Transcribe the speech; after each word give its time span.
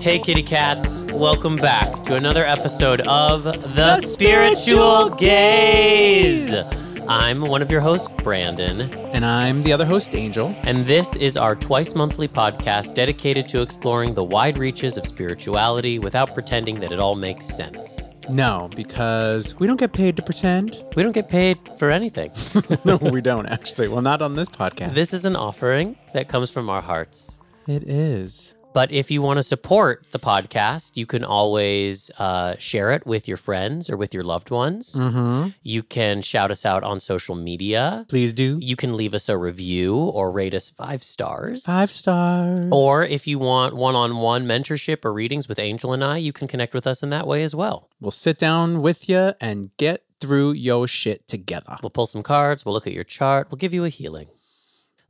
Hey, 0.00 0.18
kitty 0.18 0.42
cats. 0.42 1.02
Welcome 1.12 1.56
back 1.56 2.02
to 2.04 2.14
another 2.16 2.44
episode 2.44 3.02
of 3.02 3.42
The, 3.44 3.98
Spiritual, 4.00 5.10
Gayz. 5.10 6.86
I'm 7.06 7.42
one 7.42 7.60
of 7.60 7.70
your 7.70 7.80
hosts, 7.80 8.08
Brandon, 8.22 8.80
And 9.12 9.24
I'm 9.26 9.62
the 9.62 9.72
other 9.72 9.84
host, 9.84 10.14
Angel. 10.14 10.54
and 10.62 10.86
this 10.86 11.16
is 11.16 11.36
our 11.36 11.54
twice 11.54 11.94
monthly 11.94 12.28
podcast 12.28 12.94
dedicated 12.94 13.46
to 13.50 13.60
exploring 13.62 14.14
the 14.14 14.24
wide 14.24 14.56
reaches 14.58 14.96
of 14.96 15.06
spirituality 15.06 15.98
without 15.98 16.32
pretending 16.34 16.80
that 16.80 16.92
it 16.92 16.98
all 16.98 17.16
makes 17.16 17.46
sense. 17.46 18.08
No, 18.30 18.70
because 18.74 19.58
we 19.58 19.66
don't 19.66 19.78
get 19.78 19.92
paid 19.92 20.16
to 20.16 20.22
pretend. 20.22 20.82
We 20.96 21.02
don't 21.02 21.12
get 21.12 21.28
paid 21.28 21.58
for 21.78 21.90
anything. 21.90 22.32
no, 22.84 22.96
we 22.96 23.20
don't 23.20 23.46
actually. 23.46 23.88
Well, 23.88 24.02
not 24.02 24.22
on 24.22 24.34
this 24.36 24.48
podcast. 24.48 24.94
this 24.94 25.12
is 25.12 25.24
an 25.24 25.36
offering 25.36 25.96
that 26.14 26.28
comes 26.28 26.50
from 26.50 26.68
our 26.70 26.80
hearts. 26.82 27.38
it 27.66 27.82
is. 27.84 28.54
But 28.72 28.92
if 28.92 29.10
you 29.10 29.20
want 29.20 29.38
to 29.38 29.42
support 29.42 30.06
the 30.12 30.20
podcast, 30.20 30.96
you 30.96 31.04
can 31.04 31.24
always 31.24 32.10
uh, 32.18 32.54
share 32.58 32.92
it 32.92 33.04
with 33.04 33.26
your 33.26 33.36
friends 33.36 33.90
or 33.90 33.96
with 33.96 34.14
your 34.14 34.22
loved 34.22 34.50
ones. 34.50 34.94
Mm-hmm. 34.94 35.48
You 35.62 35.82
can 35.82 36.22
shout 36.22 36.50
us 36.50 36.64
out 36.64 36.84
on 36.84 37.00
social 37.00 37.34
media. 37.34 38.06
Please 38.08 38.32
do. 38.32 38.58
You 38.60 38.76
can 38.76 38.96
leave 38.96 39.12
us 39.12 39.28
a 39.28 39.36
review 39.36 39.96
or 39.96 40.30
rate 40.30 40.54
us 40.54 40.70
five 40.70 41.02
stars. 41.02 41.64
Five 41.64 41.90
stars. 41.90 42.68
Or 42.70 43.04
if 43.04 43.26
you 43.26 43.38
want 43.40 43.74
one 43.74 43.96
on 43.96 44.18
one 44.18 44.46
mentorship 44.46 45.04
or 45.04 45.12
readings 45.12 45.48
with 45.48 45.58
Angel 45.58 45.92
and 45.92 46.04
I, 46.04 46.18
you 46.18 46.32
can 46.32 46.46
connect 46.46 46.72
with 46.72 46.86
us 46.86 47.02
in 47.02 47.10
that 47.10 47.26
way 47.26 47.42
as 47.42 47.54
well. 47.54 47.88
we'll 48.00 48.10
sit 48.12 48.38
down 48.38 48.82
with 48.82 49.08
you 49.08 49.34
and 49.40 49.70
get 49.78 50.04
through 50.20 50.52
your 50.52 50.86
shit 50.86 51.26
together. 51.26 51.76
We'll 51.82 51.90
pull 51.90 52.06
some 52.06 52.22
cards, 52.22 52.64
we'll 52.64 52.74
look 52.74 52.86
at 52.86 52.92
your 52.92 53.04
chart, 53.04 53.50
we'll 53.50 53.56
give 53.56 53.74
you 53.74 53.84
a 53.84 53.88
healing. 53.88 54.28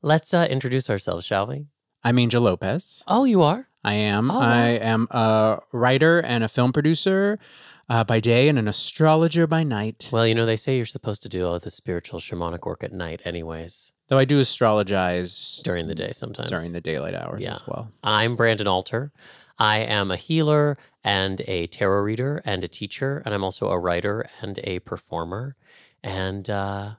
Let's 0.03 0.33
uh, 0.33 0.47
introduce 0.49 0.89
ourselves, 0.89 1.27
shall 1.27 1.47
we? 1.47 1.67
I'm 2.03 2.19
Angel 2.19 2.43
Lopez. 2.43 3.05
Oh, 3.07 3.25
you 3.25 3.43
are? 3.43 3.69
I 3.85 3.95
am. 3.95 4.31
Oh, 4.31 4.39
wow. 4.41 4.51
I 4.51 4.67
am 4.69 5.07
a 5.11 5.59
writer 5.73 6.21
and 6.21 6.43
a 6.45 6.49
film 6.49 6.73
producer 6.73 7.39
uh, 7.89 8.05
by 8.05 8.21
day 8.21 8.49
and 8.49 8.59
an 8.59 8.69
astrologer 8.69 9.47
by 9.47 9.65
night. 9.65 10.09
Well, 10.13 10.27
you 10.27 10.35
know, 10.35 10.47
they 10.47 10.57
say 10.57 10.77
you're 10.77 10.87
supposed 10.87 11.23
to 11.23 11.29
do 11.29 11.47
all 11.47 11.59
the 11.59 11.71
spiritual 11.71 12.21
shamanic 12.21 12.65
work 12.67 12.83
at 12.83 12.93
night, 12.93 13.21
anyways, 13.25 13.93
Though 14.09 14.19
I 14.19 14.25
do 14.25 14.41
astrologize 14.41 15.63
during 15.63 15.87
the 15.89 15.95
day 15.95 16.13
sometimes. 16.13 16.51
during 16.51 16.73
the 16.73 16.81
daylight 16.81 17.15
hours 17.15 17.45
Yeah. 17.45 17.53
as 17.53 17.67
well. 17.67 17.93
I'm 18.03 18.35
Brandon 18.35 18.67
Alter. 18.67 19.13
I 19.59 19.79
am 19.79 20.11
a 20.11 20.17
healer 20.17 20.77
and 21.05 21.43
a 21.47 21.67
tarot 21.69 22.01
reader 22.03 22.43
and 22.45 22.65
a 22.65 22.69
teacher, 22.69 23.23
and 23.25 23.33
I'm 23.35 23.45
also 23.45 23.69
a 23.69 23.79
writer 23.79 24.27
and 24.41 24.59
a 24.65 24.79
performer, 24.81 25.55
and 26.03 26.49
uh, 26.51 26.93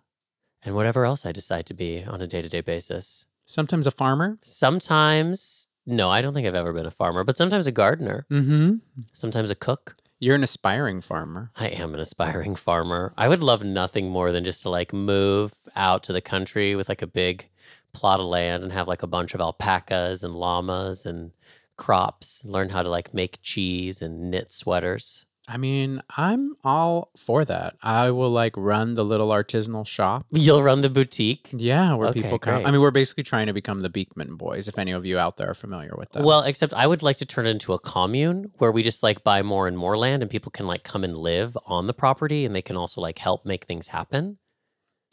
and 0.63 0.75
whatever 0.75 1.05
else 1.05 1.25
I 1.25 1.31
decide 1.31 1.65
to 1.65 1.73
be 1.73 2.03
on 2.03 2.21
a 2.21 2.27
day 2.27 2.41
to 2.43 2.49
day 2.49 2.61
basis. 2.61 3.25
Sometimes 3.51 3.85
a 3.85 3.91
farmer. 3.91 4.37
Sometimes, 4.41 5.67
no, 5.85 6.09
I 6.09 6.21
don't 6.21 6.33
think 6.33 6.47
I've 6.47 6.55
ever 6.55 6.71
been 6.71 6.85
a 6.85 6.91
farmer, 6.91 7.25
but 7.25 7.37
sometimes 7.37 7.67
a 7.67 7.71
gardener, 7.73 8.25
Mm-hmm. 8.31 8.75
sometimes 9.11 9.51
a 9.51 9.55
cook. 9.55 9.97
You're 10.19 10.35
an 10.35 10.43
aspiring 10.43 11.01
farmer. 11.01 11.51
I 11.57 11.67
am 11.67 11.93
an 11.93 11.99
aspiring 11.99 12.55
farmer. 12.55 13.13
I 13.17 13.27
would 13.27 13.43
love 13.43 13.61
nothing 13.63 14.09
more 14.09 14.31
than 14.31 14.45
just 14.45 14.61
to 14.63 14.69
like 14.69 14.93
move 14.93 15.53
out 15.75 16.01
to 16.03 16.13
the 16.13 16.21
country 16.21 16.75
with 16.75 16.87
like 16.87 17.01
a 17.01 17.07
big 17.07 17.49
plot 17.91 18.21
of 18.21 18.27
land 18.27 18.63
and 18.63 18.71
have 18.71 18.87
like 18.87 19.03
a 19.03 19.07
bunch 19.07 19.33
of 19.33 19.41
alpacas 19.41 20.23
and 20.23 20.33
llamas 20.33 21.05
and 21.05 21.31
crops, 21.75 22.45
learn 22.45 22.69
how 22.69 22.83
to 22.83 22.89
like 22.89 23.13
make 23.13 23.39
cheese 23.41 24.01
and 24.01 24.31
knit 24.31 24.53
sweaters. 24.53 25.25
I 25.47 25.57
mean, 25.57 26.01
I'm 26.15 26.55
all 26.63 27.11
for 27.17 27.43
that. 27.45 27.75
I 27.81 28.11
will 28.11 28.29
like 28.29 28.53
run 28.55 28.93
the 28.93 29.03
little 29.03 29.29
artisanal 29.29 29.85
shop. 29.87 30.25
You'll 30.31 30.61
run 30.63 30.81
the 30.81 30.89
boutique. 30.89 31.49
Yeah, 31.51 31.95
where 31.95 32.09
Okay, 32.09 32.21
people 32.21 32.39
come. 32.39 32.55
great. 32.57 32.67
I 32.67 32.71
mean, 32.71 32.79
we're 32.79 32.91
basically 32.91 33.23
trying 33.23 33.47
to 33.47 33.53
become 33.53 33.81
the 33.81 33.89
Beekman 33.89 34.35
Boys. 34.35 34.67
If 34.67 34.77
any 34.77 34.91
of 34.91 35.05
you 35.05 35.17
out 35.17 35.37
there 35.37 35.49
are 35.49 35.53
familiar 35.55 35.93
with 35.97 36.11
that. 36.11 36.23
Well, 36.23 36.41
except 36.43 36.73
I 36.73 36.85
would 36.87 37.01
like 37.03 37.17
to 37.17 37.25
turn 37.25 37.47
it 37.47 37.49
into 37.49 37.73
a 37.73 37.79
commune 37.79 38.51
where 38.59 38.71
we 38.71 38.83
just 38.83 39.01
like 39.03 39.23
buy 39.23 39.41
more 39.41 39.67
and 39.67 39.77
more 39.77 39.97
land 39.97 40.21
and 40.21 40.29
people 40.29 40.51
can 40.51 40.67
like 40.67 40.83
come 40.83 41.03
and 41.03 41.17
live 41.17 41.57
on 41.65 41.87
the 41.87 41.93
property 41.93 42.45
and 42.45 42.55
they 42.55 42.61
can 42.61 42.77
also 42.77 43.01
like 43.01 43.17
help 43.19 43.45
make 43.45 43.65
things 43.65 43.87
happen. 43.87 44.37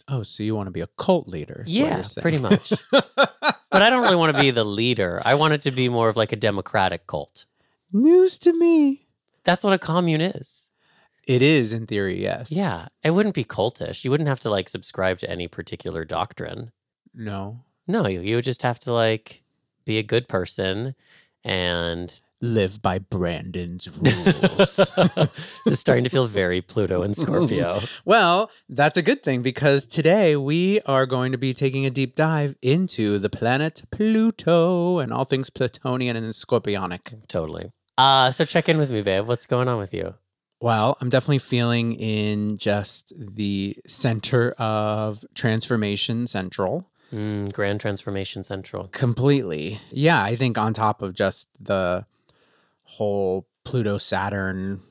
oh, 0.09 0.23
so 0.23 0.43
you 0.43 0.55
want 0.55 0.67
to 0.69 0.71
be 0.73 0.81
a 0.83 0.87
cult 0.99 1.27
leader? 1.27 1.65
Yeah, 1.67 2.03
pretty 2.21 2.39
much. 2.39 2.73
But 3.71 3.83
I 3.83 3.91
don't 3.91 4.01
really 4.03 4.17
want 4.17 4.35
to 4.35 4.41
be 4.43 4.51
the 4.51 4.65
leader. 4.65 5.21
I 5.27 5.35
want 5.35 5.53
it 5.53 5.61
to 5.63 5.71
be 5.71 5.91
more 5.91 6.09
of 6.09 6.17
like 6.17 6.33
a 6.33 6.37
democratic 6.37 7.07
cult. 7.07 7.45
News 7.93 8.39
to 8.39 8.53
me. 8.59 9.08
That's 9.49 9.65
what 9.65 9.73
a 9.73 9.79
commune 9.79 10.21
is. 10.21 10.69
It 11.27 11.41
is 11.41 11.73
in 11.73 11.87
theory, 11.87 12.21
yes. 12.21 12.53
Yeah. 12.53 12.89
It 13.03 13.13
wouldn't 13.13 13.35
be 13.35 13.45
cultish. 13.45 14.05
You 14.05 14.11
wouldn't 14.11 14.29
have 14.29 14.41
to 14.41 14.51
like 14.51 14.69
subscribe 14.69 15.21
to 15.21 15.31
any 15.31 15.49
particular 15.49 16.05
doctrine. 16.05 16.71
No. 17.15 17.61
No, 17.87 18.07
you, 18.07 18.21
you 18.21 18.37
would 18.37 18.45
just 18.45 18.61
have 18.61 18.79
to 18.81 18.93
like 18.93 19.43
be 19.87 19.97
a 19.97 20.03
good 20.03 20.29
person 20.29 20.95
and 21.43 22.21
Live 22.43 22.83
by 22.83 22.99
Brandon's 22.99 23.89
rules. 23.97 24.77
this 24.77 25.67
is 25.67 25.81
starting 25.81 26.05
to 26.05 26.11
feel 26.11 26.27
very 26.27 26.61
Pluto 26.61 27.01
and 27.01 27.17
Scorpio. 27.23 27.81
well, 28.05 28.51
that's 28.69 28.99
a 28.99 29.03
good 29.03 29.23
thing 29.23 29.41
because 29.41 29.87
today 29.87 30.37
we 30.37 30.79
are 30.83 31.07
going 31.07 31.33
to 31.33 31.39
be 31.39 31.55
taking 31.55 31.87
a 31.87 31.91
deep 31.91 32.15
dive 32.15 32.55
into 32.61 33.19
the 33.19 33.31
planet 33.31 33.83
Pluto 33.91 34.99
and 34.99 35.11
all 35.11 35.25
things 35.25 35.49
Plutonian 35.49 36.17
and 36.17 36.27
Scorpionic. 36.35 37.27
totally. 37.29 37.73
Uh, 37.99 38.31
so 38.31 38.45
check 38.45 38.69
in 38.69 38.79
with 38.79 38.91
me, 38.91 39.03
babe. 39.03 39.27
What's 39.27 39.45
going 39.45 39.69
on 39.69 39.77
with 39.79 39.93
you? 39.93 40.15
Well, 40.61 40.97
I'm 41.01 41.09
definitely 41.11 41.39
feeling 41.39 41.93
in 41.95 42.57
just 42.57 43.13
the 43.17 43.77
center 43.87 44.53
of 44.53 45.25
Transformation 45.35 46.27
Central 46.27 46.89
Mm, 47.13 47.53
Grand 47.55 47.81
Transformation 47.81 48.45
Central. 48.45 48.89
completely. 48.89 49.81
Yeah, 49.91 50.23
I 50.23 50.37
think 50.37 50.59
on 50.59 50.75
top 50.75 51.01
of 51.01 51.15
just 51.15 51.49
the 51.59 52.05
whole 52.83 53.47
Pluto 53.65 53.97
Saturn 53.97 54.83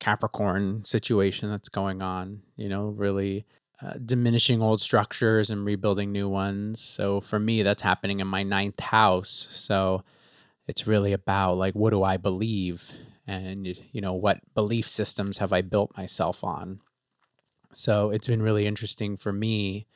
Capricorn 0.00 0.84
situation 0.84 1.48
that's 1.48 1.68
going 1.68 2.02
on, 2.02 2.42
you 2.56 2.68
know, 2.68 2.86
really 2.86 3.46
uh, 3.80 3.92
diminishing 4.04 4.60
old 4.60 4.80
structures 4.80 5.48
and 5.48 5.64
rebuilding 5.64 6.10
new 6.10 6.28
ones. 6.28 6.80
So 6.80 7.20
for 7.20 7.38
me, 7.38 7.62
that's 7.62 7.82
happening 7.82 8.18
in 8.18 8.26
my 8.26 8.42
ninth 8.42 8.80
house. 8.80 9.46
So 9.50 10.02
it's 10.70 10.86
really 10.86 11.12
about 11.12 11.58
like, 11.58 11.74
what 11.74 11.90
do 11.90 12.04
I 12.04 12.16
believe? 12.16 12.92
And, 13.26 13.66
you 13.92 14.00
know, 14.00 14.14
what 14.14 14.38
belief 14.54 14.88
systems 14.88 15.38
have 15.38 15.52
I 15.52 15.62
built 15.62 15.96
myself 15.96 16.44
on? 16.44 16.80
So 17.72 18.10
it's 18.10 18.28
been 18.28 18.40
really 18.40 18.66
interesting 18.66 19.16
for 19.16 19.32
me, 19.32 19.86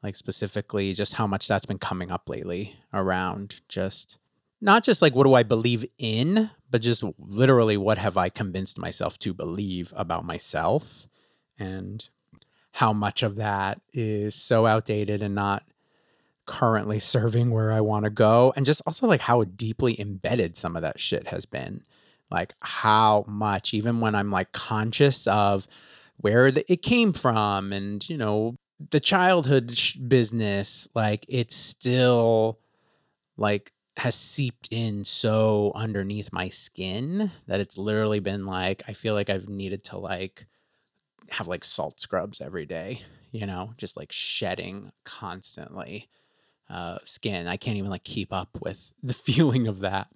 like 0.00 0.14
specifically 0.14 0.94
just 0.94 1.14
how 1.14 1.26
much 1.26 1.48
that's 1.48 1.66
been 1.66 1.78
coming 1.78 2.12
up 2.12 2.28
lately 2.28 2.76
around 2.92 3.60
just 3.68 4.18
not 4.60 4.84
just 4.84 5.02
like 5.02 5.12
what 5.12 5.24
do 5.24 5.34
I 5.34 5.42
believe 5.42 5.84
in, 5.98 6.50
but 6.70 6.82
just 6.82 7.02
literally 7.18 7.76
what 7.76 7.98
have 7.98 8.16
I 8.16 8.28
convinced 8.28 8.78
myself 8.78 9.18
to 9.18 9.34
believe 9.34 9.92
about 9.96 10.24
myself 10.24 11.08
and 11.58 12.08
how 12.74 12.92
much 12.92 13.24
of 13.24 13.34
that 13.36 13.80
is 13.92 14.36
so 14.36 14.66
outdated 14.66 15.20
and 15.20 15.34
not 15.34 15.64
currently 16.46 16.98
serving 17.00 17.50
where 17.50 17.72
I 17.72 17.80
want 17.80 18.04
to 18.04 18.10
go. 18.10 18.52
And 18.56 18.66
just 18.66 18.82
also 18.86 19.06
like 19.06 19.22
how 19.22 19.44
deeply 19.44 20.00
embedded 20.00 20.56
some 20.56 20.76
of 20.76 20.82
that 20.82 21.00
shit 21.00 21.28
has 21.28 21.46
been. 21.46 21.84
Like 22.30 22.54
how 22.60 23.24
much, 23.28 23.74
even 23.74 24.00
when 24.00 24.14
I'm 24.14 24.30
like 24.30 24.52
conscious 24.52 25.26
of 25.26 25.66
where 26.16 26.50
the, 26.50 26.70
it 26.72 26.80
came 26.82 27.12
from 27.12 27.72
and, 27.72 28.08
you 28.08 28.16
know, 28.16 28.56
the 28.90 29.00
childhood 29.00 29.76
sh- 29.76 29.96
business, 29.96 30.88
like 30.94 31.26
it's 31.28 31.54
still 31.54 32.58
like 33.36 33.72
has 33.98 34.14
seeped 34.14 34.68
in 34.70 35.04
so 35.04 35.72
underneath 35.74 36.32
my 36.32 36.48
skin 36.48 37.30
that 37.46 37.60
it's 37.60 37.76
literally 37.76 38.20
been 38.20 38.46
like 38.46 38.82
I 38.88 38.94
feel 38.94 39.14
like 39.14 39.28
I've 39.28 39.48
needed 39.48 39.84
to 39.84 39.98
like 39.98 40.46
have 41.30 41.48
like 41.48 41.64
salt 41.64 42.00
scrubs 42.00 42.40
every 42.40 42.66
day, 42.66 43.02
you 43.30 43.46
know, 43.46 43.74
just 43.76 43.96
like 43.96 44.12
shedding 44.12 44.92
constantly 45.04 46.08
uh 46.68 46.98
skin. 47.04 47.46
I 47.46 47.56
can't 47.56 47.76
even 47.76 47.90
like 47.90 48.04
keep 48.04 48.32
up 48.32 48.58
with 48.60 48.94
the 49.02 49.14
feeling 49.28 49.66
of 49.68 49.80
that 49.80 50.08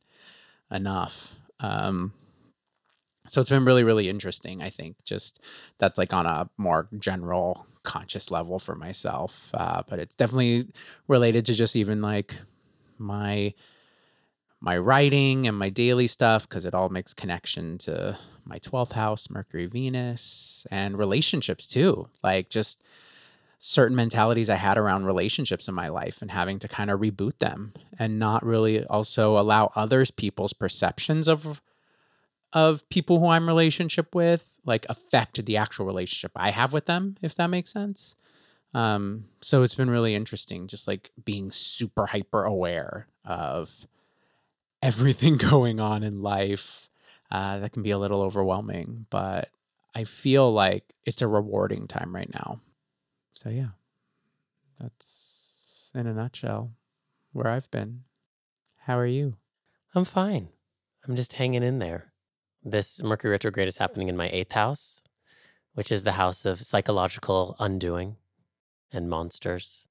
enough. 0.71 1.37
Um 1.61 2.13
so 3.29 3.41
it's 3.41 3.51
been 3.51 3.65
really 3.65 3.85
really 3.85 4.09
interesting, 4.09 4.63
I 4.63 4.71
think. 4.71 4.97
Just 5.05 5.41
that's 5.79 5.99
like 5.99 6.13
on 6.13 6.27
a 6.27 6.49
more 6.57 6.89
general 6.99 7.67
conscious 7.83 8.31
level 8.31 8.59
for 8.59 8.75
myself. 8.75 9.51
Uh 9.55 9.83
but 9.89 9.99
it's 9.99 10.15
definitely 10.15 10.69
related 11.09 11.47
to 11.47 11.55
just 11.55 11.77
even 11.77 12.01
like 12.01 12.37
my 12.99 13.55
my 14.61 14.77
writing 14.77 15.47
and 15.47 15.57
my 15.57 15.69
daily 15.69 16.07
stuff 16.07 16.49
because 16.49 16.65
it 16.65 16.75
all 16.75 16.89
makes 16.89 17.13
connection 17.13 17.79
to 17.79 18.19
my 18.45 18.59
12th 18.59 18.93
house 18.93 19.29
mercury 19.29 19.67
venus 19.67 20.67
and 20.71 20.97
relationships 20.99 21.67
too 21.67 22.09
like 22.23 22.49
just 22.49 22.83
certain 23.69 23.97
mentalities 23.97 24.49
i 24.49 24.55
had 24.55 24.79
around 24.79 25.05
relationships 25.05 25.67
in 25.67 25.75
my 25.75 25.89
life 25.89 26.23
and 26.23 26.31
having 26.31 26.59
to 26.59 26.69
kind 26.69 26.91
of 26.91 27.01
reboot 27.01 27.39
them 27.39 27.73
and 27.99 28.19
not 28.19 28.45
really 28.45 28.85
also 28.87 29.39
allow 29.39 29.71
others 29.75 30.11
people's 30.11 30.53
perceptions 30.53 31.27
of 31.27 31.61
of 32.53 32.89
people 32.91 33.19
who 33.19 33.27
i'm 33.27 33.47
relationship 33.47 34.15
with 34.15 34.55
like 34.65 34.87
affect 34.89 35.45
the 35.45 35.57
actual 35.57 35.85
relationship 35.85 36.31
i 36.37 36.51
have 36.51 36.73
with 36.73 36.87
them 36.87 37.17
if 37.23 37.35
that 37.35 37.49
makes 37.49 37.73
sense 37.73 38.15
um, 38.77 39.25
so 39.41 39.63
it's 39.63 39.75
been 39.75 39.89
really 39.89 40.15
interesting, 40.15 40.67
just 40.67 40.87
like 40.87 41.11
being 41.25 41.51
super 41.51 42.05
hyper 42.05 42.45
aware 42.45 43.09
of 43.25 43.87
everything 44.83 45.37
going 45.51 45.81
on 45.81 46.03
in 46.03 46.23
life, 46.23 46.91
uh, 47.31 47.59
that 47.59 47.73
can 47.73 47.83
be 47.83 47.91
a 47.91 47.99
little 47.99 48.21
overwhelming. 48.21 49.07
But 49.09 49.49
I 49.95 50.05
feel 50.05 50.53
like 50.53 50.95
it's 51.07 51.23
a 51.23 51.27
rewarding 51.27 51.89
time 51.89 52.15
right 52.15 52.29
now. 52.33 52.61
So, 53.37 53.51
yeah, 53.51 53.77
that's 54.81 55.93
in 55.95 56.07
a 56.07 56.15
nutshell 56.15 56.73
where 57.33 57.49
I've 57.49 57.71
been. 57.71 58.05
How 58.87 58.97
are 58.99 59.07
you? 59.07 59.37
I'm 59.95 60.07
fine. 60.07 60.49
I'm 61.07 61.17
just 61.17 61.35
hanging 61.35 61.63
in 61.63 61.79
there. 61.79 62.13
This 62.65 63.03
Mercury 63.03 63.33
retrograde 63.33 63.69
is 63.69 63.77
happening 63.77 64.09
in 64.09 64.17
my 64.17 64.31
eighth 64.31 64.53
house, 64.53 65.03
which 65.75 65.93
is 65.93 66.03
the 66.03 66.13
house 66.13 66.47
of 66.47 66.65
psychological 66.65 67.57
undoing 67.59 68.17
and 68.91 69.11
monsters 69.11 69.87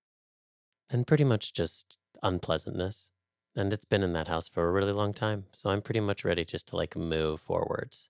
and 0.89 1.05
pretty 1.05 1.23
much 1.23 1.53
just 1.53 1.99
unpleasantness. 2.23 3.11
And 3.55 3.71
it's 3.71 3.85
been 3.85 4.01
in 4.01 4.13
that 4.13 4.27
house 4.27 4.47
for 4.49 4.67
a 4.67 4.71
really 4.71 4.91
long 4.91 5.13
time. 5.13 5.45
So 5.53 5.69
I'm 5.69 5.83
pretty 5.83 5.99
much 5.99 6.25
ready 6.25 6.45
just 6.45 6.67
to 6.69 6.75
like 6.75 6.95
move 6.95 7.41
forwards. 7.41 8.09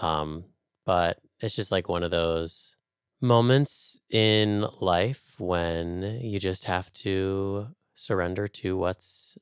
Um, 0.00 0.44
but 0.86 1.18
it's 1.40 1.56
just 1.56 1.72
like 1.72 1.88
one 1.88 2.04
of 2.04 2.12
those 2.12 2.76
moments 3.20 3.98
in 4.10 4.66
life 4.80 5.34
when 5.38 6.20
you 6.22 6.38
just 6.38 6.64
have 6.64 6.92
to 6.92 7.68
surrender 7.94 8.46
to 8.46 8.76
what's 8.76 9.36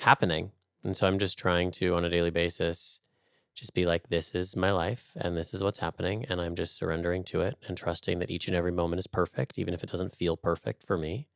happening. 0.00 0.50
And 0.82 0.96
so 0.96 1.06
I'm 1.06 1.18
just 1.18 1.38
trying 1.38 1.70
to, 1.72 1.94
on 1.94 2.04
a 2.04 2.10
daily 2.10 2.30
basis, 2.30 3.00
just 3.54 3.74
be 3.74 3.86
like, 3.86 4.08
this 4.08 4.34
is 4.34 4.56
my 4.56 4.72
life 4.72 5.12
and 5.16 5.36
this 5.36 5.54
is 5.54 5.62
what's 5.62 5.78
happening. 5.78 6.24
And 6.28 6.40
I'm 6.40 6.56
just 6.56 6.76
surrendering 6.76 7.22
to 7.24 7.42
it 7.42 7.56
and 7.68 7.76
trusting 7.76 8.18
that 8.18 8.30
each 8.30 8.48
and 8.48 8.56
every 8.56 8.72
moment 8.72 8.98
is 8.98 9.06
perfect, 9.06 9.58
even 9.58 9.74
if 9.74 9.84
it 9.84 9.90
doesn't 9.90 10.16
feel 10.16 10.36
perfect 10.36 10.84
for 10.84 10.98
me. 10.98 11.28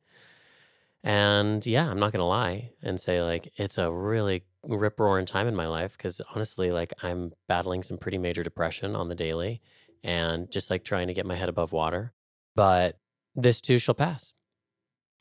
And 1.03 1.65
yeah, 1.65 1.89
I'm 1.89 1.99
not 1.99 2.11
going 2.11 2.19
to 2.19 2.25
lie 2.25 2.71
and 2.81 2.99
say, 2.99 3.21
like, 3.21 3.53
it's 3.55 3.77
a 3.77 3.91
really 3.91 4.43
rip 4.63 4.99
roaring 4.99 5.25
time 5.25 5.47
in 5.47 5.55
my 5.55 5.67
life 5.67 5.95
because 5.95 6.19
honestly, 6.35 6.71
like, 6.71 6.91
I'm 7.03 7.31
battling 7.47 7.83
some 7.83 7.97
pretty 7.97 8.17
major 8.17 8.43
depression 8.43 8.95
on 8.95 9.07
the 9.07 9.15
daily 9.15 9.61
and 10.03 10.49
just 10.51 10.69
like 10.69 10.83
trying 10.83 11.07
to 11.07 11.13
get 11.13 11.25
my 11.25 11.35
head 11.35 11.49
above 11.49 11.71
water. 11.71 12.13
But 12.55 12.97
this 13.35 13.61
too 13.61 13.77
shall 13.77 13.95
pass. 13.95 14.33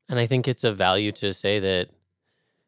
And 0.09 0.19
I 0.19 0.27
think 0.27 0.47
it's 0.47 0.65
a 0.65 0.73
value 0.73 1.13
to 1.13 1.35
say 1.35 1.59
that 1.61 1.91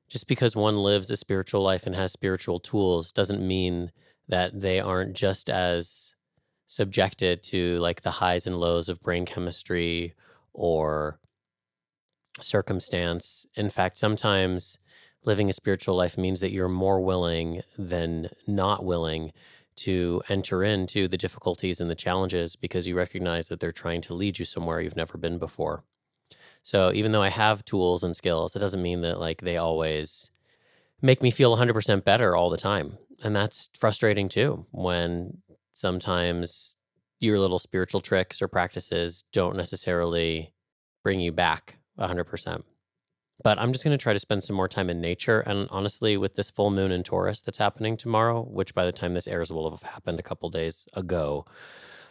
just 0.08 0.26
because 0.26 0.56
one 0.56 0.78
lives 0.78 1.10
a 1.10 1.16
spiritual 1.16 1.62
life 1.62 1.86
and 1.86 1.94
has 1.94 2.12
spiritual 2.12 2.60
tools 2.60 3.12
doesn't 3.12 3.46
mean 3.46 3.92
that 4.26 4.60
they 4.60 4.80
aren't 4.80 5.14
just 5.14 5.48
as 5.48 6.14
subjected 6.66 7.42
to 7.42 7.78
like 7.78 8.02
the 8.02 8.12
highs 8.12 8.46
and 8.46 8.58
lows 8.58 8.88
of 8.88 9.00
brain 9.00 9.24
chemistry 9.24 10.14
or 10.52 11.18
circumstance. 12.40 13.46
In 13.54 13.70
fact, 13.70 13.98
sometimes 13.98 14.78
living 15.24 15.48
a 15.48 15.52
spiritual 15.52 15.96
life 15.96 16.18
means 16.18 16.40
that 16.40 16.52
you're 16.52 16.68
more 16.68 17.00
willing 17.00 17.62
than 17.76 18.30
not 18.46 18.84
willing 18.84 19.32
to 19.78 20.22
enter 20.28 20.62
into 20.62 21.08
the 21.08 21.16
difficulties 21.16 21.80
and 21.80 21.90
the 21.90 21.94
challenges 21.94 22.56
because 22.56 22.86
you 22.86 22.96
recognize 22.96 23.48
that 23.48 23.60
they're 23.60 23.72
trying 23.72 24.00
to 24.02 24.14
lead 24.14 24.38
you 24.38 24.44
somewhere 24.44 24.80
you've 24.80 24.96
never 24.96 25.16
been 25.18 25.38
before. 25.38 25.84
So 26.62 26.92
even 26.92 27.12
though 27.12 27.22
I 27.22 27.30
have 27.30 27.64
tools 27.64 28.04
and 28.04 28.16
skills, 28.16 28.54
it 28.54 28.58
doesn't 28.58 28.82
mean 28.82 29.00
that 29.02 29.18
like 29.18 29.40
they 29.40 29.56
always 29.56 30.30
make 31.00 31.22
me 31.22 31.30
feel 31.30 31.56
100% 31.56 32.04
better 32.04 32.36
all 32.36 32.50
the 32.50 32.56
time. 32.56 32.98
And 33.22 33.34
that's 33.34 33.70
frustrating 33.78 34.28
too 34.28 34.66
when 34.70 35.38
sometimes 35.72 36.76
your 37.20 37.38
little 37.38 37.58
spiritual 37.58 38.00
tricks 38.00 38.42
or 38.42 38.48
practices 38.48 39.24
don't 39.32 39.56
necessarily 39.56 40.52
bring 41.02 41.20
you 41.20 41.32
back 41.32 41.78
100%. 41.98 42.62
But 43.42 43.58
I'm 43.58 43.72
just 43.72 43.84
going 43.84 43.96
to 43.96 44.02
try 44.02 44.12
to 44.12 44.18
spend 44.18 44.42
some 44.42 44.56
more 44.56 44.68
time 44.68 44.90
in 44.90 45.00
nature. 45.00 45.40
And 45.40 45.68
honestly, 45.70 46.16
with 46.16 46.34
this 46.34 46.50
full 46.50 46.70
moon 46.70 46.90
in 46.90 47.04
Taurus 47.04 47.40
that's 47.40 47.58
happening 47.58 47.96
tomorrow, 47.96 48.42
which 48.42 48.74
by 48.74 48.84
the 48.84 48.92
time 48.92 49.14
this 49.14 49.28
airs 49.28 49.52
will 49.52 49.70
have 49.70 49.82
happened 49.82 50.18
a 50.18 50.24
couple 50.24 50.50
days 50.50 50.88
ago, 50.94 51.46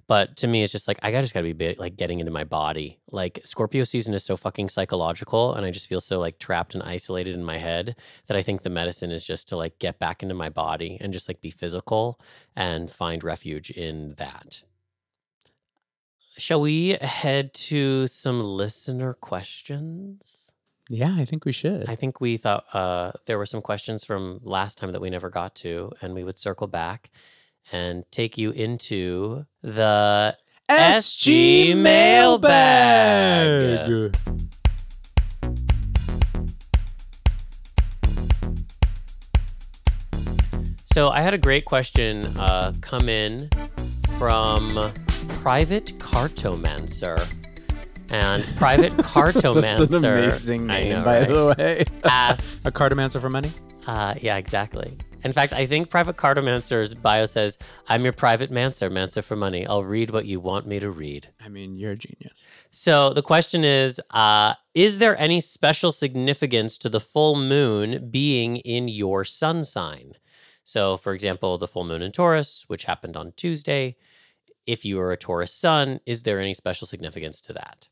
but 0.07 0.37
to 0.37 0.47
me, 0.47 0.63
it's 0.63 0.71
just 0.71 0.87
like 0.87 0.99
I 1.03 1.11
just 1.11 1.33
got 1.33 1.41
to 1.41 1.53
be 1.53 1.75
like 1.77 1.97
getting 1.97 2.21
into 2.21 2.31
my 2.31 2.45
body. 2.45 2.99
Like 3.11 3.41
Scorpio 3.43 3.83
season 3.83 4.13
is 4.13 4.23
so 4.23 4.37
fucking 4.37 4.69
psychological, 4.69 5.53
and 5.53 5.65
I 5.65 5.71
just 5.71 5.89
feel 5.89 5.99
so 5.99 6.17
like 6.17 6.39
trapped 6.39 6.73
and 6.73 6.81
isolated 6.81 7.35
in 7.35 7.43
my 7.43 7.57
head 7.57 7.95
that 8.27 8.37
I 8.37 8.41
think 8.41 8.61
the 8.61 8.69
medicine 8.69 9.11
is 9.11 9.25
just 9.25 9.49
to 9.49 9.57
like 9.57 9.79
get 9.79 9.99
back 9.99 10.23
into 10.23 10.33
my 10.33 10.47
body 10.47 10.97
and 11.01 11.11
just 11.11 11.27
like 11.27 11.41
be 11.41 11.51
physical 11.51 12.19
and 12.55 12.89
find 12.89 13.21
refuge 13.21 13.69
in 13.69 14.13
that. 14.13 14.63
Shall 16.37 16.61
we 16.61 16.97
head 17.01 17.53
to 17.55 18.07
some 18.07 18.41
listener 18.41 19.13
questions? 19.13 20.46
Yeah, 20.89 21.13
I 21.17 21.25
think 21.25 21.43
we 21.43 21.51
should. 21.51 21.89
I 21.89 21.95
think 21.95 22.21
we 22.21 22.37
thought 22.37 22.63
uh, 22.73 23.11
there 23.25 23.37
were 23.37 23.45
some 23.45 23.61
questions 23.61 24.05
from 24.05 24.39
last 24.43 24.77
time 24.77 24.93
that 24.93 25.01
we 25.01 25.09
never 25.09 25.29
got 25.29 25.53
to, 25.55 25.91
and 26.01 26.13
we 26.13 26.23
would 26.23 26.39
circle 26.39 26.67
back 26.67 27.09
and 27.71 28.05
take 28.11 28.37
you 28.37 28.51
into 28.51 29.45
the 29.61 30.37
SG 30.69 31.75
mailbag. 31.75 32.47
So 40.85 41.09
I 41.09 41.21
had 41.21 41.33
a 41.33 41.37
great 41.37 41.65
question 41.65 42.25
uh, 42.37 42.73
come 42.81 43.07
in 43.09 43.49
from 44.17 44.91
Private 45.43 45.97
Cartomancer. 45.99 47.46
And 48.09 48.43
Private 48.57 48.93
Cartomancer. 48.93 49.77
That's 49.79 49.93
an 49.93 50.05
amazing 50.05 50.67
name, 50.67 50.93
know, 50.93 51.03
by 51.03 51.19
right? 51.19 51.29
the 51.29 51.55
way. 51.57 51.83
asked 52.03 52.65
a 52.65 52.71
cartomancer 52.71 53.19
for 53.19 53.29
money? 53.29 53.51
uh, 53.87 54.15
yeah, 54.21 54.37
exactly. 54.37 54.97
In 55.23 55.33
fact, 55.33 55.53
I 55.53 55.65
think 55.65 55.89
Private 55.89 56.15
Cartomancer's 56.17 56.93
bio 56.93 57.25
says, 57.25 57.57
I'm 57.87 58.03
your 58.03 58.13
private 58.13 58.51
mancer, 58.51 58.89
mancer 58.89 59.23
for 59.23 59.35
money. 59.35 59.65
I'll 59.65 59.83
read 59.83 60.11
what 60.11 60.25
you 60.25 60.39
want 60.39 60.67
me 60.67 60.79
to 60.79 60.91
read. 60.91 61.29
I 61.43 61.49
mean, 61.49 61.75
you're 61.75 61.93
a 61.93 61.97
genius. 61.97 62.45
So 62.69 63.13
the 63.13 63.21
question 63.21 63.63
is 63.63 63.99
uh, 64.11 64.53
Is 64.73 64.99
there 64.99 65.19
any 65.19 65.39
special 65.39 65.91
significance 65.91 66.77
to 66.79 66.89
the 66.89 66.99
full 66.99 67.35
moon 67.35 68.09
being 68.11 68.57
in 68.57 68.87
your 68.87 69.23
sun 69.23 69.63
sign? 69.63 70.13
So, 70.63 70.97
for 70.97 71.13
example, 71.13 71.57
the 71.57 71.67
full 71.67 71.85
moon 71.85 72.01
in 72.01 72.11
Taurus, 72.11 72.65
which 72.67 72.83
happened 72.85 73.15
on 73.17 73.33
Tuesday, 73.37 73.95
if 74.65 74.83
you 74.83 74.99
are 74.99 75.13
a 75.13 75.17
Taurus 75.17 75.53
sun, 75.53 76.01
is 76.05 76.23
there 76.23 76.39
any 76.39 76.53
special 76.53 76.85
significance 76.85 77.39
to 77.41 77.53
that? 77.53 77.87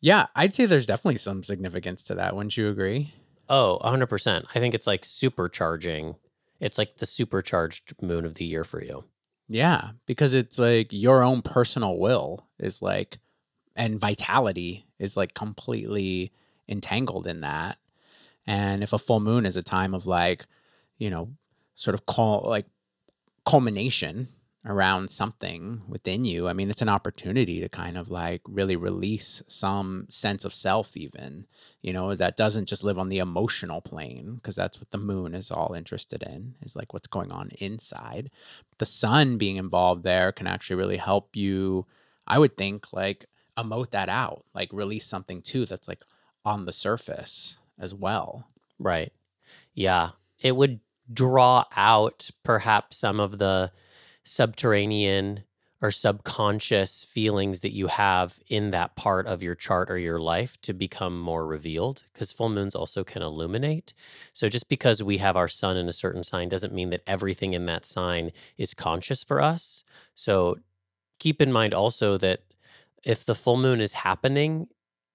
Yeah, 0.00 0.26
I'd 0.34 0.54
say 0.54 0.66
there's 0.66 0.86
definitely 0.86 1.18
some 1.18 1.42
significance 1.42 2.02
to 2.04 2.14
that. 2.14 2.36
Wouldn't 2.36 2.56
you 2.56 2.68
agree? 2.68 3.14
Oh, 3.48 3.78
100%. 3.82 4.44
I 4.54 4.60
think 4.60 4.74
it's 4.74 4.86
like 4.86 5.02
supercharging. 5.02 6.16
It's 6.60 6.78
like 6.78 6.96
the 6.98 7.06
supercharged 7.06 7.94
moon 8.02 8.24
of 8.24 8.34
the 8.34 8.44
year 8.44 8.64
for 8.64 8.82
you. 8.82 9.04
Yeah, 9.48 9.90
because 10.06 10.34
it's 10.34 10.58
like 10.58 10.88
your 10.90 11.22
own 11.22 11.42
personal 11.42 11.98
will 11.98 12.46
is 12.58 12.82
like, 12.82 13.18
and 13.76 14.00
vitality 14.00 14.86
is 14.98 15.16
like 15.16 15.34
completely 15.34 16.32
entangled 16.68 17.26
in 17.26 17.42
that. 17.42 17.78
And 18.46 18.82
if 18.82 18.92
a 18.92 18.98
full 18.98 19.20
moon 19.20 19.46
is 19.46 19.56
a 19.56 19.62
time 19.62 19.94
of 19.94 20.06
like, 20.06 20.46
you 20.98 21.10
know, 21.10 21.30
sort 21.74 21.94
of 21.94 22.06
call 22.06 22.44
like 22.48 22.66
culmination 23.44 24.28
around 24.66 25.08
something 25.10 25.82
within 25.88 26.24
you, 26.24 26.48
I 26.48 26.52
mean, 26.52 26.68
it's 26.70 26.82
an 26.82 26.88
opportunity 26.88 27.60
to 27.60 27.68
kind 27.68 27.96
of 27.96 28.10
like 28.10 28.42
really 28.44 28.74
release 28.74 29.42
some 29.46 30.06
sense 30.08 30.44
of 30.44 30.52
self, 30.52 30.96
even, 30.96 31.46
you 31.82 31.92
know, 31.92 32.16
that 32.16 32.36
doesn't 32.36 32.66
just 32.66 32.82
live 32.82 32.98
on 32.98 33.08
the 33.08 33.18
emotional 33.18 33.80
plane, 33.80 34.34
because 34.34 34.56
that's 34.56 34.80
what 34.80 34.90
the 34.90 34.98
moon 34.98 35.34
is 35.34 35.52
all 35.52 35.72
interested 35.72 36.22
in, 36.22 36.56
is 36.62 36.74
like 36.74 36.92
what's 36.92 37.06
going 37.06 37.30
on 37.30 37.50
inside. 37.58 38.28
The 38.78 38.86
sun 38.86 39.38
being 39.38 39.56
involved 39.56 40.02
there 40.02 40.32
can 40.32 40.48
actually 40.48 40.76
really 40.76 40.96
help 40.96 41.36
you, 41.36 41.86
I 42.26 42.40
would 42.40 42.56
think, 42.56 42.92
like 42.92 43.26
emote 43.56 43.92
that 43.92 44.08
out, 44.08 44.44
like 44.52 44.72
release 44.72 45.06
something 45.06 45.42
too 45.42 45.64
that's 45.64 45.86
like 45.86 46.02
on 46.44 46.66
the 46.66 46.72
surface 46.72 47.58
as 47.78 47.94
well. 47.94 48.48
Right. 48.80 49.12
Yeah. 49.74 50.10
It 50.40 50.56
would 50.56 50.80
draw 51.12 51.66
out 51.76 52.30
perhaps 52.42 52.96
some 52.96 53.20
of 53.20 53.38
the 53.38 53.70
subterranean 54.26 55.44
or 55.80 55.90
subconscious 55.90 57.04
feelings 57.04 57.60
that 57.60 57.72
you 57.72 57.86
have 57.86 58.40
in 58.48 58.70
that 58.70 58.96
part 58.96 59.26
of 59.26 59.42
your 59.42 59.54
chart 59.54 59.90
or 59.90 59.98
your 59.98 60.18
life 60.18 60.60
to 60.62 60.72
become 60.72 61.20
more 61.20 61.46
revealed 61.46 62.02
because 62.12 62.32
full 62.32 62.48
moons 62.48 62.74
also 62.74 63.04
can 63.04 63.22
illuminate. 63.22 63.94
So 64.32 64.48
just 64.48 64.68
because 64.68 65.02
we 65.02 65.18
have 65.18 65.36
our 65.36 65.48
sun 65.48 65.76
in 65.76 65.88
a 65.88 65.92
certain 65.92 66.24
sign 66.24 66.48
doesn't 66.48 66.72
mean 66.72 66.90
that 66.90 67.02
everything 67.06 67.52
in 67.52 67.66
that 67.66 67.84
sign 67.84 68.32
is 68.56 68.74
conscious 68.74 69.22
for 69.22 69.40
us. 69.40 69.84
So 70.14 70.56
keep 71.18 71.40
in 71.40 71.52
mind 71.52 71.72
also 71.72 72.16
that 72.18 72.40
if 73.04 73.24
the 73.24 73.34
full 73.34 73.56
moon 73.56 73.80
is 73.80 73.92
happening 73.92 74.68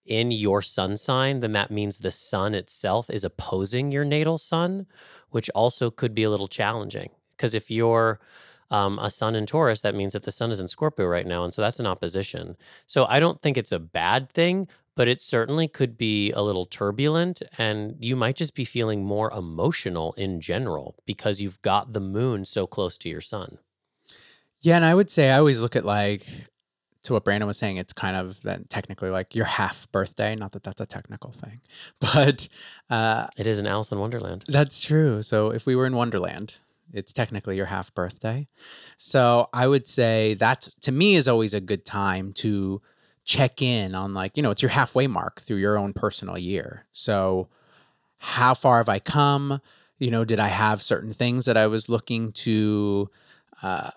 in 0.06 0.32
your 0.32 0.62
sun 0.62 0.96
sign, 0.96 1.42
then 1.42 1.52
that 1.54 1.72
means 1.72 1.98
the 1.98 2.12
sun 2.12 2.54
itself 2.54 3.10
is 3.10 3.24
opposing 3.24 3.92
your 3.92 4.06
natal 4.06 4.38
sun, 4.38 4.86
which 5.32 5.50
also 5.50 5.90
could 5.90 6.14
be 6.14 6.24
a 6.24 6.30
little 6.30 6.48
challenging. 6.48 7.10
Because 7.36 7.56
if 7.56 7.72
you're 7.72 8.20
um, 8.72 8.98
a 9.00 9.12
sun 9.12 9.36
in 9.36 9.46
Taurus, 9.46 9.82
that 9.82 9.94
means 9.94 10.14
that 10.14 10.24
the 10.24 10.32
sun 10.32 10.50
is 10.50 10.60
in 10.60 10.68
Scorpio 10.68 11.06
right 11.06 11.28
now. 11.28 11.44
And 11.44 11.54
so 11.54 11.62
that's 11.62 11.80
an 11.80 11.86
opposition. 11.86 12.58
So 12.88 13.06
I 13.06 13.20
don't 13.20 13.40
think 13.40 13.58
it's 13.58 13.72
a 13.72 13.80
bad 13.80 14.32
thing, 14.32 14.68
but 14.96 15.08
it 15.08 15.22
certainly 15.22 15.68
could 15.68 15.98
be 15.98 16.32
a 16.32 16.42
little 16.42 16.66
turbulent 16.66 17.44
and 17.58 17.96
you 18.00 18.16
might 18.16 18.38
just 18.38 18.56
be 18.56 18.66
feeling 18.66 19.04
more 19.04 19.32
emotional 19.32 20.14
in 20.14 20.42
general 20.42 20.96
because 21.06 21.42
you've 21.42 21.62
got 21.62 21.94
the 21.94 22.00
moon 22.00 22.46
so 22.46 22.66
close 22.66 22.98
to 23.00 23.10
your 23.10 23.22
sun. 23.22 23.60
Yeah, 24.62 24.78
and 24.78 24.86
I 24.86 24.96
would 24.96 25.10
say 25.10 25.32
I 25.32 25.38
always 25.38 25.62
look 25.62 25.76
at 25.76 25.86
like 25.86 26.26
to 27.04 27.14
what 27.14 27.24
Brandon 27.24 27.48
was 27.48 27.58
saying, 27.58 27.78
it's 27.78 27.94
kind 27.94 28.16
of 28.16 28.42
then 28.44 28.66
technically 28.70 29.10
like 29.10 29.34
your 29.34 29.46
half 29.46 29.92
birthday. 29.92 30.36
Not 30.36 30.52
that 30.52 30.64
that's 30.64 30.82
a 30.82 30.86
technical 30.86 31.32
thing, 31.32 31.62
but 32.00 32.48
uh, 32.90 33.28
it 33.38 33.48
is 33.48 33.60
an 33.60 33.68
Alice 33.68 33.92
in 33.92 34.00
Wonderland. 34.00 34.46
That's 34.48 34.82
true. 34.82 35.22
So 35.22 35.50
if 35.50 35.66
we 35.66 35.76
were 35.76 35.88
in 35.88 35.96
Wonderland, 35.96 36.58
it's 36.94 37.14
technically 37.14 37.56
your 37.56 37.68
half 37.68 37.94
birthday. 37.94 38.48
So 38.98 39.48
I 39.54 39.68
would 39.68 39.88
say 39.88 40.34
that 40.36 40.70
to 40.82 40.92
me 40.92 41.16
is 41.16 41.28
always 41.28 41.54
a 41.54 41.62
good 41.62 41.86
time 41.86 42.34
to 42.34 42.82
check 43.24 43.62
in 43.62 43.96
on 43.96 44.14
like, 44.14 44.36
you 44.36 44.44
know, 44.44 44.52
it's 44.52 44.62
your 44.62 44.70
halfway 44.70 45.08
mark 45.08 45.42
through 45.42 45.58
your 45.58 45.78
own 45.78 45.94
personal 45.94 46.38
year. 46.38 46.86
So 46.92 47.50
how 48.18 48.54
far 48.54 48.78
have 48.78 48.90
I 48.90 49.00
come? 49.00 49.62
You 50.00 50.12
know, 50.12 50.26
did 50.26 50.40
I 50.40 50.48
have 50.48 50.82
certain 50.82 51.14
things 51.14 51.46
that 51.46 51.58
I 51.58 51.68
was 51.68 51.90
looking 51.90 52.32
to 52.34 53.10
uh, 53.62 53.92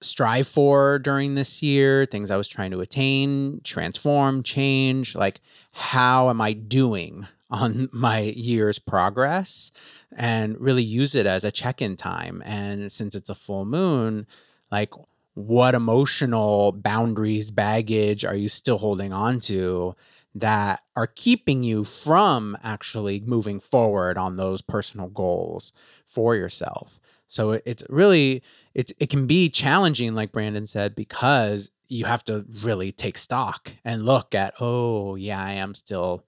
strive 0.00 0.46
for 0.46 0.98
during 0.98 1.34
this 1.34 1.62
year, 1.62 2.06
things 2.06 2.30
I 2.30 2.36
was 2.36 2.48
trying 2.48 2.70
to 2.72 2.80
attain, 2.80 3.60
transform, 3.64 4.42
change? 4.42 5.14
Like, 5.14 5.40
how 5.72 6.30
am 6.30 6.40
I 6.40 6.52
doing 6.52 7.26
on 7.50 7.88
my 7.92 8.20
year's 8.20 8.78
progress? 8.78 9.70
And 10.16 10.60
really 10.60 10.82
use 10.82 11.14
it 11.14 11.26
as 11.26 11.44
a 11.44 11.52
check 11.52 11.80
in 11.82 11.96
time. 11.96 12.42
And 12.44 12.90
since 12.92 13.14
it's 13.14 13.30
a 13.30 13.34
full 13.34 13.64
moon, 13.64 14.26
like, 14.70 14.92
what 15.34 15.74
emotional 15.74 16.72
boundaries, 16.72 17.52
baggage 17.52 18.24
are 18.24 18.34
you 18.34 18.48
still 18.48 18.78
holding 18.78 19.12
on 19.12 19.38
to 19.40 19.94
that 20.34 20.82
are 20.96 21.06
keeping 21.06 21.62
you 21.62 21.84
from 21.84 22.56
actually 22.62 23.20
moving 23.20 23.60
forward 23.60 24.18
on 24.18 24.36
those 24.36 24.62
personal 24.62 25.08
goals 25.08 25.72
for 26.06 26.34
yourself? 26.34 26.98
So 27.28 27.60
it's 27.64 27.84
really 27.88 28.42
it's 28.74 28.92
it 28.98 29.10
can 29.10 29.26
be 29.26 29.48
challenging 29.48 30.14
like 30.14 30.32
Brandon 30.32 30.66
said 30.66 30.96
because 30.96 31.70
you 31.86 32.04
have 32.06 32.24
to 32.24 32.44
really 32.62 32.90
take 32.90 33.16
stock 33.16 33.72
and 33.84 34.04
look 34.04 34.34
at 34.34 34.54
oh 34.60 35.14
yeah, 35.14 35.42
I 35.42 35.52
am 35.52 35.74
still 35.74 36.24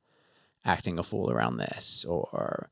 acting 0.64 0.98
a 0.98 1.02
fool 1.02 1.30
around 1.30 1.56
this 1.56 2.04
or 2.04 2.70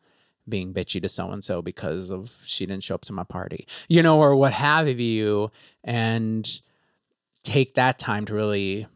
being 0.49 0.73
bitchy 0.73 1.01
to 1.03 1.09
so 1.09 1.31
and 1.31 1.45
so 1.45 1.61
because 1.61 2.11
of 2.11 2.37
she 2.45 2.67
didn't 2.67 2.85
show 2.85 2.95
up 2.95 3.05
to 3.05 3.13
my 3.13 3.25
party, 3.25 3.67
you 3.89 4.03
know, 4.03 4.19
or 4.19 4.35
what 4.35 4.55
have 4.55 4.89
you, 4.89 5.51
and 5.85 6.61
take 7.43 7.75
that 7.75 7.99
time 7.99 8.25
to 8.27 8.35
really 8.35 8.87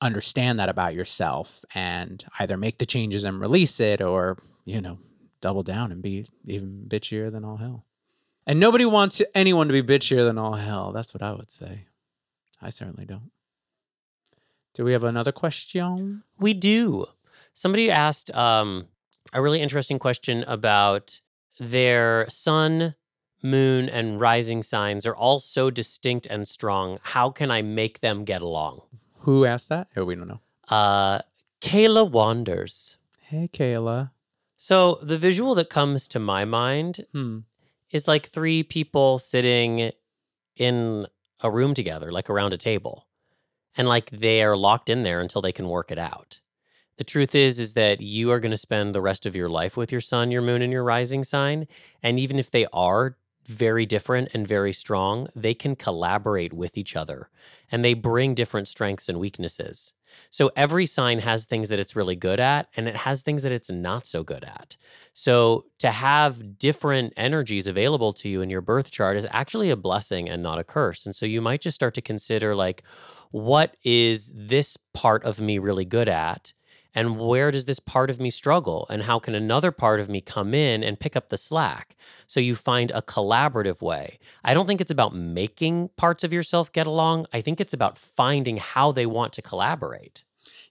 understand 0.00 0.58
that 0.58 0.68
about 0.68 0.94
yourself 0.94 1.64
and 1.74 2.24
either 2.38 2.56
make 2.56 2.78
the 2.78 2.86
changes 2.86 3.24
and 3.24 3.40
release 3.40 3.80
it 3.80 4.00
or, 4.00 4.38
you 4.64 4.80
know, 4.80 4.98
double 5.40 5.62
down 5.62 5.92
and 5.92 6.02
be 6.02 6.26
even 6.46 6.84
bitchier 6.88 7.30
than 7.30 7.44
all 7.44 7.58
hell. 7.58 7.84
And 8.46 8.58
nobody 8.58 8.84
wants 8.84 9.20
anyone 9.34 9.68
to 9.68 9.72
be 9.72 9.82
bitchier 9.82 10.24
than 10.24 10.38
all 10.38 10.54
hell. 10.54 10.92
That's 10.92 11.12
what 11.12 11.22
I 11.22 11.32
would 11.32 11.50
say. 11.50 11.86
I 12.62 12.70
certainly 12.70 13.04
don't. 13.04 13.30
Do 14.74 14.84
we 14.84 14.92
have 14.92 15.04
another 15.04 15.32
question? 15.32 16.22
We 16.38 16.54
do. 16.54 17.06
Somebody 17.54 17.90
asked 17.90 18.30
um, 18.34 18.86
a 19.32 19.42
really 19.42 19.60
interesting 19.60 19.98
question 19.98 20.44
about 20.44 21.20
their 21.58 22.26
sun, 22.28 22.94
moon, 23.42 23.88
and 23.88 24.20
rising 24.20 24.62
signs 24.62 25.04
are 25.06 25.14
all 25.16 25.40
so 25.40 25.70
distinct 25.70 26.26
and 26.26 26.46
strong. 26.48 26.98
How 27.02 27.30
can 27.30 27.50
I 27.50 27.62
make 27.62 28.00
them 28.00 28.24
get 28.24 28.40
along? 28.42 28.82
Who 29.20 29.44
asked 29.44 29.68
that? 29.68 29.88
Oh, 29.96 30.04
we 30.04 30.14
don't 30.14 30.28
know. 30.28 30.40
Uh, 30.68 31.20
Kayla 31.60 32.08
Wanders. 32.10 32.96
Hey, 33.20 33.48
Kayla. 33.52 34.10
So 34.56 34.98
the 35.02 35.18
visual 35.18 35.54
that 35.56 35.68
comes 35.70 36.08
to 36.08 36.18
my 36.18 36.44
mind 36.44 37.06
Hmm. 37.12 37.40
is 37.90 38.06
like 38.08 38.26
three 38.28 38.62
people 38.62 39.18
sitting 39.18 39.92
in 40.56 41.06
a 41.40 41.50
room 41.50 41.74
together, 41.74 42.12
like 42.12 42.28
around 42.30 42.52
a 42.52 42.58
table. 42.58 43.06
And 43.76 43.88
like 43.88 44.10
they 44.10 44.42
are 44.42 44.56
locked 44.56 44.90
in 44.90 45.02
there 45.02 45.20
until 45.20 45.40
they 45.42 45.52
can 45.52 45.68
work 45.68 45.90
it 45.90 45.98
out. 45.98 46.40
The 47.00 47.04
truth 47.04 47.34
is 47.34 47.58
is 47.58 47.72
that 47.72 48.02
you 48.02 48.30
are 48.30 48.40
going 48.40 48.50
to 48.50 48.58
spend 48.58 48.94
the 48.94 49.00
rest 49.00 49.24
of 49.24 49.34
your 49.34 49.48
life 49.48 49.74
with 49.74 49.90
your 49.90 50.02
sun, 50.02 50.30
your 50.30 50.42
moon 50.42 50.60
and 50.60 50.70
your 50.70 50.84
rising 50.84 51.24
sign, 51.24 51.66
and 52.02 52.20
even 52.20 52.38
if 52.38 52.50
they 52.50 52.66
are 52.74 53.16
very 53.46 53.86
different 53.86 54.28
and 54.34 54.46
very 54.46 54.74
strong, 54.74 55.26
they 55.34 55.54
can 55.54 55.74
collaborate 55.76 56.52
with 56.52 56.76
each 56.76 56.94
other 56.94 57.30
and 57.72 57.82
they 57.82 57.94
bring 57.94 58.34
different 58.34 58.68
strengths 58.68 59.08
and 59.08 59.18
weaknesses. 59.18 59.94
So 60.28 60.50
every 60.54 60.84
sign 60.84 61.20
has 61.20 61.46
things 61.46 61.70
that 61.70 61.80
it's 61.80 61.96
really 61.96 62.16
good 62.16 62.38
at 62.38 62.68
and 62.76 62.86
it 62.86 62.96
has 62.96 63.22
things 63.22 63.44
that 63.44 63.52
it's 63.52 63.70
not 63.70 64.06
so 64.06 64.22
good 64.22 64.44
at. 64.44 64.76
So 65.14 65.64
to 65.78 65.90
have 65.92 66.58
different 66.58 67.14
energies 67.16 67.66
available 67.66 68.12
to 68.12 68.28
you 68.28 68.42
in 68.42 68.50
your 68.50 68.60
birth 68.60 68.90
chart 68.90 69.16
is 69.16 69.26
actually 69.30 69.70
a 69.70 69.76
blessing 69.76 70.28
and 70.28 70.42
not 70.42 70.58
a 70.58 70.64
curse. 70.64 71.06
And 71.06 71.16
so 71.16 71.24
you 71.24 71.40
might 71.40 71.62
just 71.62 71.76
start 71.76 71.94
to 71.94 72.02
consider 72.02 72.54
like 72.54 72.82
what 73.30 73.78
is 73.84 74.30
this 74.34 74.76
part 74.92 75.24
of 75.24 75.40
me 75.40 75.58
really 75.58 75.86
good 75.86 76.06
at? 76.06 76.52
And 76.94 77.18
where 77.18 77.50
does 77.50 77.66
this 77.66 77.80
part 77.80 78.10
of 78.10 78.18
me 78.18 78.30
struggle? 78.30 78.86
And 78.90 79.04
how 79.04 79.18
can 79.18 79.34
another 79.34 79.70
part 79.70 80.00
of 80.00 80.08
me 80.08 80.20
come 80.20 80.54
in 80.54 80.82
and 80.82 80.98
pick 80.98 81.16
up 81.16 81.28
the 81.28 81.38
slack? 81.38 81.96
So 82.26 82.40
you 82.40 82.54
find 82.54 82.90
a 82.90 83.02
collaborative 83.02 83.80
way. 83.80 84.18
I 84.42 84.54
don't 84.54 84.66
think 84.66 84.80
it's 84.80 84.90
about 84.90 85.14
making 85.14 85.90
parts 85.96 86.24
of 86.24 86.32
yourself 86.32 86.72
get 86.72 86.86
along. 86.86 87.26
I 87.32 87.40
think 87.40 87.60
it's 87.60 87.74
about 87.74 87.96
finding 87.96 88.56
how 88.56 88.92
they 88.92 89.06
want 89.06 89.32
to 89.34 89.42
collaborate. 89.42 90.24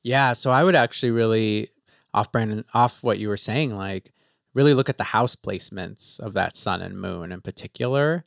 Yeah. 0.03 0.33
So 0.33 0.51
I 0.51 0.63
would 0.63 0.75
actually 0.75 1.11
really, 1.11 1.69
off 2.13 2.31
Brandon, 2.31 2.65
off 2.73 3.03
what 3.03 3.19
you 3.19 3.29
were 3.29 3.37
saying, 3.37 3.75
like 3.75 4.11
really 4.53 4.73
look 4.73 4.89
at 4.89 4.97
the 4.97 5.05
house 5.05 5.35
placements 5.35 6.19
of 6.19 6.33
that 6.33 6.57
sun 6.57 6.81
and 6.81 6.99
moon 6.99 7.31
in 7.31 7.41
particular. 7.41 8.25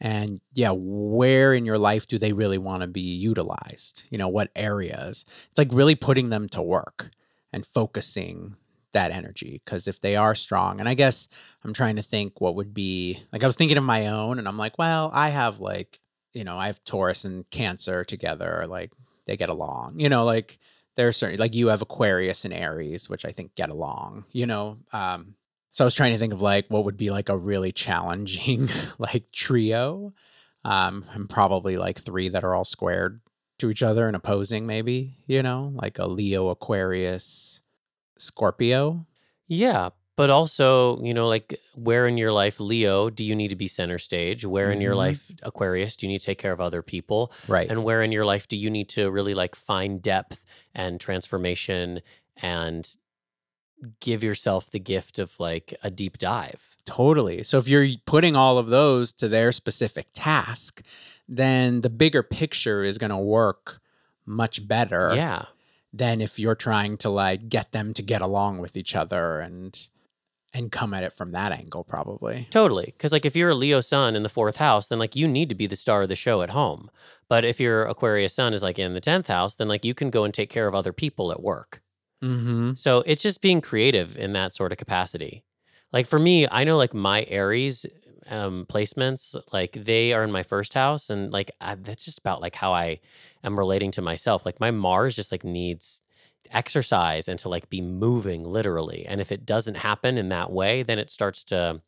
And 0.00 0.40
yeah, 0.52 0.72
where 0.74 1.54
in 1.54 1.64
your 1.64 1.78
life 1.78 2.06
do 2.06 2.18
they 2.18 2.32
really 2.32 2.58
want 2.58 2.82
to 2.82 2.86
be 2.86 3.00
utilized? 3.00 4.04
You 4.10 4.18
know, 4.18 4.28
what 4.28 4.50
areas? 4.56 5.24
It's 5.48 5.58
like 5.58 5.70
really 5.72 5.94
putting 5.94 6.30
them 6.30 6.48
to 6.50 6.62
work 6.62 7.10
and 7.54 7.64
focusing 7.64 8.56
that 8.92 9.10
energy 9.10 9.60
because 9.64 9.88
if 9.88 10.00
they 10.00 10.14
are 10.14 10.34
strong 10.34 10.78
and 10.78 10.88
i 10.88 10.94
guess 10.94 11.28
i'm 11.64 11.72
trying 11.72 11.96
to 11.96 12.02
think 12.02 12.40
what 12.40 12.54
would 12.54 12.72
be 12.72 13.22
like 13.32 13.42
i 13.42 13.46
was 13.46 13.56
thinking 13.56 13.76
of 13.76 13.84
my 13.84 14.06
own 14.06 14.38
and 14.38 14.46
i'm 14.46 14.58
like 14.58 14.78
well 14.78 15.10
i 15.12 15.30
have 15.30 15.58
like 15.60 16.00
you 16.32 16.44
know 16.44 16.56
i 16.56 16.66
have 16.66 16.82
taurus 16.84 17.24
and 17.24 17.48
cancer 17.50 18.04
together 18.04 18.66
like 18.68 18.92
they 19.26 19.36
get 19.36 19.48
along. 19.48 19.98
You 19.98 20.08
know 20.08 20.24
like 20.24 20.58
there's 20.96 21.16
certain 21.16 21.38
like 21.38 21.54
you 21.54 21.68
have 21.68 21.82
aquarius 21.82 22.44
and 22.44 22.54
aries 22.54 23.08
which 23.08 23.24
i 23.24 23.30
think 23.30 23.54
get 23.54 23.70
along 23.70 24.24
you 24.32 24.46
know 24.46 24.78
um 24.92 25.34
so 25.70 25.82
i 25.82 25.86
was 25.86 25.94
trying 25.94 26.12
to 26.12 26.18
think 26.18 26.32
of 26.32 26.42
like 26.42 26.66
what 26.68 26.84
would 26.84 26.96
be 26.96 27.10
like 27.10 27.28
a 27.28 27.36
really 27.36 27.72
challenging 27.72 28.68
like 28.98 29.30
trio 29.32 30.12
um 30.64 31.04
and 31.12 31.28
probably 31.28 31.76
like 31.76 31.98
three 31.98 32.28
that 32.28 32.44
are 32.44 32.54
all 32.54 32.64
squared 32.64 33.20
to 33.58 33.70
each 33.70 33.82
other 33.82 34.06
and 34.06 34.16
opposing 34.16 34.66
maybe 34.66 35.16
you 35.26 35.42
know 35.42 35.70
like 35.74 35.98
a 35.98 36.06
leo 36.06 36.48
aquarius 36.48 37.60
scorpio 38.18 39.06
Yeah. 39.48 39.90
But 40.16 40.30
also, 40.30 41.02
you 41.02 41.12
know, 41.12 41.26
like 41.26 41.58
where 41.74 42.06
in 42.06 42.16
your 42.16 42.30
life, 42.30 42.60
Leo, 42.60 43.10
do 43.10 43.24
you 43.24 43.34
need 43.34 43.48
to 43.48 43.56
be 43.56 43.66
center 43.66 43.98
stage? 43.98 44.44
Where 44.46 44.70
in 44.70 44.80
your 44.80 44.94
Mhm. 44.94 44.96
life, 45.06 45.32
Aquarius, 45.42 45.96
do 45.96 46.06
you 46.06 46.12
need 46.12 46.20
to 46.20 46.26
take 46.26 46.38
care 46.38 46.52
of 46.52 46.60
other 46.60 46.82
people? 46.82 47.32
right 47.48 47.68
And 47.68 47.82
where 47.82 48.00
in 48.00 48.12
your 48.12 48.24
life 48.24 48.46
do 48.46 48.56
you 48.56 48.70
need 48.70 48.88
to 48.90 49.10
really 49.10 49.34
like 49.34 49.56
find 49.56 50.00
depth 50.00 50.44
and 50.72 51.00
transformation 51.00 52.00
and 52.36 52.88
give 54.00 54.22
yourself 54.22 54.70
the 54.70 54.78
gift 54.78 55.18
of 55.18 55.38
like 55.40 55.74
a 55.82 55.90
deep 55.90 56.16
dive? 56.16 56.76
Totally. 56.84 57.42
So 57.42 57.58
if 57.58 57.66
you're 57.66 57.88
putting 58.06 58.36
all 58.36 58.56
of 58.56 58.68
those 58.68 59.12
to 59.14 59.26
their 59.28 59.50
specific 59.52 60.06
task, 60.14 60.82
then 61.28 61.80
the 61.82 61.90
bigger 61.90 62.22
picture 62.22 62.84
is 62.84 62.98
going 62.98 63.10
to 63.10 63.16
work 63.16 63.80
much 64.26 64.66
better 64.66 65.12
Yeah. 65.14 65.46
than 65.92 66.20
if 66.20 66.38
you're 66.38 66.54
trying 66.54 66.96
to 66.98 67.10
like 67.10 67.48
get 67.48 67.72
them 67.72 67.94
to 67.94 68.02
get 68.02 68.22
along 68.22 68.58
with 68.58 68.76
each 68.76 68.94
other 68.96 69.40
and 69.40 69.88
and 70.56 70.70
come 70.70 70.94
at 70.94 71.02
it 71.02 71.12
from 71.12 71.32
that 71.32 71.50
angle 71.50 71.82
probably. 71.82 72.46
Totally. 72.52 72.84
Because, 72.86 73.10
like, 73.10 73.24
if 73.26 73.34
you're 73.34 73.50
a 73.50 73.54
Leo 73.56 73.80
sun 73.80 74.14
in 74.14 74.22
the 74.22 74.28
fourth 74.28 74.54
house, 74.58 74.86
then, 74.86 75.00
like, 75.00 75.16
you 75.16 75.26
need 75.26 75.48
to 75.48 75.54
be 75.56 75.66
the 75.66 75.74
star 75.74 76.02
of 76.02 76.08
the 76.08 76.14
show 76.14 76.42
at 76.42 76.50
home. 76.50 76.92
But 77.28 77.44
if 77.44 77.58
your 77.58 77.86
Aquarius 77.86 78.34
sun 78.34 78.54
is, 78.54 78.62
like, 78.62 78.78
in 78.78 78.94
the 78.94 79.00
10th 79.00 79.26
house, 79.26 79.56
then, 79.56 79.66
like, 79.66 79.84
you 79.84 79.94
can 79.94 80.10
go 80.10 80.22
and 80.22 80.32
take 80.32 80.50
care 80.50 80.68
of 80.68 80.74
other 80.74 80.92
people 80.92 81.32
at 81.32 81.42
work. 81.42 81.82
Mhm. 82.22 82.78
So 82.78 83.02
it's 83.04 83.24
just 83.24 83.40
being 83.40 83.60
creative 83.60 84.16
in 84.16 84.32
that 84.34 84.54
sort 84.54 84.70
of 84.70 84.78
capacity. 84.78 85.42
Like, 85.92 86.06
for 86.06 86.20
me, 86.20 86.46
I 86.48 86.62
know, 86.62 86.76
like, 86.76 86.94
my 86.94 87.24
Aries 87.28 87.84
um, 88.30 88.66
placements, 88.68 89.36
like, 89.52 89.72
they 89.72 90.12
are 90.12 90.24
in 90.24 90.32
my 90.32 90.42
first 90.42 90.74
house. 90.74 91.10
And, 91.10 91.32
like, 91.32 91.50
I, 91.60 91.74
that's 91.74 92.04
just 92.04 92.18
about, 92.18 92.40
like, 92.40 92.54
how 92.54 92.72
I 92.72 93.00
am 93.42 93.58
relating 93.58 93.90
to 93.92 94.02
myself. 94.02 94.44
Like, 94.46 94.60
my 94.60 94.70
Mars 94.70 95.16
just, 95.16 95.32
like, 95.32 95.44
needs 95.44 96.02
exercise 96.50 97.28
and 97.28 97.38
to 97.38 97.48
like 97.48 97.70
be 97.70 97.80
moving 97.80 98.44
literally. 98.44 99.06
And 99.06 99.20
if 99.20 99.32
it 99.32 99.46
doesn't 99.46 99.78
happen 99.78 100.18
in 100.18 100.28
that 100.28 100.52
way, 100.52 100.82
then 100.82 100.98
it 100.98 101.10
starts 101.10 101.44
to 101.44 101.80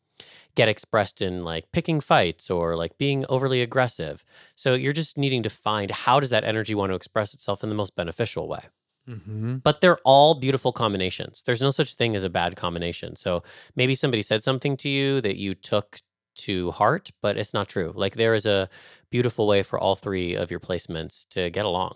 get 0.55 0.67
expressed 0.67 1.21
in 1.21 1.43
like 1.43 1.71
picking 1.71 1.99
fights 1.99 2.49
or 2.49 2.75
like 2.75 2.97
being 2.97 3.25
overly 3.29 3.61
aggressive. 3.61 4.23
So 4.55 4.73
you're 4.73 4.93
just 4.93 5.17
needing 5.17 5.43
to 5.43 5.49
find 5.49 5.91
how 5.91 6.19
does 6.19 6.31
that 6.31 6.43
energy 6.43 6.73
want 6.73 6.91
to 6.91 6.95
express 6.95 7.33
itself 7.33 7.63
in 7.63 7.69
the 7.69 7.75
most 7.75 7.95
beneficial 7.95 8.47
way. 8.47 8.61
Mm-hmm. 9.09 9.59
but 9.63 9.79
they're 9.79 9.99
all 10.03 10.35
beautiful 10.35 10.73
combinations. 10.73 11.41
There's 11.43 11.61
no 11.61 11.69
such 11.69 11.95
thing 11.95 12.13
as 12.13 12.25
a 12.25 12.29
bad 12.29 12.57
combination. 12.57 13.15
So 13.15 13.41
maybe 13.73 13.95
somebody 13.95 14.21
said 14.21 14.43
something 14.43 14.75
to 14.77 14.89
you 14.89 15.21
that 15.21 15.37
you 15.37 15.55
took 15.55 16.01
to 16.37 16.71
heart, 16.71 17.11
but 17.21 17.37
it's 17.37 17.53
not 17.53 17.67
true. 17.67 17.91
Like 17.95 18.15
there 18.15 18.35
is 18.35 18.45
a 18.45 18.69
beautiful 19.09 19.47
way 19.47 19.63
for 19.63 19.79
all 19.79 19.95
three 19.95 20.35
of 20.35 20.51
your 20.51 20.59
placements 20.59 21.27
to 21.29 21.49
get 21.49 21.65
along. 21.65 21.95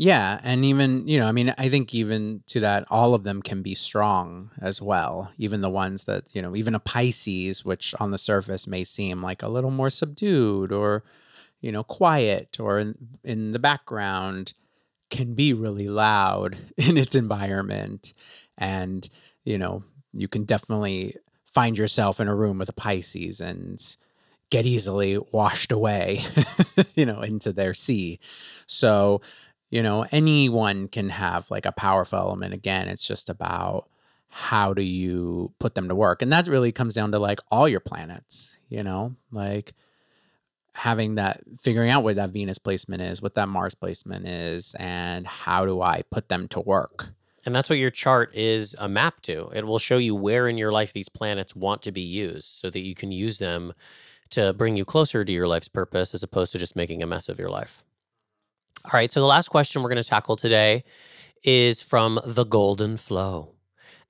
Yeah, 0.00 0.38
and 0.44 0.64
even 0.64 1.08
you 1.08 1.18
know, 1.18 1.26
I 1.26 1.32
mean, 1.32 1.52
I 1.58 1.68
think 1.68 1.92
even 1.92 2.44
to 2.46 2.60
that, 2.60 2.84
all 2.88 3.14
of 3.14 3.24
them 3.24 3.42
can 3.42 3.62
be 3.62 3.74
strong 3.74 4.52
as 4.60 4.80
well. 4.80 5.32
Even 5.38 5.60
the 5.60 5.68
ones 5.68 6.04
that 6.04 6.26
you 6.32 6.40
know, 6.40 6.54
even 6.54 6.76
a 6.76 6.80
Pisces, 6.80 7.64
which 7.64 7.96
on 7.98 8.12
the 8.12 8.18
surface 8.18 8.68
may 8.68 8.84
seem 8.84 9.22
like 9.22 9.42
a 9.42 9.48
little 9.48 9.72
more 9.72 9.90
subdued 9.90 10.70
or 10.70 11.02
you 11.60 11.72
know, 11.72 11.82
quiet 11.82 12.58
or 12.60 12.78
in, 12.78 12.94
in 13.24 13.50
the 13.50 13.58
background, 13.58 14.52
can 15.10 15.34
be 15.34 15.52
really 15.52 15.88
loud 15.88 16.56
in 16.76 16.96
its 16.96 17.16
environment, 17.16 18.14
and 18.56 19.08
you 19.44 19.58
know, 19.58 19.82
you 20.12 20.28
can 20.28 20.44
definitely 20.44 21.16
find 21.52 21.78
yourself 21.78 22.20
in 22.20 22.28
a 22.28 22.34
room 22.34 22.58
with 22.58 22.68
a 22.68 22.74
Pisces 22.74 23.40
and 23.40 23.96
get 24.50 24.64
easily 24.64 25.18
washed 25.32 25.72
away, 25.72 26.24
you 26.94 27.04
know, 27.04 27.20
into 27.20 27.52
their 27.52 27.74
sea. 27.74 28.18
So 28.66 29.20
you 29.70 29.82
know 29.82 30.06
anyone 30.12 30.88
can 30.88 31.10
have 31.10 31.50
like 31.50 31.66
a 31.66 31.72
powerful 31.72 32.18
element. 32.18 32.54
Again 32.54 32.88
it's 32.88 33.06
just 33.06 33.28
about 33.28 33.88
how 34.30 34.74
do 34.74 34.82
you 34.82 35.52
put 35.58 35.74
them 35.74 35.88
to 35.88 35.94
work? 35.94 36.22
And 36.22 36.32
that 36.32 36.46
really 36.46 36.72
comes 36.72 36.94
down 36.94 37.12
to 37.12 37.18
like 37.18 37.40
all 37.50 37.68
your 37.68 37.80
planets 37.80 38.58
you 38.68 38.82
know? 38.82 39.16
Like 39.30 39.74
having 40.74 41.16
that 41.16 41.40
figuring 41.58 41.90
out 41.90 42.04
what 42.04 42.16
that 42.16 42.30
venus 42.30 42.58
placement 42.58 43.02
is 43.02 43.20
what 43.20 43.34
that 43.34 43.48
mars 43.48 43.74
placement 43.74 44.28
is 44.28 44.76
and 44.78 45.26
how 45.26 45.66
do 45.66 45.82
i 45.82 46.02
put 46.08 46.28
them 46.28 46.46
to 46.46 46.60
work 46.60 47.14
And 47.48 47.56
that's 47.56 47.70
what 47.70 47.78
your 47.78 47.90
chart 47.90 48.34
is 48.34 48.76
a 48.78 48.90
map 48.90 49.22
to. 49.22 49.48
It 49.54 49.66
will 49.66 49.78
show 49.78 49.96
you 49.96 50.14
where 50.14 50.48
in 50.48 50.58
your 50.58 50.70
life 50.70 50.92
these 50.92 51.08
planets 51.08 51.56
want 51.56 51.80
to 51.80 51.90
be 51.90 52.02
used 52.02 52.44
so 52.44 52.68
that 52.68 52.80
you 52.80 52.94
can 52.94 53.10
use 53.10 53.38
them 53.38 53.72
to 54.32 54.52
bring 54.52 54.76
you 54.76 54.84
closer 54.84 55.24
to 55.24 55.32
your 55.32 55.48
life's 55.48 55.68
purpose 55.68 56.12
as 56.12 56.22
opposed 56.22 56.52
to 56.52 56.58
just 56.58 56.76
making 56.76 57.02
a 57.02 57.06
mess 57.06 57.26
of 57.30 57.38
your 57.38 57.48
life. 57.48 57.84
All 58.84 58.90
right, 58.92 59.10
so 59.10 59.20
the 59.20 59.26
last 59.26 59.48
question 59.48 59.82
we're 59.82 59.88
going 59.88 60.02
to 60.02 60.06
tackle 60.06 60.36
today 60.36 60.84
is 61.42 61.80
from 61.80 62.20
The 62.22 62.44
Golden 62.44 62.98
Flow. 62.98 63.54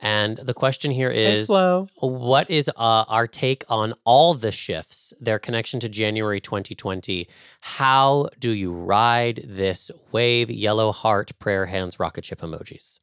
And 0.00 0.38
the 0.38 0.54
question 0.54 0.90
here 0.90 1.10
is 1.10 1.46
flow 1.46 1.86
what 2.00 2.50
is 2.50 2.68
uh, 2.68 2.72
our 2.76 3.28
take 3.28 3.64
on 3.68 3.94
all 4.02 4.34
the 4.34 4.50
shifts, 4.50 5.14
their 5.20 5.38
connection 5.38 5.78
to 5.78 5.88
January 5.88 6.40
2020? 6.40 7.28
How 7.60 8.30
do 8.40 8.50
you 8.50 8.72
ride 8.72 9.44
this 9.46 9.92
wave? 10.10 10.50
Yellow 10.50 10.90
heart, 10.90 11.38
prayer 11.38 11.66
hands, 11.66 12.00
rocket 12.00 12.24
ship 12.24 12.40
emojis. 12.40 12.98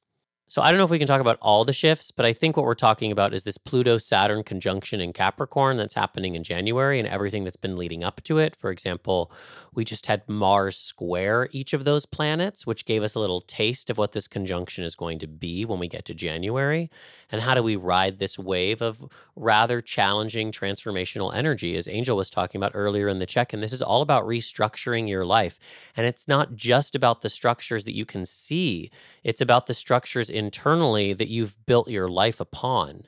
So 0.48 0.62
I 0.62 0.70
don't 0.70 0.78
know 0.78 0.84
if 0.84 0.92
we 0.92 1.00
can 1.00 1.08
talk 1.08 1.22
about 1.22 1.40
all 1.42 1.66
the 1.66 1.74
shifts, 1.74 2.12
but 2.12 2.24
I 2.24 2.32
think 2.32 2.56
what 2.56 2.68
we're 2.68 2.75
talking 2.75 3.12
about 3.12 3.34
is 3.34 3.46
this 3.46 3.58
Pluto 3.58 3.98
Saturn 3.98 4.44
conjunction 4.44 5.02
in 5.02 5.12
Capricorn 5.12 5.75
that's 5.75 5.96
happening 5.96 6.36
in 6.36 6.44
January 6.44 7.00
and 7.00 7.08
everything 7.08 7.44
that's 7.44 7.58
been 7.58 7.75
leading 7.75 8.04
up 8.04 8.22
to 8.25 8.38
it. 8.38 8.56
For 8.56 8.70
example, 8.70 9.32
we 9.74 9.84
just 9.84 10.06
had 10.06 10.22
Mars 10.30 10.78
square 10.78 11.50
each 11.52 11.74
of 11.74 11.84
those 11.84 12.06
planets, 12.06 12.68
which 12.68 12.86
gave 12.86 13.02
us 13.02 13.16
a 13.16 13.20
little 13.20 13.42
taste 13.42 13.90
of 13.90 13.98
what 13.98 14.12
this 14.12 14.28
conjunction 14.28 14.84
is 14.84 14.96
going 14.96 15.18
to 15.18 15.28
be 15.28 15.66
when 15.66 15.80
we 15.80 15.88
get 15.88 16.06
to 16.06 16.14
January. 16.14 16.92
And 17.32 17.42
how 17.42 17.56
do 17.56 17.64
we 17.64 17.75
ride 17.75 18.20
this 18.20 18.38
wave 18.38 18.84
of 18.84 19.04
rather 19.36 19.82
challenging 19.82 20.52
transformational 20.52 21.34
energy, 21.34 21.75
as 21.75 21.88
Angel 21.88 22.16
was 22.16 22.30
talking 22.30 22.60
about 22.60 22.74
earlier 22.75 23.08
in 23.08 23.18
the 23.18 23.25
check 23.25 23.52
And 23.52 23.64
This 23.64 23.74
is 23.74 23.82
all 23.82 24.04
about 24.04 24.25
restructuring 24.25 25.10
your 25.10 25.25
life. 25.25 25.58
And 25.98 26.06
it's 26.06 26.28
not 26.28 26.54
just 26.54 26.94
about 26.94 27.22
the 27.22 27.30
structures 27.30 27.84
that 27.86 27.96
you 27.96 28.06
can 28.06 28.28
see, 28.28 28.92
it's 29.24 29.42
about 29.42 29.66
the 29.66 29.74
structures 29.74 30.30
internally 30.36 31.13
that 31.13 31.30
you've 31.30 31.58
built 31.65 31.89
your 31.89 32.10
life 32.10 32.39
upon. 32.39 33.06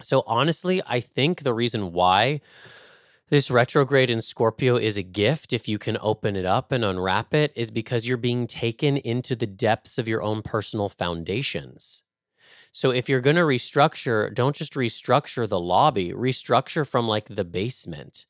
So, 0.00 0.24
honestly, 0.26 0.82
I 0.86 1.00
think 1.00 1.42
the 1.42 1.54
reason 1.54 1.92
why 1.92 2.40
this 3.28 3.50
retrograde 3.50 4.10
in 4.10 4.20
Scorpio 4.20 4.76
is 4.76 4.96
a 4.96 5.02
gift 5.02 5.52
if 5.52 5.68
you 5.68 5.78
can 5.78 5.96
open 6.00 6.34
it 6.36 6.44
up 6.44 6.72
and 6.72 6.84
unwrap 6.84 7.32
it 7.32 7.52
is 7.54 7.70
because 7.70 8.06
you're 8.06 8.16
being 8.16 8.46
taken 8.46 8.96
into 8.96 9.36
the 9.36 9.46
depths 9.46 9.96
of 9.98 10.08
your 10.08 10.22
own 10.22 10.42
personal 10.42 10.88
foundations. 10.88 12.02
So, 12.72 12.90
if 12.90 13.08
you're 13.08 13.20
going 13.20 13.36
to 13.36 13.42
restructure, 13.42 14.34
don't 14.34 14.56
just 14.56 14.74
restructure 14.74 15.48
the 15.48 15.60
lobby, 15.60 16.10
restructure 16.10 16.88
from 16.88 17.06
like 17.06 17.26
the 17.26 17.44
basement 17.44 18.26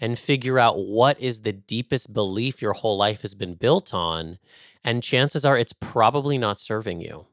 and 0.00 0.18
figure 0.18 0.58
out 0.58 0.78
what 0.78 1.20
is 1.20 1.42
the 1.42 1.52
deepest 1.52 2.12
belief 2.12 2.62
your 2.62 2.72
whole 2.72 2.96
life 2.96 3.22
has 3.22 3.34
been 3.34 3.54
built 3.54 3.92
on. 3.92 4.38
And 4.82 5.02
chances 5.02 5.44
are 5.44 5.58
it's 5.58 5.74
probably 5.74 6.38
not 6.38 6.58
serving 6.58 7.00
you. 7.00 7.26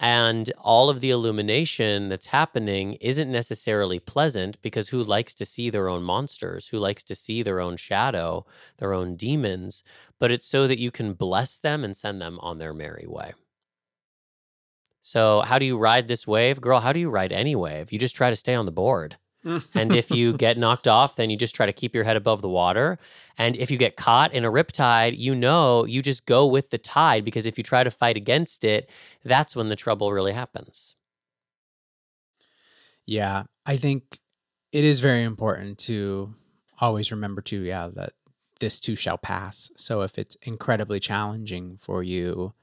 And 0.00 0.52
all 0.58 0.90
of 0.90 1.00
the 1.00 1.10
illumination 1.10 2.08
that's 2.08 2.26
happening 2.26 2.94
isn't 2.94 3.30
necessarily 3.30 3.98
pleasant 3.98 4.60
because 4.60 4.88
who 4.88 5.02
likes 5.02 5.34
to 5.34 5.46
see 5.46 5.70
their 5.70 5.88
own 5.88 6.02
monsters? 6.02 6.68
Who 6.68 6.78
likes 6.78 7.04
to 7.04 7.14
see 7.14 7.42
their 7.42 7.60
own 7.60 7.76
shadow, 7.76 8.44
their 8.78 8.92
own 8.92 9.16
demons? 9.16 9.84
But 10.18 10.30
it's 10.30 10.46
so 10.46 10.66
that 10.66 10.80
you 10.80 10.90
can 10.90 11.14
bless 11.14 11.58
them 11.58 11.84
and 11.84 11.96
send 11.96 12.20
them 12.20 12.38
on 12.40 12.58
their 12.58 12.74
merry 12.74 13.06
way. 13.06 13.32
So, 15.00 15.42
how 15.42 15.58
do 15.58 15.66
you 15.66 15.76
ride 15.78 16.08
this 16.08 16.26
wave? 16.26 16.60
Girl, 16.60 16.80
how 16.80 16.92
do 16.92 16.98
you 16.98 17.10
ride 17.10 17.30
any 17.32 17.54
wave? 17.54 17.92
You 17.92 17.98
just 17.98 18.16
try 18.16 18.30
to 18.30 18.36
stay 18.36 18.54
on 18.54 18.66
the 18.66 18.72
board. 18.72 19.16
and 19.74 19.92
if 19.94 20.10
you 20.10 20.32
get 20.32 20.56
knocked 20.58 20.88
off, 20.88 21.16
then 21.16 21.30
you 21.30 21.36
just 21.36 21.54
try 21.54 21.66
to 21.66 21.72
keep 21.72 21.94
your 21.94 22.04
head 22.04 22.16
above 22.16 22.40
the 22.42 22.48
water. 22.48 22.98
And 23.36 23.56
if 23.56 23.70
you 23.70 23.76
get 23.76 23.96
caught 23.96 24.32
in 24.32 24.44
a 24.44 24.50
riptide, 24.50 25.18
you 25.18 25.34
know 25.34 25.84
you 25.84 26.00
just 26.02 26.24
go 26.26 26.46
with 26.46 26.70
the 26.70 26.78
tide 26.78 27.24
because 27.24 27.44
if 27.46 27.58
you 27.58 27.64
try 27.64 27.84
to 27.84 27.90
fight 27.90 28.16
against 28.16 28.64
it, 28.64 28.88
that's 29.24 29.54
when 29.54 29.68
the 29.68 29.76
trouble 29.76 30.12
really 30.12 30.32
happens. 30.32 30.94
Yeah, 33.06 33.44
I 33.66 33.76
think 33.76 34.18
it 34.72 34.84
is 34.84 35.00
very 35.00 35.22
important 35.22 35.78
to 35.80 36.34
always 36.80 37.10
remember 37.10 37.42
too, 37.42 37.60
yeah, 37.60 37.88
that 37.94 38.12
this 38.60 38.80
too 38.80 38.94
shall 38.96 39.18
pass. 39.18 39.70
So 39.76 40.00
if 40.02 40.18
it's 40.18 40.36
incredibly 40.42 41.00
challenging 41.00 41.76
for 41.76 42.02
you, 42.02 42.54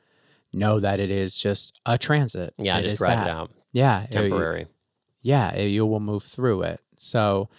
know 0.53 0.79
that 0.79 0.99
it 0.99 1.11
is 1.11 1.37
just 1.37 1.79
a 1.85 1.97
transit. 1.97 2.53
Yeah, 2.57 2.79
It 2.79 2.83
just 2.83 2.95
is 2.95 3.01
ride 3.01 3.17
that. 3.17 3.27
it 3.27 3.29
out. 3.29 3.51
Yeah, 3.71 3.99
It's 3.99 4.07
it- 4.07 4.11
temporary. 4.11 4.67
Yeah, 5.21 5.51
it- 5.53 5.69
you 5.69 5.85
will 5.85 5.99
move 5.99 6.23
through 6.23 6.63
it. 6.63 6.81
So, 6.97 7.49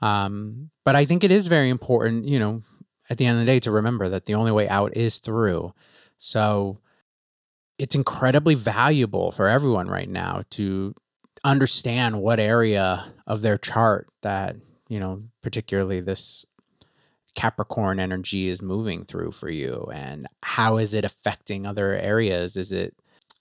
um, 0.00 0.70
but 0.84 0.94
I 0.96 1.04
think 1.04 1.24
it 1.24 1.30
is 1.30 1.46
very 1.46 1.68
important, 1.68 2.26
you 2.26 2.38
know, 2.38 2.62
at 3.10 3.18
the 3.18 3.26
end 3.26 3.38
of 3.38 3.46
the 3.46 3.52
day, 3.52 3.60
to 3.60 3.70
remember 3.70 4.08
that 4.08 4.26
the 4.26 4.34
only 4.34 4.52
way 4.52 4.68
out 4.68 4.96
is 4.96 5.18
through. 5.18 5.72
So, 6.16 6.78
it's 7.78 7.94
incredibly 7.94 8.54
valuable 8.54 9.32
for 9.32 9.48
everyone 9.48 9.88
right 9.88 10.08
now 10.08 10.42
to 10.50 10.94
understand 11.42 12.20
what 12.22 12.38
area 12.38 13.12
of 13.26 13.42
their 13.42 13.58
chart 13.58 14.08
that, 14.22 14.56
you 14.88 15.00
know, 15.00 15.24
particularly 15.42 16.00
this 16.00 16.44
Capricorn 17.34 17.98
energy 17.98 18.46
is 18.46 18.62
moving 18.62 19.04
through 19.04 19.32
for 19.32 19.50
you 19.50 19.90
and 19.92 20.28
how 20.44 20.76
is 20.76 20.94
it 20.94 21.04
affecting 21.04 21.66
other 21.66 21.92
areas? 21.94 22.56
Is 22.56 22.70
it 22.70 22.94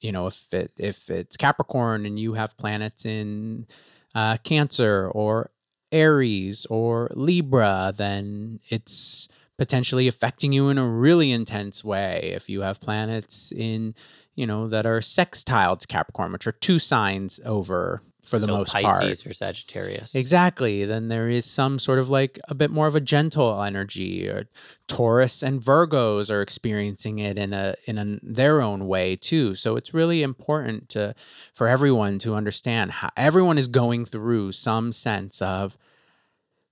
you 0.03 0.11
know 0.11 0.27
if 0.27 0.53
it 0.53 0.71
if 0.77 1.09
it's 1.09 1.37
Capricorn 1.37 2.05
and 2.05 2.19
you 2.19 2.33
have 2.33 2.57
planets 2.57 3.05
in 3.05 3.65
uh, 4.13 4.37
Cancer 4.43 5.09
or 5.09 5.49
Aries 5.91 6.67
or 6.69 7.09
Libra, 7.13 7.93
then 7.95 8.59
it's 8.69 9.27
potentially 9.57 10.07
affecting 10.07 10.51
you 10.51 10.69
in 10.69 10.77
a 10.77 10.87
really 10.87 11.31
intense 11.31 11.83
way. 11.83 12.31
If 12.35 12.49
you 12.49 12.61
have 12.61 12.81
planets 12.81 13.51
in 13.51 13.95
you 14.35 14.45
know 14.45 14.67
that 14.67 14.85
are 14.85 15.01
sextile 15.01 15.77
to 15.77 15.87
Capricorn, 15.87 16.33
which 16.33 16.47
are 16.47 16.51
two 16.51 16.79
signs 16.79 17.39
over 17.45 18.01
for 18.23 18.39
the 18.39 18.47
so 18.47 18.57
most 18.57 18.71
Pisces 18.71 19.21
part. 19.21 19.31
or 19.31 19.33
Sagittarius. 19.33 20.15
Exactly. 20.15 20.85
Then 20.85 21.09
there 21.09 21.29
is 21.29 21.45
some 21.45 21.77
sort 21.77 21.99
of 21.99 22.09
like 22.09 22.39
a 22.47 22.55
bit 22.55 22.71
more 22.71 22.87
of 22.87 22.95
a 22.95 23.01
gentle 23.01 23.61
energy. 23.61 24.27
Or 24.27 24.47
Taurus 24.87 25.43
and 25.43 25.61
Virgos 25.61 26.31
are 26.31 26.41
experiencing 26.41 27.19
it 27.19 27.37
in 27.37 27.53
a 27.53 27.75
in 27.85 27.97
a, 27.97 28.19
their 28.23 28.61
own 28.61 28.87
way 28.87 29.15
too. 29.15 29.55
So 29.55 29.75
it's 29.75 29.93
really 29.93 30.23
important 30.23 30.89
to 30.89 31.13
for 31.53 31.67
everyone 31.67 32.17
to 32.19 32.33
understand 32.33 32.91
how 32.91 33.09
everyone 33.17 33.57
is 33.57 33.67
going 33.67 34.05
through 34.05 34.53
some 34.53 34.93
sense 34.93 35.41
of 35.41 35.77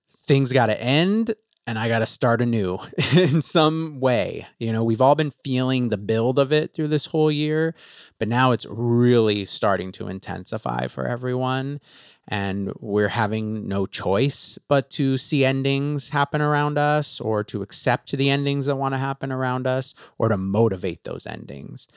things 0.08 0.52
got 0.52 0.66
to 0.66 0.82
end 0.82 1.34
and 1.66 1.78
I 1.78 1.88
got 1.88 2.00
to 2.00 2.06
start 2.06 2.40
anew 2.40 2.78
in 3.16 3.40
some 3.40 4.00
way. 4.00 4.46
You 4.58 4.72
know, 4.72 4.82
we've 4.82 5.00
all 5.00 5.14
been 5.14 5.30
feeling 5.30 5.88
the 5.88 5.96
build 5.96 6.38
of 6.38 6.52
it 6.52 6.72
through 6.74 6.88
this 6.88 7.06
whole 7.06 7.30
year, 7.30 7.74
but 8.18 8.28
now 8.28 8.52
it's 8.52 8.66
really 8.68 9.44
starting 9.44 9.92
to 9.92 10.08
intensify 10.08 10.88
for 10.88 11.06
everyone. 11.06 11.80
And 12.28 12.72
we're 12.80 13.08
having 13.08 13.66
no 13.66 13.86
choice 13.86 14.58
but 14.68 14.90
to 14.90 15.18
see 15.18 15.44
endings 15.44 16.10
happen 16.10 16.40
around 16.40 16.78
us 16.78 17.20
or 17.20 17.42
to 17.44 17.62
accept 17.62 18.12
the 18.12 18.30
endings 18.30 18.66
that 18.66 18.76
want 18.76 18.94
to 18.94 18.98
happen 18.98 19.32
around 19.32 19.66
us 19.66 19.94
or 20.18 20.28
to 20.28 20.36
motivate 20.36 21.04
those 21.04 21.26
endings. 21.26 21.88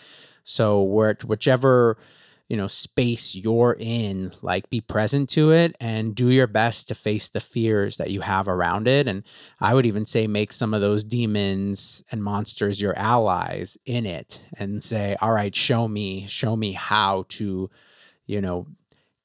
So, 0.44 0.82
we're, 0.84 1.16
whichever 1.26 1.98
you 2.48 2.56
know 2.56 2.68
space 2.68 3.34
you're 3.36 3.76
in 3.80 4.32
like 4.42 4.70
be 4.70 4.80
present 4.80 5.30
to 5.30 5.52
it 5.52 5.76
and 5.80 6.14
do 6.14 6.30
your 6.30 6.48
best 6.48 6.88
to 6.88 6.96
face 6.96 7.28
the 7.28 7.40
fears 7.40 7.98
that 7.98 8.12
you 8.12 8.22
have 8.22 8.48
around 8.48 8.88
it. 8.88 9.08
And 9.08 9.24
i 9.60 9.74
would 9.74 9.86
even 9.86 10.06
say 10.06 10.28
make 10.28 10.54
some 10.54 10.74
of 10.74 10.82
those 10.82 11.04
demons 11.04 12.04
and 12.12 12.24
monsters 12.24 12.80
your 12.82 12.98
allies 12.98 13.78
in 13.86 14.06
it 14.06 14.42
and 14.58 14.84
say 14.84 15.16
all 15.22 15.32
right 15.32 15.56
show 15.56 15.88
me 15.88 16.28
show 16.28 16.56
me 16.56 16.74
how 16.74 17.26
to 17.30 17.70
you 18.26 18.42
know 18.42 18.68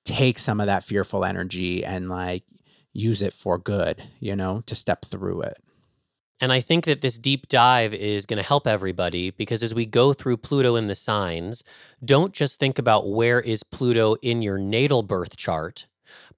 take 0.05 0.39
some 0.39 0.61
of 0.61 0.67
that 0.67 0.85
fearful 0.85 1.25
energy 1.25 1.85
and 1.85 2.09
like 2.09 2.45
use 2.93 3.23
it 3.23 3.33
for 3.33 3.59
good 3.59 4.03
you 4.19 4.35
know 4.35 4.63
to 4.67 4.75
step 4.75 5.05
through 5.05 5.43
it 5.43 5.63
And 6.41 6.53
I 6.53 6.61
think 6.61 6.87
that 6.87 7.03
this 7.03 7.19
deep 7.19 7.49
dive 7.49 7.93
is 7.93 8.25
going 8.25 8.39
to 8.39 8.47
help 8.47 8.67
everybody 8.67 9.31
because 9.31 9.63
as 9.63 9.75
we 9.75 9.85
go 9.85 10.15
through 10.15 10.39
Pluto 10.39 10.75
in 10.75 10.87
the 10.87 10.95
signs, 10.95 11.63
don't 12.03 12.33
just 12.33 12.59
think 12.59 12.79
about 12.79 13.11
where 13.11 13.41
is 13.41 13.63
Pluto 13.63 14.17
in 14.23 14.41
your 14.41 14.57
natal 14.57 15.03
birth 15.03 15.37
chart, 15.37 15.87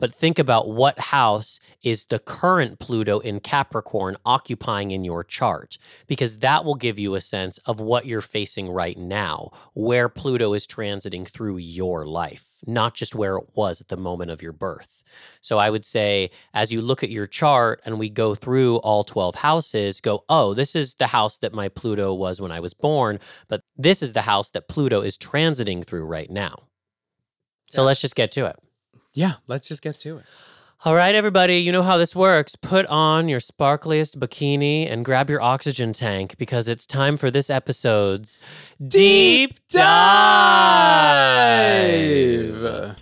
but 0.03 0.13
think 0.13 0.37
about 0.37 0.69
what 0.69 0.99
house 0.99 1.61
is 1.85 2.07
the 2.07 2.19
current 2.19 2.81
Pluto 2.81 3.21
in 3.21 3.39
Capricorn 3.39 4.17
occupying 4.27 4.91
in 4.91 5.05
your 5.05 5.23
chart 5.23 5.79
because 6.09 6.39
that 6.39 6.65
will 6.65 6.75
give 6.75 6.99
you 6.99 7.15
a 7.15 7.21
sense 7.21 7.59
of 7.59 7.79
what 7.79 8.05
you're 8.05 8.21
facing 8.21 8.69
right 8.69 8.99
now, 8.99 9.53
where 9.75 10.09
Pluto 10.09 10.55
is 10.55 10.67
transiting 10.67 11.29
through 11.29 11.59
your 11.59 12.05
life, 12.05 12.57
not 12.67 12.95
just 12.95 13.15
where 13.15 13.37
it 13.37 13.51
was 13.55 13.81
at 13.81 13.87
the 13.87 13.97
moment 13.97 14.33
of 14.33 14.43
your 14.43 14.53
birth. 14.53 15.05
So 15.41 15.59
I 15.59 15.71
would 15.71 15.87
say, 15.87 16.33
as 16.53 16.73
you 16.73 16.83
look 16.83 17.05
at 17.05 17.11
your 17.11 17.29
chart 17.29 17.81
and 17.85 18.01
we 18.01 18.11
go 18.11 18.35
through 18.35 18.79
all 18.79 19.05
12 19.05 19.37
houses, 19.37 20.01
go, 20.01 20.25
oh, 20.29 20.53
this 20.53 20.75
is 20.75 20.97
the 20.97 21.07
house 21.07 21.39
that 21.39 21.55
my 21.55 21.69
Pluto 21.69 22.13
was 22.13 22.41
when 22.41 22.51
I 22.51 22.59
was 22.59 22.75
born, 22.75 23.21
but 23.47 23.63
this 23.77 24.03
is 24.03 24.15
the 24.15 24.23
house 24.23 24.51
that 24.51 24.67
Pluto 24.67 25.01
is 25.01 25.17
transiting 25.17 25.87
through 25.87 26.07
right 26.07 26.29
now. 26.29 26.65
So 27.71 27.83
Yeah. 27.83 27.87
let's 27.87 28.01
just 28.01 28.17
get 28.17 28.33
to 28.33 28.47
it. 28.47 28.57
Yeah 29.15 29.35
let's 29.47 29.67
just 29.69 29.83
get 29.83 29.99
to 29.99 30.19
it 30.19 30.25
All 30.85 30.97
right, 30.97 31.15
everybody, 31.15 31.59
you 31.59 31.71
know 31.71 31.85
how 31.85 31.97
this 31.97 32.13
works. 32.17 32.57
Put 32.57 32.87
on 32.87 33.29
your 33.29 33.39
sparkliest 33.39 34.17
bikini 34.17 34.91
and 34.91 35.05
grab 35.05 35.31
your 35.31 35.41
oxygen 35.41 35.93
tank 35.93 36.35
because 36.39 36.67
it's 36.69 36.87
time 36.87 37.17
for 37.17 37.31
this 37.31 37.49
episode's 37.49 38.41
Deep 38.85 39.61
Dive. 42.03 42.97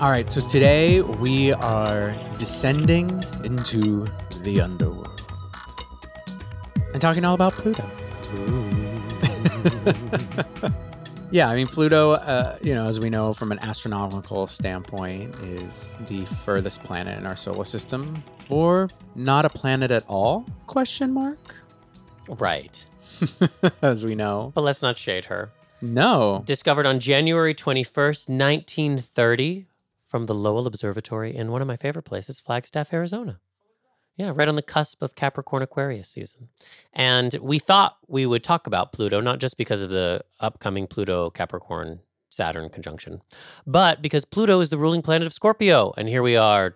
All 0.00 0.10
right, 0.10 0.30
so 0.30 0.40
today 0.46 1.00
we 1.00 1.52
are 1.54 2.14
descending 2.38 3.08
into 3.42 4.06
the 4.42 4.60
underworld 4.60 5.20
and 6.92 7.00
talking 7.02 7.24
all 7.24 7.34
about 7.34 7.54
Pluto. 7.54 7.82
yeah, 11.32 11.48
I 11.48 11.56
mean, 11.56 11.66
Pluto, 11.66 12.12
uh, 12.12 12.56
you 12.62 12.76
know, 12.76 12.86
as 12.86 13.00
we 13.00 13.10
know 13.10 13.32
from 13.32 13.50
an 13.50 13.58
astronomical 13.60 14.46
standpoint, 14.46 15.34
is 15.42 15.96
the 16.06 16.24
furthest 16.44 16.84
planet 16.84 17.18
in 17.18 17.26
our 17.26 17.34
solar 17.36 17.64
system, 17.64 18.22
or 18.48 18.88
not 19.16 19.44
a 19.44 19.50
planet 19.50 19.90
at 19.90 20.04
all? 20.06 20.46
Question 20.68 21.12
mark. 21.12 21.56
Right. 22.28 22.86
as 23.82 24.04
we 24.04 24.14
know, 24.14 24.52
But 24.54 24.60
let's 24.60 24.80
not 24.82 24.96
shade 24.96 25.24
her. 25.24 25.50
no. 25.82 26.42
Discovered 26.46 26.86
on 26.86 27.00
January 27.00 27.52
21st, 27.54 28.28
1930, 28.28 29.66
from 30.08 30.26
the 30.26 30.34
Lowell 30.34 30.66
Observatory 30.66 31.36
in 31.36 31.52
one 31.52 31.60
of 31.60 31.68
my 31.68 31.76
favorite 31.76 32.04
places, 32.04 32.40
Flagstaff, 32.40 32.92
Arizona. 32.92 33.40
Yeah, 34.16 34.32
right 34.34 34.48
on 34.48 34.56
the 34.56 34.62
cusp 34.62 35.00
of 35.00 35.14
Capricorn 35.14 35.62
Aquarius 35.62 36.08
season. 36.08 36.48
And 36.92 37.36
we 37.40 37.60
thought 37.60 37.98
we 38.08 38.26
would 38.26 38.42
talk 38.42 38.66
about 38.66 38.92
Pluto, 38.92 39.20
not 39.20 39.38
just 39.38 39.56
because 39.56 39.80
of 39.80 39.90
the 39.90 40.24
upcoming 40.40 40.88
Pluto 40.88 41.30
Capricorn 41.30 42.00
Saturn 42.30 42.68
conjunction, 42.68 43.22
but 43.66 44.02
because 44.02 44.24
Pluto 44.24 44.60
is 44.60 44.70
the 44.70 44.78
ruling 44.78 45.02
planet 45.02 45.26
of 45.26 45.32
Scorpio. 45.32 45.94
And 45.96 46.08
here 46.08 46.22
we 46.22 46.36
are, 46.36 46.74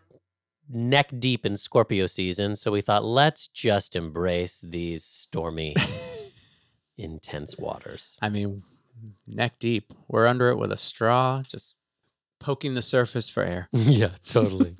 neck 0.68 1.11
deep 1.18 1.45
in 1.45 1.57
Scorpio 1.57 2.07
season. 2.07 2.55
So 2.55 2.71
we 2.71 2.81
thought, 2.81 3.05
let's 3.05 3.49
just 3.49 3.97
embrace 3.97 4.61
these 4.61 5.05
stormy, 5.05 5.75
intense 6.97 7.59
waters. 7.59 8.18
I 8.23 8.29
mean, 8.29 8.62
neck 9.27 9.59
deep. 9.59 9.92
We're 10.07 10.27
under 10.27 10.49
it 10.49 10.57
with 10.57 10.71
a 10.71 10.77
straw, 10.77 11.42
just 11.42 11.77
poking 12.42 12.74
the 12.74 12.83
surface 12.83 13.31
for 13.31 13.42
air. 13.42 13.68
yeah, 13.72 14.11
totally. 14.26 14.76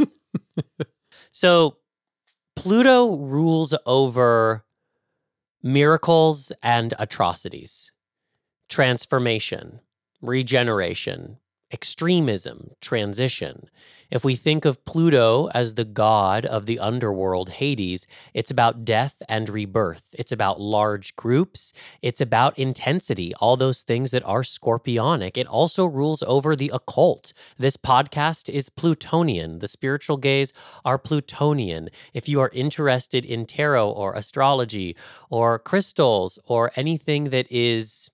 so 1.33 1.79
Pluto 2.57 3.17
rules 3.17 3.75
over 3.87 4.65
miracles 5.63 6.53
and 6.63 6.95
atrocities, 6.99 7.93
transformation, 8.69 9.81
regeneration, 10.21 11.39
extremism, 11.73 12.73
transition. 12.81 13.69
If 14.11 14.25
we 14.25 14.37
think 14.37 14.67
of 14.67 14.85
Pluto 14.85 15.49
as 15.55 15.75
the 15.75 15.87
god 15.87 16.45
of 16.45 16.67
the 16.67 16.79
underworld, 16.79 17.49
Hades, 17.49 18.07
it's 18.35 18.51
about 18.51 18.85
death 18.85 19.23
and 19.27 19.49
rebirth. 19.49 20.05
It's 20.13 20.33
about 20.33 20.61
large 20.61 21.17
groups. 21.17 21.73
It's 22.03 22.21
about 22.21 22.59
intensity, 22.59 23.35
all 23.37 23.57
those 23.57 23.83
things 23.83 24.11
that 24.11 24.23
are 24.25 24.43
scorpionic. 24.43 25.39
It 25.39 25.47
also 25.47 25.87
rules 25.87 26.23
over 26.25 26.55
the 26.55 26.71
occult. 26.75 27.33
This 27.57 27.79
podcast 27.79 28.51
is 28.51 28.69
Plutonian. 28.69 29.61
The 29.61 29.69
spiritual 29.69 30.19
Gayz 30.19 30.53
are 30.85 30.99
Plutonian. 30.99 31.89
If 32.13 32.29
you 32.29 32.39
are 32.41 32.51
interested 32.53 33.25
in 33.25 33.47
tarot 33.47 33.91
or 33.91 34.13
astrology 34.13 34.95
or 35.31 35.59
crystals 35.59 36.39
or 36.45 36.71
anything 36.77 37.31
that 37.31 37.47
is 37.51 38.11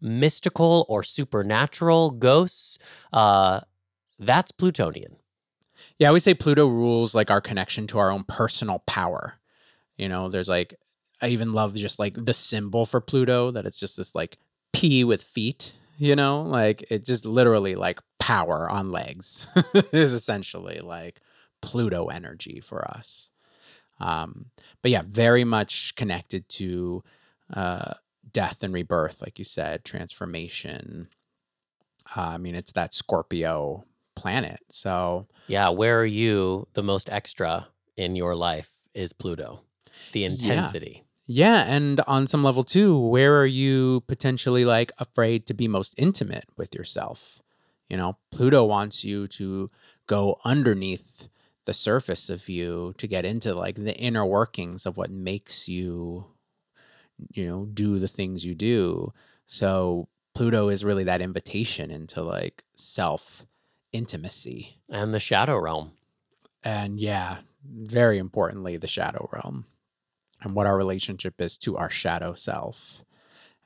mystical 0.00 0.86
or 0.88 1.02
supernatural, 1.02 2.10
ghosts, 2.10 2.78
uh, 3.12 3.60
that's 4.18 4.52
Plutonian. 4.52 5.16
Yeah, 5.98 6.08
I 6.08 6.12
would 6.12 6.22
say 6.22 6.34
Pluto 6.34 6.66
rules 6.66 7.14
like 7.14 7.30
our 7.30 7.40
connection 7.40 7.86
to 7.88 7.98
our 7.98 8.10
own 8.10 8.24
personal 8.24 8.80
power. 8.86 9.34
You 9.96 10.08
know, 10.08 10.28
there's 10.28 10.48
like, 10.48 10.74
I 11.22 11.28
even 11.28 11.52
love 11.52 11.74
just 11.74 11.98
like 11.98 12.14
the 12.14 12.34
symbol 12.34 12.86
for 12.86 13.00
Pluto 13.00 13.50
that 13.50 13.66
it's 13.66 13.78
just 13.78 13.96
this 13.96 14.14
like 14.14 14.38
P 14.72 15.04
with 15.04 15.22
feet, 15.22 15.74
you 15.96 16.16
know, 16.16 16.42
like 16.42 16.84
it 16.90 17.04
just 17.04 17.24
literally 17.24 17.76
like 17.76 18.00
power 18.18 18.68
on 18.68 18.90
legs 18.90 19.46
is 19.92 20.12
essentially 20.12 20.80
like 20.80 21.20
Pluto 21.62 22.06
energy 22.06 22.60
for 22.60 22.86
us. 22.88 23.30
Um, 24.00 24.46
but 24.82 24.90
yeah, 24.90 25.02
very 25.06 25.44
much 25.44 25.94
connected 25.94 26.48
to 26.50 27.04
uh, 27.52 27.94
death 28.34 28.62
and 28.62 28.74
rebirth, 28.74 29.22
like 29.22 29.38
you 29.38 29.44
said, 29.46 29.84
transformation. 29.84 31.08
Uh, 32.14 32.20
I 32.20 32.38
mean, 32.38 32.54
it's 32.54 32.72
that 32.72 32.92
Scorpio 32.92 33.84
planet. 34.14 34.60
So, 34.70 35.26
Yeah, 35.46 35.70
where 35.70 35.98
are 36.00 36.06
you 36.06 36.68
the 36.74 36.82
most 36.82 37.08
extra 37.08 37.68
in 37.96 38.16
your 38.16 38.34
life 38.34 38.70
is 38.92 39.12
Pluto. 39.14 39.62
The 40.12 40.20
Yeah. 40.20 40.30
intensity. 40.32 41.04
Yeah, 41.26 41.64
and 41.64 42.00
on 42.06 42.26
some 42.26 42.44
level 42.44 42.64
too, 42.64 42.98
where 42.98 43.40
are 43.40 43.46
you 43.46 44.02
potentially 44.06 44.64
like 44.66 44.92
afraid 44.98 45.46
to 45.46 45.54
be 45.54 45.66
most 45.68 45.94
intimate 45.96 46.44
with 46.56 46.74
yourself? 46.74 47.40
You 47.88 47.96
know, 47.96 48.18
Pluto 48.30 48.64
wants 48.64 49.04
you 49.04 49.26
to 49.28 49.70
go 50.06 50.38
underneath 50.44 51.28
the 51.64 51.72
surface 51.74 52.28
of 52.28 52.48
you 52.48 52.94
to 52.98 53.06
get 53.06 53.24
into 53.24 53.54
like 53.54 53.76
the 53.76 53.96
inner 53.96 54.26
workings 54.26 54.84
of 54.84 54.98
what 54.98 55.10
makes 55.10 55.66
you 55.66 56.26
you 57.32 57.46
know, 57.46 57.66
do 57.66 57.98
the 57.98 58.08
things 58.08 58.44
you 58.44 58.54
do. 58.54 59.12
So 59.46 60.08
Pluto 60.34 60.68
is 60.68 60.84
really 60.84 61.04
that 61.04 61.20
invitation 61.20 61.90
into 61.90 62.22
like 62.22 62.64
self 62.74 63.46
intimacy. 63.92 64.78
And 64.88 65.14
the 65.14 65.20
shadow 65.20 65.56
realm. 65.58 65.92
And 66.62 66.98
yeah, 66.98 67.38
very 67.64 68.18
importantly, 68.18 68.76
the 68.76 68.88
shadow 68.88 69.28
realm 69.32 69.66
and 70.42 70.54
what 70.54 70.66
our 70.66 70.76
relationship 70.76 71.40
is 71.40 71.56
to 71.58 71.76
our 71.76 71.90
shadow 71.90 72.34
self. 72.34 73.04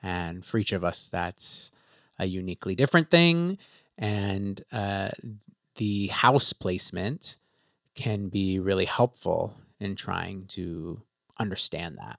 And 0.02 0.44
for 0.44 0.58
each 0.58 0.72
of 0.72 0.84
us, 0.84 1.08
that's 1.08 1.70
a 2.18 2.26
uniquely 2.26 2.74
different 2.74 3.10
thing. 3.10 3.58
And 3.96 4.62
uh, 4.70 5.10
the 5.76 6.08
house 6.08 6.52
placement 6.52 7.36
can 7.94 8.28
be 8.28 8.58
really 8.58 8.84
helpful 8.84 9.54
in 9.80 9.96
trying 9.96 10.44
to 10.48 11.02
understand 11.38 11.98
that. 11.98 12.18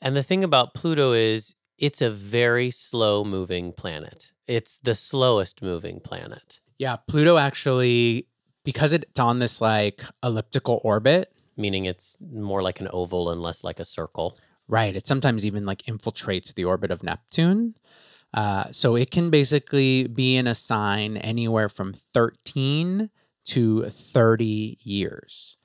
And 0.00 0.16
the 0.16 0.22
thing 0.22 0.44
about 0.44 0.74
Pluto 0.74 1.12
is 1.12 1.54
it's 1.78 2.00
a 2.00 2.10
very 2.10 2.70
slow 2.70 3.24
moving 3.24 3.72
planet. 3.72 4.32
It's 4.46 4.78
the 4.78 4.94
slowest 4.94 5.62
moving 5.62 6.00
planet, 6.00 6.60
Yeah, 6.78 6.96
Pluto 6.96 7.36
actually, 7.36 8.28
because 8.64 8.92
it's 8.92 9.18
on 9.18 9.40
this 9.40 9.60
like 9.60 10.02
elliptical 10.22 10.80
orbit, 10.84 11.32
meaning 11.56 11.84
it's 11.84 12.16
more 12.20 12.62
like 12.62 12.80
an 12.80 12.88
oval 12.92 13.30
and 13.30 13.42
less 13.42 13.64
like 13.64 13.80
a 13.80 13.84
circle. 13.84 14.38
Right. 14.68 14.94
It 14.94 15.06
sometimes 15.06 15.44
even 15.46 15.64
like 15.64 15.82
infiltrates 15.82 16.54
the 16.54 16.64
orbit 16.64 16.90
of 16.90 17.02
Neptune. 17.02 17.74
Uh, 18.34 18.64
so 18.70 18.96
it 18.96 19.10
can 19.10 19.30
basically 19.30 20.06
be 20.06 20.36
in 20.36 20.46
a 20.46 20.54
sign 20.54 21.16
anywhere 21.16 21.68
from 21.68 21.92
13 21.92 23.10
to 23.46 23.88
30 23.88 24.78
years. 24.82 25.56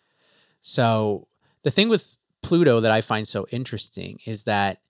So 0.62 1.28
the 1.64 1.72
thing 1.72 1.90
with 1.90 2.18
Pluto 2.42 2.80
that 2.80 2.92
I 2.92 3.02
find 3.02 3.28
so 3.28 3.46
interesting 3.52 4.20
is 4.26 4.44
that 4.44 4.82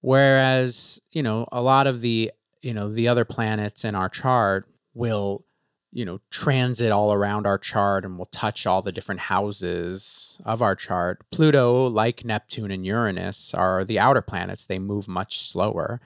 whereas, 0.00 1.00
you 1.12 1.22
know, 1.22 1.46
a 1.50 1.62
lot 1.62 1.86
of 1.86 2.00
the, 2.00 2.32
you 2.62 2.74
know, 2.74 2.90
the 2.90 3.08
other 3.08 3.24
planets 3.24 3.84
in 3.84 3.94
our 3.94 4.08
chart 4.08 4.68
will, 4.92 5.44
you 5.92 6.04
know, 6.04 6.20
transit 6.30 6.92
all 6.92 7.12
around 7.12 7.46
our 7.46 7.58
chart 7.58 8.04
and 8.04 8.18
will 8.18 8.26
touch 8.26 8.66
all 8.66 8.82
the 8.82 8.92
different 8.92 9.22
houses 9.22 10.40
of 10.44 10.60
our 10.60 10.74
chart. 10.74 11.24
Pluto, 11.30 11.86
like 11.86 12.24
Neptune 12.24 12.70
and 12.70 12.84
Uranus, 12.84 13.54
are 13.54 13.84
the 13.84 13.98
outer 13.98 14.22
planets. 14.22 14.66
They 14.66 14.78
move 14.78 15.08
much 15.08 15.40
slower. 15.40 16.00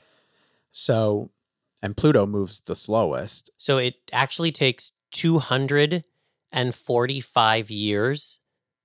So, 0.70 1.31
and 1.83 1.96
Pluto 1.96 2.27
moves 2.27 2.61
the 2.61 2.77
slowest. 2.77 3.51
So 3.59 3.79
it 3.79 3.94
actually 4.12 4.53
takes 4.53 4.92
245 5.12 7.70
years 7.70 8.38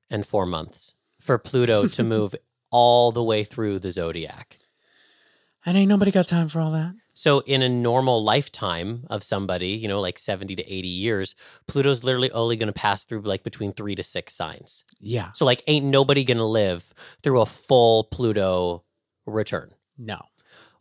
and 0.10 0.26
four 0.26 0.46
months 0.46 0.96
for 1.24 1.38
Pluto 1.38 1.88
to 1.88 2.04
move 2.16 2.36
all 2.72 3.12
the 3.12 3.24
way 3.24 3.44
through 3.44 3.80
the 3.80 3.92
zodiac. 3.92 4.60
And 5.66 5.78
ain't 5.78 5.90
nobody 5.90 6.12
got 6.12 6.28
time 6.28 6.50
for 6.50 6.60
all 6.60 6.72
that. 6.72 6.94
So, 7.16 7.40
in 7.42 7.62
a 7.62 7.70
normal 7.70 8.24
lifetime 8.24 9.06
of 9.10 9.24
somebody, 9.24 9.70
you 9.70 9.88
know, 9.88 10.02
like 10.02 10.18
70 10.18 10.56
to 10.56 10.64
80 10.74 10.88
years, 10.88 11.36
Pluto's 11.68 12.04
literally 12.04 12.32
only 12.32 12.56
going 12.58 12.68
to 12.68 12.74
pass 12.74 13.06
through 13.06 13.22
like 13.22 13.44
between 13.44 13.72
three 13.72 13.94
to 13.96 14.02
six 14.04 14.34
signs. 14.34 14.84
Yeah. 15.00 15.32
So, 15.34 15.46
like, 15.46 15.64
ain't 15.68 15.86
nobody 15.86 16.24
going 16.24 16.40
to 16.40 16.44
live 16.46 16.92
through 17.22 17.42
a 17.42 17.46
full 17.46 18.06
Pluto 18.06 18.84
return, 19.28 19.72
No. 19.98 20.22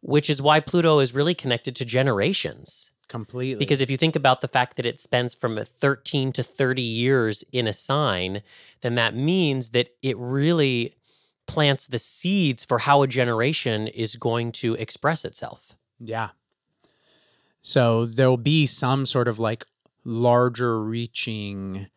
which 0.00 0.31
is 0.31 0.40
why 0.40 0.59
Pluto 0.61 1.00
is 1.00 1.14
really 1.14 1.35
connected 1.35 1.76
to 1.76 1.85
generations. 1.85 2.90
Completely. 3.12 3.59
Because 3.59 3.83
if 3.83 3.90
you 3.90 3.98
think 3.98 4.16
about 4.16 4.40
the 4.40 4.48
fact 4.48 4.77
that 4.79 4.87
it 4.87 4.98
spends 4.98 5.35
from 5.35 5.62
13 5.62 6.33
to 6.33 6.42
30 6.42 6.81
years 6.81 7.44
in 7.53 7.66
a 7.66 7.75
sign, 7.75 8.40
then 8.81 8.94
that 8.94 9.14
means 9.14 9.72
that 9.72 9.90
it 10.01 10.16
really 10.16 10.94
plants 11.46 11.87
the 11.87 11.98
seeds 11.98 12.64
for 12.64 12.79
how 12.79 13.03
a 13.03 13.07
generation 13.07 13.87
is 13.87 14.16
going 14.16 14.51
to 14.53 14.72
express 14.77 15.27
itself. 15.27 15.77
Yeah. 16.01 16.31
So 17.61 18.07
there'll 18.07 18.38
be 18.38 18.64
some 18.64 19.05
sort 19.05 19.29
of 19.29 19.38
like 19.38 19.66
larger 20.05 20.83
reaching, 20.83 21.88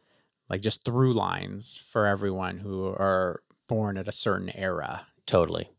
like 0.49 0.60
just 0.60 0.84
through 0.84 1.13
lines 1.13 1.82
for 1.89 2.08
everyone 2.08 2.58
who 2.58 2.88
are 2.88 3.41
born 3.69 3.97
at 3.97 4.10
a 4.10 4.12
certain 4.12 4.51
era. 4.54 5.08
Totally. 5.25 5.69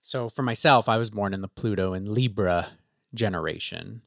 So 0.00 0.30
for 0.30 0.42
myself, 0.42 0.88
I 0.88 0.96
was 0.96 1.10
born 1.10 1.34
in 1.34 1.42
the 1.42 1.48
Pluto 1.48 1.92
and 1.92 2.08
Libra 2.08 2.68
generation, 3.12 4.00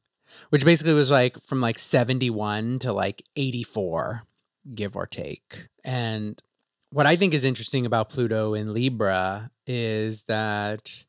which 0.50 0.66
basically 0.66 0.94
was 0.94 1.12
like 1.12 1.42
from 1.42 1.62
like 1.62 1.80
71 1.80 2.80
to 2.80 2.94
like 2.94 3.24
84, 3.36 4.24
give 4.74 4.96
or 4.96 5.06
take. 5.06 5.68
And 5.84 6.42
what 6.92 7.06
I 7.06 7.16
think 7.16 7.34
is 7.34 7.46
interesting 7.46 7.86
about 7.86 8.10
Pluto 8.10 8.54
in 8.54 8.74
Libra 8.74 9.52
is 9.66 10.24
that 10.24 11.06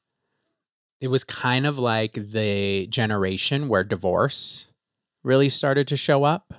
it 1.01 1.09
was 1.09 1.25
kind 1.25 1.67
of 1.67 1.79
like 1.79 2.15
the 2.15 2.87
generation 2.87 3.69
where 3.69 3.83
divorce 3.83 4.69
really 5.25 5.49
started 5.49 5.89
to 5.89 5.97
show 5.97 6.25
up. 6.25 6.55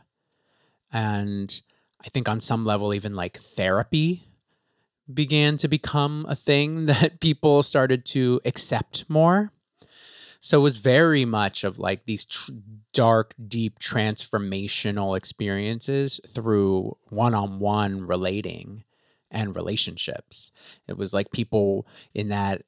And 0.91 1.61
I 2.03 2.09
think 2.09 2.27
on 2.27 2.41
some 2.41 2.65
level, 2.65 2.93
even 2.93 3.15
like 3.15 3.37
therapy 3.37 4.27
began 5.11 5.57
to 5.57 5.67
become 5.67 6.25
a 6.27 6.35
thing 6.35 6.85
that 6.87 7.19
people 7.19 7.63
started 7.63 8.05
to 8.07 8.41
accept 8.45 9.05
more. 9.07 9.51
So 10.45 10.59
it 10.59 10.63
was 10.63 10.75
very 10.75 11.23
much 11.23 11.63
of 11.63 11.79
like 11.79 12.05
these 12.05 12.25
tr- 12.25 12.51
dark, 12.91 13.33
deep 13.47 13.79
transformational 13.79 15.15
experiences 15.15 16.19
through 16.27 16.97
one 17.07 17.33
on 17.33 17.59
one 17.59 18.05
relating 18.05 18.83
and 19.31 19.55
relationships. 19.55 20.51
It 20.85 20.97
was 20.97 21.13
like 21.13 21.31
people 21.31 21.87
in 22.13 22.27
that 22.27 22.63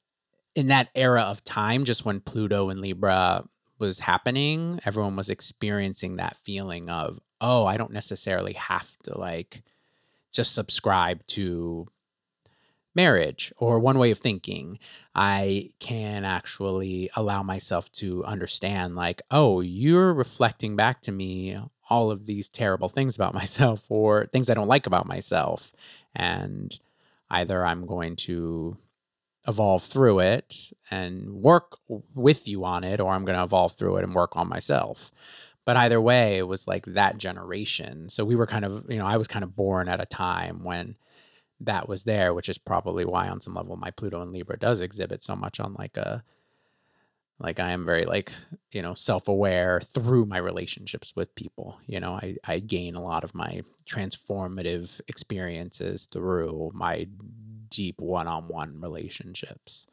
in 0.55 0.69
that 0.69 0.88
era 0.95 1.23
of 1.23 1.43
time 1.43 1.83
just 1.83 2.05
when 2.05 2.21
Pluto 2.21 2.69
and 2.69 2.79
Libra 2.79 3.43
was 3.77 3.99
happening, 3.99 4.79
everyone 4.85 5.17
was 5.17 5.29
experiencing 5.29 6.15
that 6.15 6.38
feeling 6.45 6.89
of, 6.89 7.19
oh, 7.41 7.65
I 7.65 7.75
don't 7.75 7.91
necessarily 7.91 8.53
have 8.53 8.95
to 9.03 9.19
like 9.19 9.63
just 10.31 10.55
subscribe 10.55 11.27
to 11.27 11.89
marriage 12.95 13.53
or 13.58 13.79
one 13.79 13.99
way 13.99 14.12
of 14.12 14.17
thinking. 14.17 14.79
I 15.13 15.71
can 15.79 16.25
actually 16.25 17.10
allow 17.15 17.43
myself 17.43 17.91
to 17.93 18.23
understand, 18.25 18.95
like, 18.95 19.21
oh, 19.31 19.62
you're 19.62 20.13
reflecting 20.13 20.75
back 20.75 21.01
to 21.01 21.12
me 21.12 21.60
all 21.89 22.10
of 22.12 22.25
these 22.25 22.49
terrible 22.49 22.89
things 22.89 23.15
about 23.15 23.34
myself 23.41 23.86
or 23.89 24.27
things 24.27 24.49
I 24.49 24.53
don't 24.53 24.67
like 24.67 24.88
about 24.88 25.08
myself. 25.08 25.73
And 26.15 26.77
either 27.29 27.65
I'm 27.65 27.86
going 27.86 28.15
to 28.15 28.77
evolve 29.47 29.84
through 29.84 30.19
it 30.19 30.71
and 30.89 31.34
work 31.36 31.77
with 32.15 32.47
you 32.47 32.65
on 32.65 32.84
it, 32.84 32.99
or 32.99 33.12
I'm 33.12 33.25
going 33.25 33.38
to 33.38 33.43
evolve 33.43 33.73
through 33.73 33.97
it 33.97 34.03
and 34.03 34.15
work 34.15 34.36
on 34.36 34.49
myself. 34.49 35.12
But 35.65 35.77
either 35.77 35.99
way, 35.99 36.38
it 36.38 36.47
was 36.47 36.67
like 36.67 36.86
that 36.86 37.17
generation. 37.17 38.10
So 38.10 38.23
we 38.23 38.36
were 38.36 38.47
kind 38.47 38.65
of, 38.65 38.86
you 38.89 38.97
know, 38.97 39.05
I 39.05 39.17
was 39.17 39.27
kind 39.27 39.43
of 39.43 39.55
born 39.55 39.88
at 39.88 40.01
a 40.01 40.05
time 40.05 40.63
when 40.63 40.95
that 41.65 41.88
was 41.88 42.04
there, 42.04 42.34
which 42.34 42.49
is 42.49 42.58
probably 42.58 43.06
why 43.06 43.28
on 43.28 43.41
some 43.41 43.54
level 43.54 43.75
my 43.75 43.91
Pluto 43.91 44.21
and 44.21 44.32
Libra 44.32 44.58
does 44.58 44.82
exhibit 44.82 45.23
so 45.23 45.36
much 45.36 45.60
on 45.60 45.73
like 45.73 45.97
a 45.97 46.23
like 47.39 47.60
I 47.60 47.71
am 47.71 47.86
very 47.86 48.06
like, 48.06 48.32
you 48.71 48.82
know, 48.82 48.93
self-aware 48.93 49.82
through 49.82 50.25
my 50.25 50.38
relationships 50.38 51.13
with 51.15 51.36
people. 51.36 51.80
You 51.86 51.99
know, 51.99 52.13
I 52.13 52.38
I 52.45 52.60
gain 52.60 52.95
a 52.95 53.04
lot 53.04 53.23
of 53.23 53.36
my 53.36 53.62
transformative 53.89 55.01
experiences 55.08 56.08
through 56.12 56.71
my 56.73 57.08
deep 57.69 57.99
one-on-one 57.99 58.80
relationships. 58.80 59.88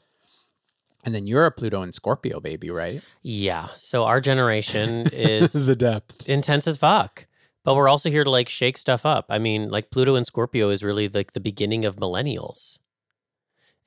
And 1.04 1.14
then 1.14 1.26
you're 1.26 1.46
a 1.46 1.50
Pluto 1.50 1.82
and 1.82 1.92
Scorpio 1.92 2.38
baby, 2.38 2.70
right? 2.70 3.02
Yeah. 3.22 3.68
So 3.76 4.04
our 4.04 4.20
generation 4.20 5.08
is 5.12 5.52
the 5.52 5.74
depths. 5.74 6.28
intense 6.28 6.68
as 6.68 6.76
fuck. 6.76 7.26
But 7.64 7.74
we're 7.76 7.88
also 7.88 8.10
here 8.10 8.24
to 8.24 8.30
like 8.30 8.48
shake 8.48 8.76
stuff 8.76 9.06
up. 9.06 9.26
I 9.28 9.38
mean, 9.38 9.70
like 9.70 9.90
Pluto 9.90 10.14
and 10.16 10.26
Scorpio 10.26 10.70
is 10.70 10.82
really 10.82 11.08
like 11.08 11.32
the 11.32 11.40
beginning 11.40 11.84
of 11.84 11.96
millennials. 11.96 12.78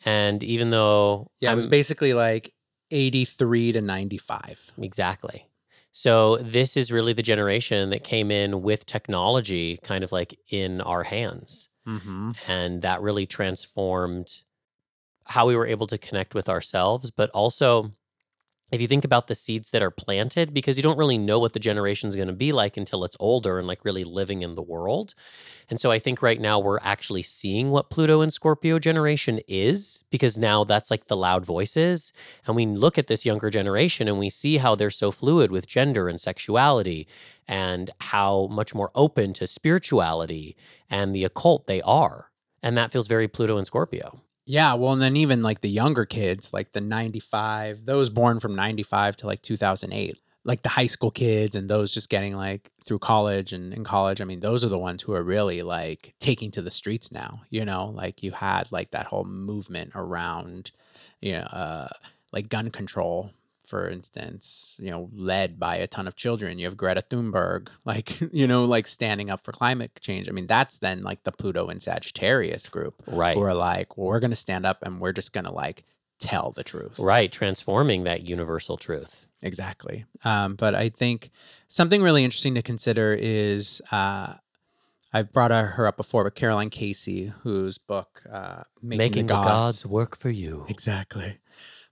And 0.06 0.44
even 0.44 0.70
though 0.70 1.32
yeah, 1.40 1.52
it 1.52 1.56
was 1.56 1.68
basically 1.68 2.14
like 2.14 2.54
83 2.92 3.74
to 3.74 3.82
95. 3.82 4.72
Exactly. 4.82 5.48
So 5.92 6.38
this 6.38 6.76
is 6.76 6.92
really 6.92 7.14
the 7.14 7.22
generation 7.22 7.90
that 7.90 8.04
came 8.04 8.30
in 8.30 8.62
with 8.62 8.86
technology 8.86 9.80
kind 9.84 10.04
of 10.04 10.12
like 10.12 10.38
in 10.50 10.82
our 10.82 11.04
hands. 11.04 11.70
Mm-hmm. 11.88 12.32
And 12.48 12.82
that 12.82 13.02
really 13.02 13.26
transformed 13.26 14.42
how 15.26 15.48
we 15.48 15.56
were 15.56 15.66
able 15.66 15.88
to 15.88 15.98
connect 15.98 16.34
with 16.36 16.50
ourselves, 16.50 17.12
but 17.12 17.30
also 17.32 17.94
if 18.72 18.82
you 18.82 18.88
think 18.88 19.06
about 19.06 19.28
the 19.28 19.36
seeds 19.36 19.72
that 19.72 19.84
are 19.84 19.92
planted, 19.92 20.54
because 20.54 20.76
you 20.76 20.84
don't 20.84 20.98
really 20.98 21.18
know 21.18 21.40
what 21.40 21.54
the 21.54 21.60
generation 21.60 22.10
is 22.10 22.16
going 22.16 22.28
to 22.28 22.34
be 22.34 22.52
like 22.52 22.78
until 22.78 23.04
it's 23.04 23.16
older 23.20 23.60
and 23.60 23.68
like 23.68 23.86
really 23.86 24.04
living 24.04 24.42
in 24.42 24.56
the 24.56 24.62
world. 24.62 25.14
And 25.70 25.80
so 25.80 25.92
I 25.92 26.00
think 26.00 26.22
right 26.22 26.42
now 26.42 26.60
we're 26.60 26.80
actually 26.82 27.22
seeing 27.22 27.70
what 27.70 27.90
Pluto 27.90 28.22
and 28.22 28.34
Scorpio 28.34 28.80
generation 28.80 29.40
is, 29.48 30.04
because 30.10 30.38
now 30.38 30.64
that's 30.64 30.90
like 30.90 31.08
the 31.08 31.18
loud 31.18 31.46
voices. 31.46 32.12
And 32.48 32.56
we 32.56 32.66
look 32.66 32.98
at 32.98 33.08
this 33.08 33.26
younger 33.26 33.50
generation 33.50 34.08
and 34.08 34.18
we 34.18 34.30
see 34.30 34.58
how 34.58 34.76
they're 34.76 34.90
so 34.90 35.12
fluid 35.12 35.52
with 35.52 35.68
gender 35.68 36.10
and 36.10 36.20
sexuality 36.20 37.08
and 37.48 37.92
how 38.02 38.48
much 38.48 38.74
more 38.74 38.92
open 38.96 39.34
to 39.34 39.48
spirituality 39.48 40.58
and 40.90 41.16
the 41.16 41.24
occult 41.24 41.68
they 41.68 41.82
are. 41.84 42.32
And 42.64 42.76
that 42.78 42.92
feels 42.92 43.08
very 43.08 43.28
Pluto 43.28 43.58
and 43.58 43.68
Scorpio. 43.68 44.22
Yeah, 44.46 44.76
well, 44.76 44.94
and 44.94 45.02
then 45.02 45.18
even 45.18 45.42
like 45.42 45.62
the 45.62 45.70
younger 45.70 46.06
kids, 46.06 46.54
like 46.54 46.74
the 46.74 46.82
95, 46.82 47.86
those 47.86 48.10
born 48.10 48.40
from 48.40 48.56
95 48.56 49.16
to 49.18 49.28
like 49.28 49.42
2008, 49.42 50.20
like 50.44 50.62
the 50.62 50.70
high 50.70 50.86
school 50.86 51.10
kids 51.10 51.56
and 51.56 51.68
those 51.68 51.92
just 51.92 52.10
getting 52.10 52.36
like 52.36 52.72
through 52.84 53.00
college 53.00 53.54
and 53.54 53.74
in 53.74 53.84
college, 53.84 54.22
I 54.22 54.24
mean, 54.26 54.42
those 54.42 54.64
are 54.64 54.70
the 54.70 54.78
ones 54.78 55.02
who 55.02 55.14
are 55.14 55.24
really 55.24 55.64
like 55.64 56.14
taking 56.20 56.52
to 56.52 56.62
the 56.62 56.70
streets 56.70 57.12
now, 57.12 57.42
you 57.50 57.66
know, 57.66 57.88
like 57.88 58.22
you 58.22 58.32
had 58.32 58.72
like 58.72 58.92
that 58.92 59.08
whole 59.08 59.24
movement 59.24 59.92
around, 59.96 60.72
you 61.22 61.34
know, 61.34 61.48
uh, 61.52 61.88
like 62.32 62.48
gun 62.48 62.70
control, 62.70 63.32
for 63.66 63.90
instance, 63.90 64.76
you 64.80 64.92
know, 64.92 65.10
led 65.14 65.60
by 65.60 65.76
a 65.78 65.88
ton 65.88 66.08
of 66.08 66.16
children. 66.16 66.60
You 66.60 66.66
have 66.66 66.78
Greta 66.78 67.04
Thunberg, 67.10 67.68
like, 67.86 68.20
you 68.34 68.48
know, 68.48 68.64
like 68.66 68.88
standing 68.88 69.30
up 69.30 69.42
for 69.42 69.52
climate 69.52 69.92
change. 70.02 70.28
I 70.30 70.32
mean, 70.32 70.48
that's 70.48 70.78
then 70.78 71.04
like 71.04 71.24
the 71.24 71.32
Pluto 71.32 71.68
and 71.68 71.82
Sagittarius 71.82 72.70
group 72.70 73.02
Right. 73.08 73.36
who 73.36 73.44
are 73.44 73.54
like, 73.54 73.98
well, 73.98 74.08
we're 74.08 74.20
going 74.20 74.32
to 74.32 74.36
stand 74.36 74.66
up 74.66 74.80
and 74.84 75.00
we're 75.00 75.14
just 75.14 75.34
going 75.34 75.46
to 75.46 75.52
like 75.52 75.84
tell 76.20 76.52
the 76.52 76.64
truth. 76.64 76.98
Right. 77.00 77.32
Transforming 77.32 78.04
that 78.06 78.22
universal 78.28 78.78
truth. 78.78 79.26
Exactly. 79.44 80.06
Um, 80.24 80.56
but 80.56 80.74
I 80.76 80.90
think 80.90 81.30
something 81.68 82.02
really 82.02 82.24
interesting 82.24 82.56
to 82.56 82.62
consider 82.62 83.14
is 83.14 83.82
uh, 83.92 84.36
I've 85.14 85.32
brought 85.32 85.52
her 85.52 85.86
up 85.88 85.98
before, 85.98 86.24
but 86.24 86.36
Caroline 86.36 86.70
Casey, 86.70 87.32
whose 87.44 87.78
book, 87.78 88.24
uh, 88.32 88.64
Making, 88.82 88.98
Making 88.98 89.26
the 89.28 89.34
the 89.34 89.40
Gods. 89.44 89.48
gods 89.84 89.86
work 89.86 90.18
for 90.18 90.30
you. 90.30 90.66
Exactly. 90.68 91.38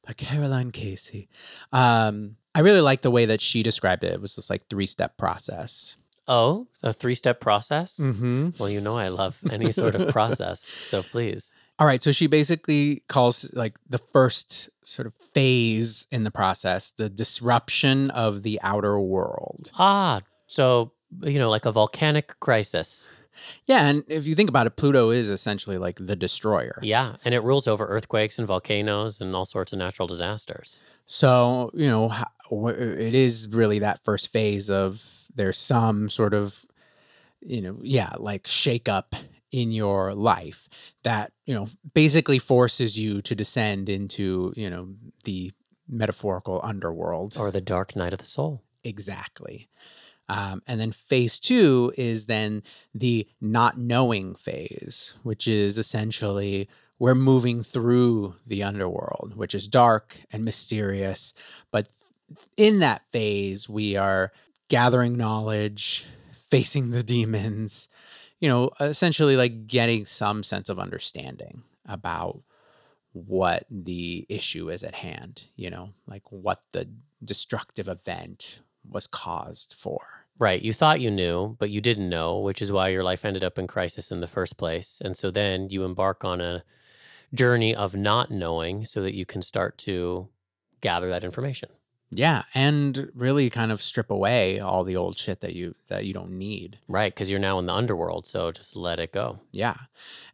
By 0.06 0.14
Caroline 0.14 0.72
Casey. 0.72 1.30
Um, 1.72 2.36
I 2.56 2.60
really 2.60 2.82
like 2.82 3.02
the 3.02 3.12
way 3.12 3.26
that 3.26 3.42
she 3.42 3.64
described 3.64 4.04
it. 4.04 4.14
It 4.14 4.22
was 4.22 4.36
this 4.36 4.50
like 4.50 4.68
three 4.70 4.86
step 4.86 5.18
process 5.18 5.98
Oh, 6.28 6.68
a 6.82 6.94
three 6.94 7.16
step 7.16 7.40
process? 7.40 7.98
Mm-hmm. 8.00 8.52
Well, 8.58 8.70
you 8.70 8.80
know 8.80 8.98
I 8.98 9.10
love 9.10 9.40
any 9.52 9.72
sort 9.72 9.96
of 9.96 10.08
process. 10.12 10.62
So 10.62 11.04
please. 11.04 11.54
All 11.80 11.88
right, 11.88 12.02
so 12.02 12.12
she 12.12 12.28
basically 12.28 13.04
calls 13.10 13.52
like 13.54 13.78
the 13.90 13.98
first 13.98 14.70
sort 14.84 15.06
of 15.06 15.14
phase 15.14 16.08
in 16.12 16.24
the 16.24 16.32
process 16.32 16.92
the 16.92 17.10
disruption 17.10 18.10
of 18.12 18.44
the 18.44 18.60
outer 18.64 19.00
world. 19.00 19.72
Ah, 19.78 20.22
so, 20.48 20.92
you 21.22 21.40
know, 21.40 21.50
like 21.50 21.66
a 21.66 21.72
volcanic 21.72 22.40
crisis. 22.40 23.10
Yeah, 23.66 23.88
and 23.88 24.04
if 24.08 24.26
you 24.26 24.36
think 24.36 24.50
about 24.50 24.68
it, 24.68 24.76
Pluto 24.76 25.10
is 25.10 25.30
essentially 25.30 25.78
like 25.78 25.98
the 26.00 26.16
destroyer. 26.16 26.80
Yeah. 26.82 27.16
And 27.26 27.34
it 27.34 27.44
rules 27.44 27.68
over 27.68 27.86
earthquakes 27.86 28.38
and 28.38 28.48
volcanoes 28.48 29.22
and 29.22 29.36
all 29.36 29.46
sorts 29.46 29.74
of 29.74 29.80
natural 29.80 30.08
disasters. 30.08 30.82
So, 31.06 31.72
you 31.74 31.88
know, 31.88 32.14
it 32.52 33.14
is 33.16 33.48
really 33.52 33.80
that 33.80 34.04
first 34.04 34.32
phase 34.32 34.70
of 34.70 35.04
there's 35.36 35.58
some 35.58 36.10
sort 36.10 36.34
of, 36.34 36.66
you 37.42 37.62
know, 37.62 37.78
yeah, 37.82 38.14
like 38.18 38.48
shake 38.48 38.88
up 38.88 39.16
in 39.52 39.72
your 39.72 40.14
life 40.14 40.68
that, 41.04 41.32
you 41.46 41.54
know, 41.54 41.68
basically 41.94 42.40
forces 42.40 42.98
you 42.98 43.22
to 43.22 43.36
descend 43.36 43.90
into, 43.90 44.54
you 44.56 44.70
know, 44.70 44.96
the 45.26 45.52
metaphorical 45.88 46.60
underworld. 46.64 47.36
Or 47.38 47.52
the 47.52 47.62
dark 47.62 47.96
night 47.96 48.14
of 48.14 48.20
the 48.20 48.26
soul. 48.26 48.64
Exactly. 48.84 49.70
Um, 50.34 50.64
and 50.66 50.82
then 50.82 50.92
phase 50.92 51.40
two 51.40 51.94
is 51.96 52.26
then 52.26 52.64
the 52.96 53.28
not 53.40 53.78
knowing 53.78 54.34
phase, 54.34 55.14
which 55.22 55.48
is 55.48 55.78
essentially 55.78 56.68
we're 56.98 57.14
moving 57.14 57.62
through 57.62 58.38
the 58.44 58.64
underworld, 58.64 59.34
which 59.36 59.54
is 59.54 59.68
dark 59.68 60.22
and 60.32 60.44
mysterious. 60.44 61.36
But 61.72 61.88
in 62.58 62.80
that 62.80 63.06
phase, 63.12 63.70
we 63.70 63.96
are 63.96 64.32
gathering 64.70 65.16
knowledge, 65.18 66.08
facing 66.50 66.90
the 66.90 67.04
demons, 67.04 67.88
you 68.40 68.50
know, 68.50 68.72
essentially 68.80 69.38
like 69.38 69.68
getting 69.68 70.04
some 70.04 70.42
sense 70.42 70.68
of 70.68 70.80
understanding 70.80 71.62
about 71.86 72.42
what 73.12 73.68
the 73.70 74.26
issue 74.30 74.72
is 74.72 74.84
at 74.84 74.96
hand, 74.96 75.44
you 75.56 75.70
know, 75.70 75.92
like 76.08 76.24
what 76.32 76.64
the 76.72 76.90
destructive 77.24 77.88
event 77.88 78.62
was 78.84 79.06
caused 79.06 79.76
for. 79.78 80.23
Right. 80.40 80.62
You 80.62 80.74
thought 80.74 81.00
you 81.00 81.12
knew, 81.12 81.56
but 81.60 81.70
you 81.70 81.80
didn't 81.80 82.10
know, 82.10 82.40
which 82.40 82.62
is 82.62 82.72
why 82.72 82.90
your 82.90 83.04
life 83.04 83.24
ended 83.24 83.44
up 83.44 83.60
in 83.60 83.68
crisis 83.68 84.12
in 84.12 84.20
the 84.20 84.28
first 84.28 84.58
place. 84.58 85.00
And 85.04 85.16
so 85.16 85.32
then 85.32 85.70
you 85.70 85.84
embark 85.84 86.26
on 86.26 86.42
a 86.42 86.64
journey 87.34 87.76
of 87.76 87.96
not 87.96 88.32
knowing 88.32 88.86
so 88.86 89.02
that 89.04 89.16
you 89.16 89.26
can 89.26 89.42
start 89.42 89.78
to 89.80 90.28
gather 90.82 91.10
that 91.10 91.24
information. 91.24 91.70
Yeah, 92.16 92.44
and 92.54 93.10
really 93.16 93.50
kind 93.50 93.72
of 93.72 93.82
strip 93.82 94.12
away 94.12 94.60
all 94.60 94.84
the 94.84 94.96
old 94.96 95.18
shit 95.18 95.42
that 95.42 95.56
you 95.56 95.76
that 95.88 96.06
you 96.06 96.14
don't 96.14 96.38
need. 96.38 96.78
Right. 96.88 97.14
Because 97.14 97.32
you're 97.32 97.40
now 97.40 97.58
in 97.58 97.66
the 97.66 97.74
underworld. 97.74 98.28
So 98.28 98.52
just 98.52 98.76
let 98.76 99.00
it 99.00 99.12
go. 99.12 99.40
Yeah. 99.52 99.76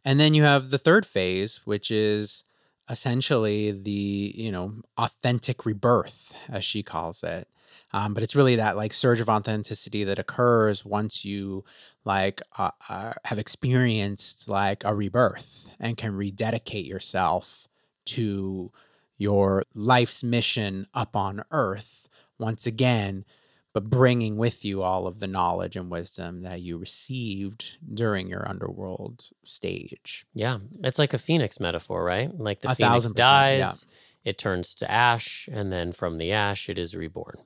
And 0.04 0.20
then 0.20 0.34
you 0.34 0.42
have 0.42 0.70
the 0.70 0.78
third 0.78 1.06
phase, 1.06 1.60
which 1.64 1.90
is 1.90 2.44
essentially 2.88 3.70
the, 3.70 4.34
you 4.36 4.52
know, 4.52 4.82
authentic 4.98 5.64
rebirth, 5.64 6.34
as 6.48 6.64
she 6.64 6.82
calls 6.82 7.22
it. 7.22 7.48
Um, 7.92 8.14
but 8.14 8.22
it's 8.22 8.36
really 8.36 8.56
that 8.56 8.76
like 8.76 8.92
surge 8.92 9.20
of 9.20 9.28
authenticity 9.28 10.04
that 10.04 10.18
occurs 10.18 10.84
once 10.84 11.24
you 11.24 11.64
like 12.04 12.42
uh, 12.58 12.70
uh, 12.88 13.12
have 13.24 13.38
experienced 13.38 14.48
like 14.48 14.84
a 14.84 14.94
rebirth 14.94 15.70
and 15.78 15.96
can 15.96 16.14
rededicate 16.14 16.86
yourself 16.86 17.68
to 18.06 18.72
your 19.16 19.64
life's 19.74 20.22
mission 20.22 20.86
up 20.94 21.14
on 21.14 21.44
earth 21.50 22.08
once 22.38 22.66
again 22.66 23.24
but 23.72 23.88
bringing 23.88 24.36
with 24.36 24.64
you 24.64 24.82
all 24.82 25.06
of 25.06 25.20
the 25.20 25.26
knowledge 25.26 25.76
and 25.76 25.90
wisdom 25.90 26.42
that 26.42 26.60
you 26.60 26.76
received 26.76 27.76
during 27.92 28.28
your 28.28 28.48
underworld 28.48 29.28
stage. 29.44 30.26
Yeah. 30.34 30.58
It's 30.82 30.98
like 30.98 31.14
a 31.14 31.18
phoenix 31.18 31.60
metaphor, 31.60 32.02
right? 32.02 32.36
Like 32.36 32.62
the 32.62 32.72
A 32.72 32.74
phoenix 32.74 33.04
percent, 33.04 33.18
yeah. 33.18 33.58
dies, 33.62 33.86
it 34.24 34.38
turns 34.38 34.74
to 34.74 34.90
ash, 34.90 35.48
and 35.52 35.72
then 35.72 35.92
from 35.92 36.18
the 36.18 36.32
ash, 36.32 36.68
it 36.68 36.78
is 36.78 36.96
reborn. 36.96 37.38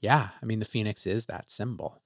Yeah, 0.00 0.30
I 0.42 0.46
mean 0.46 0.58
the 0.58 0.64
phoenix 0.64 1.06
is 1.06 1.26
that 1.26 1.50
symbol. 1.50 2.02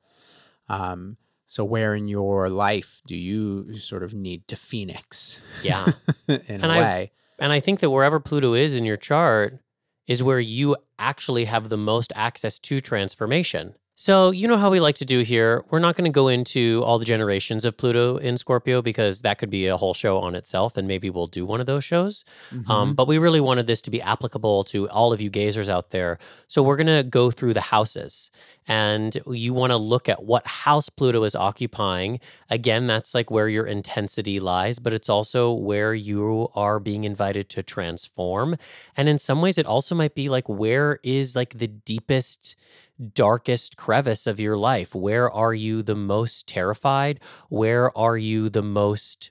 Um, 0.68 1.16
so 1.46 1.64
where 1.64 1.94
in 1.94 2.09
your 2.09 2.48
life 2.48 3.00
do 3.07 3.14
you 3.16 3.76
sort 3.78 4.02
of 4.02 4.14
need 4.14 4.48
to 4.48 4.57
phoenix 4.57 5.40
Yeah. 5.62 5.87
in 6.28 6.40
And 6.48 6.64
a 6.64 6.68
I- 6.68 6.78
way? 6.80 7.12
And 7.38 7.52
I 7.52 7.59
think 7.61 7.80
that 7.80 7.90
wherever 7.90 8.20
Pluto 8.20 8.54
is 8.54 8.74
in 8.74 8.85
your 8.85 8.96
chart 8.96 9.59
is 10.07 10.22
where 10.22 10.38
you 10.40 10.76
actually 10.98 11.46
have 11.46 11.68
the 11.68 11.76
most 11.76 12.12
access 12.14 12.59
to 12.61 12.80
transformation. 12.80 13.74
So, 13.96 14.33
you 14.33 14.48
know 14.48 14.57
how 14.57 14.70
we 14.70 14.80
like 14.80 14.96
to 14.96 15.04
do 15.04 15.20
here. 15.20 15.64
We're 15.70 15.78
not 15.78 15.94
going 15.94 16.04
to 16.11 16.14
go 16.14 16.26
into 16.26 16.83
all 16.85 16.98
the 16.98 17.04
generations 17.04 17.64
of 17.64 17.76
Pluto 17.76 18.16
in 18.16 18.37
Scorpio 18.37 18.83
because 18.83 19.22
that 19.22 19.38
could 19.38 19.50
be 19.50 19.68
a 19.68 19.76
whole 19.76 19.94
show 19.94 20.18
on 20.18 20.35
itself, 20.35 20.76
and 20.76 20.88
maybe 20.88 21.11
we'll 21.11 21.28
do 21.28 21.46
one 21.46 21.61
of 21.61 21.66
those 21.66 21.85
shows. 21.85 22.24
Um, 22.66 22.90
Mhm. 22.92 22.96
but 22.96 23.07
we 23.07 23.18
really 23.18 23.40
wanted 23.40 23.68
this 23.68 23.80
to 23.83 23.90
be 23.92 24.02
applicable 24.02 24.64
to 24.64 24.88
all 24.90 25.12
of 25.12 25.20
you 25.20 25.30
gazers 25.30 25.68
out 25.68 25.90
there. 25.90 26.18
So 26.48 26.61
we're 26.61 26.76
going 26.76 26.88
to 26.88 27.04
go 27.09 27.30
through 27.30 27.54
the 27.54 27.61
houses 27.61 28.33
and 28.66 29.16
you 29.30 29.54
want 29.54 29.70
to 29.70 29.76
look 29.76 30.09
at 30.09 30.24
what 30.24 30.44
house 30.46 30.88
Pluto 30.88 31.22
is 31.22 31.37
occupying. 31.37 32.18
Again, 32.50 32.88
that's 32.88 33.14
like 33.14 33.30
where 33.30 33.48
your 33.48 33.64
intensity 33.66 34.40
lies, 34.40 34.80
but 34.80 34.92
it's 34.92 35.09
also 35.09 35.52
where 35.52 35.94
you 35.94 36.48
are 36.57 36.80
being 36.80 37.04
invited 37.04 37.48
to 37.50 37.62
transform. 37.62 38.57
And 38.96 39.09
in 39.09 39.18
some 39.18 39.40
ways, 39.40 39.57
it 39.57 39.66
also 39.66 39.94
might 39.94 40.16
be 40.16 40.28
like 40.28 40.48
where 40.48 40.98
is 41.04 41.37
like 41.37 41.59
the 41.59 41.68
deepest, 41.68 42.57
darkest 43.12 43.76
crevice 43.76 44.26
of 44.26 44.40
your 44.40 44.57
life? 44.57 44.94
Where 44.94 45.30
are 45.30 45.54
you 45.54 45.83
the 45.83 45.96
most 45.96 46.46
terrified? 46.46 47.20
Where 47.48 47.96
are 47.96 48.16
you 48.16 48.48
the 48.48 48.62
most 48.62 49.30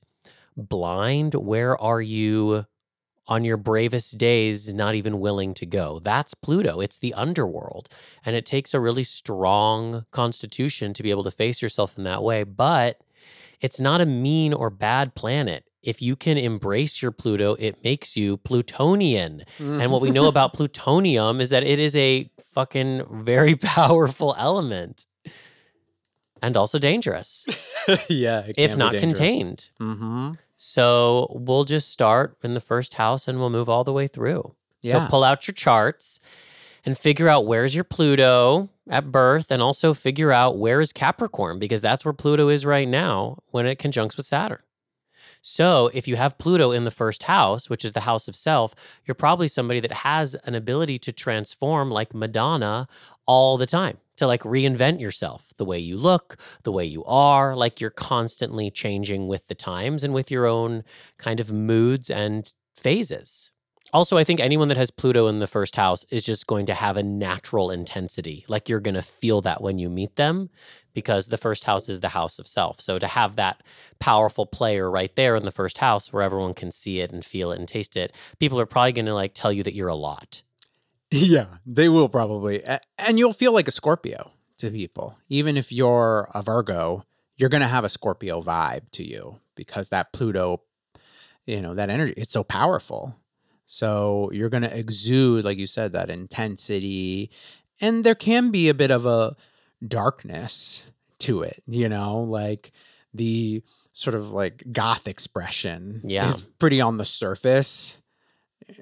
blind? 0.55 1.33
Where 1.35 1.79
are 1.79 2.01
you 2.01 2.65
on 3.25 3.45
your 3.45 3.55
bravest 3.55 4.17
days 4.17 4.73
not 4.73 4.95
even 4.95 5.19
willing 5.19 5.53
to 5.55 5.65
go? 5.65 5.99
That's 6.03 6.33
Pluto. 6.33 6.81
It's 6.81 6.99
the 6.99 7.13
underworld. 7.13 7.87
And 8.25 8.35
it 8.35 8.45
takes 8.45 8.73
a 8.73 8.79
really 8.79 9.03
strong 9.03 10.05
constitution 10.11 10.93
to 10.93 11.03
be 11.03 11.09
able 11.09 11.23
to 11.23 11.31
face 11.31 11.61
yourself 11.61 11.97
in 11.97 12.03
that 12.03 12.21
way. 12.21 12.43
But 12.43 12.99
it's 13.61 13.79
not 13.79 14.01
a 14.01 14.05
mean 14.05 14.53
or 14.53 14.69
bad 14.69 15.15
planet. 15.15 15.63
If 15.81 16.01
you 16.01 16.15
can 16.15 16.37
embrace 16.37 17.01
your 17.01 17.11
Pluto, 17.11 17.55
it 17.59 17.83
makes 17.83 18.15
you 18.15 18.37
Plutonian. 18.37 19.43
And 19.57 19.91
what 19.91 20.01
we 20.01 20.11
know 20.11 20.27
about 20.33 20.53
plutonium 20.53 21.41
is 21.41 21.49
that 21.49 21.63
it 21.63 21.79
is 21.79 21.95
a 21.95 22.29
fucking 22.53 23.03
very 23.23 23.55
powerful 23.77 24.35
element 24.37 25.05
and 26.41 26.57
also 26.57 26.77
dangerous 26.77 27.45
yeah, 28.09 28.43
if 28.57 28.75
not 28.75 28.93
dangerous. 28.93 29.13
contained. 29.13 29.69
Mm-hmm. 29.79 30.31
So 30.57 31.27
we'll 31.31 31.65
just 31.65 31.89
start 31.89 32.37
in 32.43 32.53
the 32.53 32.61
first 32.61 32.93
house 32.95 33.27
and 33.27 33.39
we'll 33.39 33.49
move 33.49 33.69
all 33.69 33.83
the 33.83 33.93
way 33.93 34.07
through. 34.07 34.55
Yeah. 34.81 35.05
So 35.05 35.09
pull 35.09 35.23
out 35.23 35.47
your 35.47 35.53
charts 35.53 36.19
and 36.85 36.97
figure 36.97 37.29
out 37.29 37.45
where's 37.45 37.73
your 37.73 37.83
Pluto 37.83 38.69
at 38.89 39.11
birth 39.11 39.51
and 39.51 39.61
also 39.61 39.93
figure 39.93 40.31
out 40.31 40.57
where 40.57 40.81
is 40.81 40.91
Capricorn 40.91 41.59
because 41.59 41.81
that's 41.81 42.05
where 42.05 42.13
Pluto 42.13 42.49
is 42.49 42.65
right 42.65 42.87
now 42.87 43.39
when 43.51 43.65
it 43.65 43.79
conjuncts 43.79 44.17
with 44.17 44.25
Saturn. 44.25 44.59
So, 45.45 45.91
if 45.93 46.07
you 46.07 46.15
have 46.15 46.37
Pluto 46.37 46.71
in 46.71 46.85
the 46.85 46.89
first 46.91 47.23
house, 47.23 47.69
which 47.69 47.83
is 47.83 47.91
the 47.91 47.99
house 47.99 48.29
of 48.29 48.35
self, 48.35 48.73
you're 49.05 49.13
probably 49.13 49.49
somebody 49.49 49.81
that 49.81 49.91
has 49.91 50.35
an 50.45 50.55
ability 50.55 50.97
to 50.99 51.11
transform 51.11 51.91
like 51.91 52.13
Madonna 52.13 52.87
all 53.25 53.57
the 53.57 53.65
time, 53.65 53.97
to 54.15 54.25
like 54.25 54.41
reinvent 54.43 55.01
yourself, 55.01 55.53
the 55.57 55.65
way 55.65 55.77
you 55.79 55.97
look, 55.97 56.37
the 56.63 56.71
way 56.71 56.85
you 56.85 57.03
are, 57.03 57.57
like 57.57 57.81
you're 57.81 57.89
constantly 57.89 58.71
changing 58.71 59.27
with 59.27 59.47
the 59.49 59.55
times 59.55 60.05
and 60.05 60.13
with 60.13 60.31
your 60.31 60.45
own 60.45 60.83
kind 61.17 61.41
of 61.41 61.51
moods 61.51 62.09
and 62.09 62.53
phases. 62.73 63.51
Also, 63.93 64.17
I 64.17 64.23
think 64.23 64.39
anyone 64.39 64.69
that 64.69 64.77
has 64.77 64.89
Pluto 64.89 65.27
in 65.27 65.37
the 65.37 65.47
first 65.47 65.75
house 65.75 66.03
is 66.09 66.25
just 66.25 66.47
going 66.47 66.65
to 66.65 66.73
have 66.73 66.97
a 66.97 67.03
natural 67.03 67.69
intensity. 67.69 68.43
Like 68.47 68.67
you're 68.67 68.79
going 68.79 68.95
to 68.95 69.03
feel 69.03 69.39
that 69.41 69.61
when 69.61 69.77
you 69.77 69.87
meet 69.87 70.15
them 70.15 70.49
because 70.93 71.27
the 71.27 71.37
first 71.37 71.65
house 71.65 71.87
is 71.87 71.99
the 71.99 72.09
house 72.09 72.39
of 72.39 72.47
self. 72.47 72.81
So 72.81 72.97
to 72.97 73.05
have 73.05 73.35
that 73.35 73.61
powerful 73.99 74.47
player 74.47 74.89
right 74.89 75.15
there 75.15 75.35
in 75.35 75.45
the 75.45 75.51
first 75.51 75.77
house 75.77 76.11
where 76.11 76.23
everyone 76.23 76.55
can 76.55 76.71
see 76.71 77.01
it 77.01 77.11
and 77.11 77.23
feel 77.23 77.51
it 77.51 77.59
and 77.59 77.67
taste 77.67 77.95
it, 77.95 78.13
people 78.39 78.59
are 78.59 78.65
probably 78.65 78.93
going 78.93 79.05
to 79.05 79.13
like 79.13 79.35
tell 79.35 79.53
you 79.53 79.61
that 79.63 79.75
you're 79.75 79.87
a 79.87 79.95
lot. 79.95 80.41
Yeah, 81.15 81.45
they 81.63 81.89
will 81.89 82.09
probably. 82.09 82.63
And 82.97 83.19
you'll 83.19 83.33
feel 83.33 83.51
like 83.51 83.67
a 83.67 83.71
Scorpio 83.71 84.31
to 84.57 84.71
people. 84.71 85.19
Even 85.29 85.57
if 85.57 85.71
you're 85.71 86.27
a 86.33 86.41
Virgo, 86.41 87.05
you're 87.37 87.49
going 87.49 87.61
to 87.61 87.67
have 87.67 87.83
a 87.83 87.89
Scorpio 87.89 88.41
vibe 88.41 88.89
to 88.93 89.07
you 89.07 89.39
because 89.53 89.89
that 89.89 90.11
Pluto, 90.11 90.63
you 91.45 91.61
know, 91.61 91.75
that 91.75 91.91
energy, 91.91 92.15
it's 92.17 92.33
so 92.33 92.43
powerful. 92.43 93.15
So 93.65 94.29
you're 94.33 94.49
going 94.49 94.63
to 94.63 94.77
exude, 94.77 95.45
like 95.45 95.57
you 95.57 95.67
said, 95.67 95.93
that 95.93 96.09
intensity. 96.09 97.31
And 97.81 98.03
there 98.03 98.15
can 98.15 98.51
be 98.51 98.69
a 98.69 98.73
bit 98.73 98.91
of 98.91 99.05
a 99.05 99.35
darkness 99.85 100.85
to 101.19 101.41
it, 101.41 101.63
you 101.67 101.89
know, 101.89 102.19
like 102.19 102.71
the 103.13 103.61
sort 103.93 104.15
of 104.15 104.31
like 104.31 104.63
goth 104.71 105.07
expression 105.07 106.01
Yeah. 106.03 106.27
is 106.27 106.41
pretty 106.41 106.81
on 106.81 106.97
the 106.97 107.05
surface. 107.05 107.97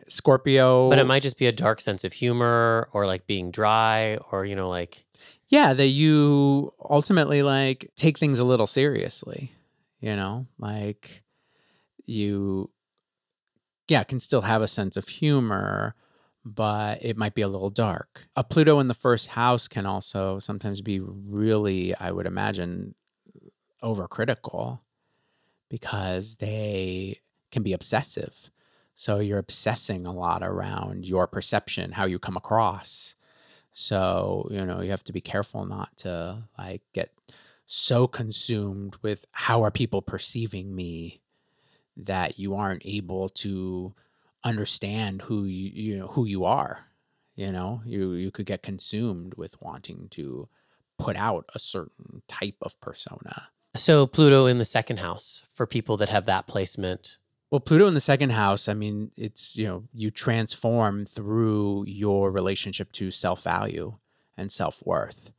Scorpio. 0.08 0.90
But 0.90 1.00
it 1.00 1.06
might 1.06 1.24
just 1.24 1.38
be 1.38 1.48
a 1.48 1.52
dark 1.52 1.82
sense 1.82 2.04
of 2.04 2.14
humor 2.14 2.88
or 2.94 3.06
like 3.06 3.26
being 3.28 3.52
dry 3.52 4.18
or, 4.32 4.46
you 4.46 4.56
know, 4.56 4.70
like 4.70 5.04
yeah, 5.48 5.74
that 5.74 5.88
you 5.88 6.74
ultimately 6.90 7.44
like 7.44 7.92
take 7.96 8.18
things 8.18 8.40
a 8.40 8.46
little 8.46 8.68
seriously, 8.68 9.52
you 10.00 10.16
know, 10.16 10.48
like 10.60 11.24
you, 12.06 12.70
yeah, 13.92 14.06
can 14.06 14.22
still 14.22 14.44
have 14.44 14.62
a 14.62 14.70
sense 14.70 14.96
of 14.96 15.10
humor, 15.10 15.96
but 16.46 17.04
it 17.04 17.18
might 17.18 17.36
be 17.36 17.42
a 17.42 17.50
little 17.50 17.70
dark. 17.70 18.30
A 18.38 18.44
Pluto 18.44 18.80
in 18.80 18.88
the 18.88 18.94
first 18.94 19.28
house 19.28 19.68
can 19.68 19.86
also 19.86 20.40
sometimes 20.40 20.80
be 20.80 21.02
really, 21.02 21.94
I 21.96 22.12
would 22.12 22.26
imagine, 22.26 22.96
overcritical 23.84 24.80
because 25.70 26.38
they 26.38 27.20
can 27.52 27.64
be 27.64 27.74
obsessive. 27.74 28.50
So 28.96 29.20
you're 29.20 29.38
obsessing 29.38 30.08
a 30.08 30.14
lot 30.14 30.42
around 30.42 31.06
your 31.06 31.28
perception, 31.28 31.92
how 31.92 32.06
you 32.06 32.18
come 32.18 32.38
across. 32.38 33.16
So, 33.74 34.48
you 34.52 34.66
know, 34.66 34.80
you 34.80 34.92
have 34.92 35.04
to 35.04 35.14
be 35.14 35.22
careful 35.22 35.66
not 35.66 35.98
to 35.98 36.44
like 36.58 36.84
get 36.94 37.12
so 37.66 38.08
consumed 38.08 38.96
with 39.02 39.26
how 39.32 39.64
are 39.64 39.72
people 39.72 40.02
perceiving 40.02 40.74
me 40.74 41.20
that 41.98 42.40
you 42.40 42.56
aren't 42.56 42.86
able 42.86 43.30
to 43.30 43.94
understand 44.44 45.24
who 45.24 45.46
you, 45.46 45.72
you 45.74 45.98
know 45.98 46.08
who 46.08 46.26
you 46.26 46.46
are. 46.46 46.88
You 47.36 47.52
know, 47.52 47.82
you 47.86 48.12
you 48.14 48.32
could 48.32 48.46
get 48.46 48.62
consumed 48.62 49.36
with 49.36 49.62
wanting 49.62 50.08
to 50.12 50.50
put 51.00 51.16
out 51.16 51.46
a 51.56 51.60
certain 51.60 52.22
type 52.28 52.58
of 52.62 52.80
persona. 52.80 53.50
So 53.76 54.06
Pluto 54.06 54.46
in 54.46 54.58
the 54.58 54.66
second 54.66 54.98
house 54.98 55.44
for 55.54 55.66
people 55.66 55.98
that 55.98 56.10
have 56.10 56.26
that 56.26 56.48
placement. 56.48 57.18
Well, 57.50 57.60
Pluto 57.60 57.88
in 57.88 57.94
the 57.94 58.00
second 58.00 58.32
house, 58.32 58.68
I 58.68 58.74
mean, 58.74 59.12
it's, 59.18 59.56
you 59.56 59.68
know, 59.68 59.84
you 59.94 60.12
transform 60.12 61.06
through 61.06 61.86
your 61.88 62.32
relationship 62.32 62.92
to 62.94 63.12
self 63.12 63.44
value 63.44 63.96
and 64.38 64.52
self 64.52 64.86
worth. 64.86 65.32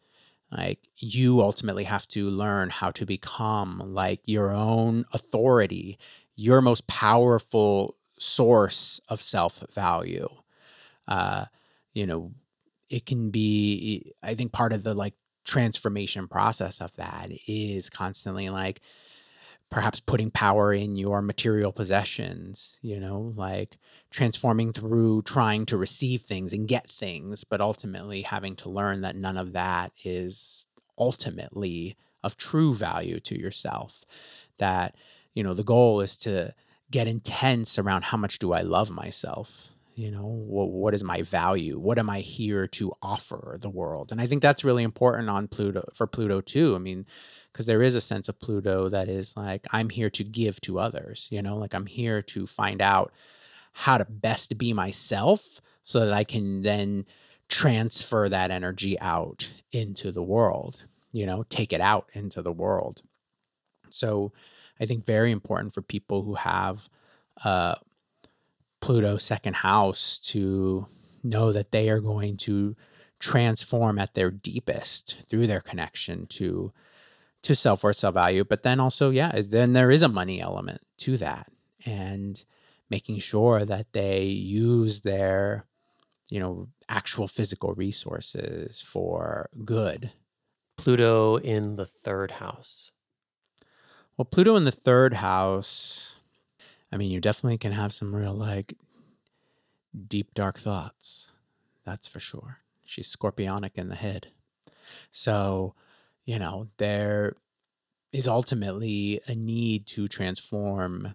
Like, 0.51 0.81
you 0.99 1.41
ultimately 1.41 1.85
have 1.85 2.07
to 2.09 2.29
learn 2.29 2.69
how 2.69 2.91
to 2.93 3.07
become 3.07 3.83
like 3.95 4.21
your 4.27 4.53
own 4.53 5.07
authority, 5.13 5.99
your 6.43 6.61
most 6.61 6.87
powerful 6.89 7.97
source 8.19 9.01
of 9.09 9.23
self 9.23 9.63
value. 9.73 10.29
Uh, 11.07 11.45
you 11.95 12.07
know, 12.07 12.33
it 12.89 13.07
can 13.07 13.31
be, 13.31 14.13
I 14.23 14.35
think 14.35 14.53
part 14.53 14.73
of 14.73 14.83
the 14.83 14.93
like 14.93 15.15
transformation 15.45 16.27
process 16.27 16.81
of 16.81 16.95
that 16.97 17.31
is 17.47 17.89
constantly 17.89 18.51
like, 18.51 18.81
perhaps 19.71 20.01
putting 20.01 20.31
power 20.31 20.75
in 20.75 20.97
your 20.97 21.23
material 21.23 21.73
possessions, 21.73 22.79
you 22.83 23.01
know, 23.01 23.33
like 23.35 23.79
transforming 24.11 24.71
through 24.71 25.23
trying 25.23 25.65
to 25.65 25.79
receive 25.79 26.23
things 26.23 26.53
and 26.53 26.69
get 26.69 26.91
things, 26.91 27.43
but 27.43 27.61
ultimately 27.63 28.21
having 28.21 28.55
to 28.55 28.69
learn 28.69 29.01
that 29.01 29.17
none 29.17 29.39
of 29.39 29.55
that 29.55 29.91
is 30.05 30.67
ultimately 30.99 31.97
of 32.23 32.37
true 32.37 32.75
value 32.75 33.19
to 33.19 33.39
yourself. 33.39 34.05
That, 34.59 34.95
you 35.35 35.43
know, 35.43 35.55
the 35.55 35.65
goal 35.65 36.01
is 36.01 36.17
to 36.19 36.55
get 36.91 37.09
intense 37.09 37.79
around 37.79 38.05
how 38.05 38.17
much 38.17 38.39
do 38.39 38.53
I 38.53 38.61
love 38.61 38.91
myself? 38.91 39.69
You 39.95 40.11
know, 40.11 40.27
what, 40.27 40.71
what 40.71 40.95
is 40.95 41.05
my 41.05 41.23
value? 41.23 41.79
What 41.79 41.99
am 41.99 42.09
I 42.09 42.21
here 42.21 42.67
to 42.69 42.93
offer 43.03 43.59
the 43.61 43.69
world? 43.69 44.11
And 44.11 44.21
I 44.21 44.27
think 44.27 44.41
that's 44.41 44.65
really 44.65 44.83
important 44.83 45.29
on 45.29 45.49
Pluto 45.49 45.89
for 45.93 46.07
Pluto 46.07 46.41
too. 46.41 46.75
I 46.75 46.79
mean, 46.79 47.07
because 47.53 47.67
there 47.67 47.83
is 47.83 47.95
a 47.95 48.01
sense 48.01 48.29
of 48.29 48.41
Pluto 48.41 48.89
that 48.89 49.09
is 49.09 49.37
like, 49.37 49.67
I'm 49.71 49.91
here 49.91 50.09
to 50.11 50.25
give 50.25 50.61
to 50.63 50.79
others, 50.79 51.29
you 51.31 51.43
know, 51.43 51.57
like 51.57 51.75
I'm 51.75 51.87
here 51.87 52.23
to 52.23 52.47
find 52.47 52.81
out 52.81 53.13
how 53.73 53.99
to 53.99 54.07
best 54.07 54.57
be 54.57 54.73
myself 54.73 55.61
so 55.83 56.01
that 56.01 56.13
I 56.13 56.25
can 56.25 56.63
then 56.63 57.05
transfer 57.49 58.29
that 58.29 58.51
energy 58.51 58.99
out 59.01 59.51
into 59.73 60.11
the 60.11 60.23
world, 60.23 60.87
you 61.11 61.27
know, 61.27 61.45
take 61.49 61.73
it 61.73 61.81
out 61.81 62.09
into 62.15 62.41
the 62.41 62.53
world. 62.53 63.03
So 63.91 64.33
I 64.83 64.87
think 64.87 65.07
very 65.07 65.31
important 65.31 65.73
for 65.73 65.81
people 65.81 66.23
who 66.23 66.35
have 66.35 66.89
uh, 67.45 67.77
Pluto 68.81 69.17
second 69.17 69.57
house 69.57 70.19
to 70.25 70.87
know 71.23 71.53
that 71.53 71.71
they 71.71 71.89
are 71.89 72.01
going 72.01 72.37
to 72.39 72.75
transform 73.21 73.99
at 73.99 74.15
their 74.15 74.31
deepest 74.31 75.19
through 75.25 75.47
their 75.47 75.61
connection 75.61 76.27
to 76.27 76.73
to 77.43 77.55
self 77.55 77.83
worth, 77.83 77.97
self 77.97 78.15
value. 78.15 78.45
But 78.45 78.63
then 78.63 78.81
also, 78.81 79.11
yeah, 79.11 79.41
then 79.43 79.73
there 79.73 79.91
is 79.91 80.03
a 80.03 80.09
money 80.09 80.41
element 80.41 80.81
to 80.99 81.17
that, 81.19 81.51
and 81.87 82.45
making 82.91 83.19
sure 83.19 83.65
that 83.65 83.93
they 83.93 84.25
use 84.25 85.01
their, 85.01 85.67
you 86.29 86.39
know, 86.39 86.69
actual 86.89 87.27
physical 87.27 87.75
resources 87.75 88.81
for 88.83 89.49
good. 89.65 90.13
Pluto 90.77 91.37
in 91.37 91.77
the 91.77 91.87
third 91.87 92.33
house. 92.33 92.92
Well, 94.17 94.27
Pluto 94.27 94.57
in 94.57 94.65
the 94.65 94.71
third 94.71 95.15
house, 95.15 96.21
I 96.93 96.97
mean, 96.97 97.11
you 97.11 97.21
definitely 97.21 97.59
can 97.59 97.73
have 97.73 97.95
some 97.95 98.15
real 98.15 98.35
like 98.35 98.75
deep 100.07 100.35
dark 100.35 100.59
thoughts. 100.59 101.33
That's 101.85 102.07
for 102.07 102.21
sure. 102.21 102.59
She's 102.85 103.15
scorpionic 103.15 103.73
in 103.77 103.89
the 103.89 103.95
head. 103.95 104.29
So, 105.11 105.75
you 106.27 106.39
know, 106.39 106.69
there 106.77 107.37
is 108.13 108.29
ultimately 108.29 109.21
a 109.27 109.35
need 109.35 109.87
to 109.87 110.09
transform, 110.09 111.15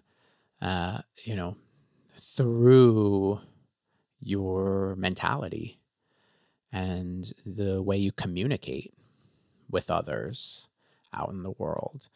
uh, 0.60 1.02
you 1.22 1.36
know, 1.36 1.56
through 2.18 3.40
your 4.20 4.96
mentality 4.96 5.78
and 6.72 7.32
the 7.46 7.80
way 7.80 7.96
you 7.96 8.10
communicate 8.10 8.92
with 9.70 9.88
others 9.88 10.68
out 11.14 11.30
in 11.30 11.44
the 11.44 11.52
world 11.52 12.08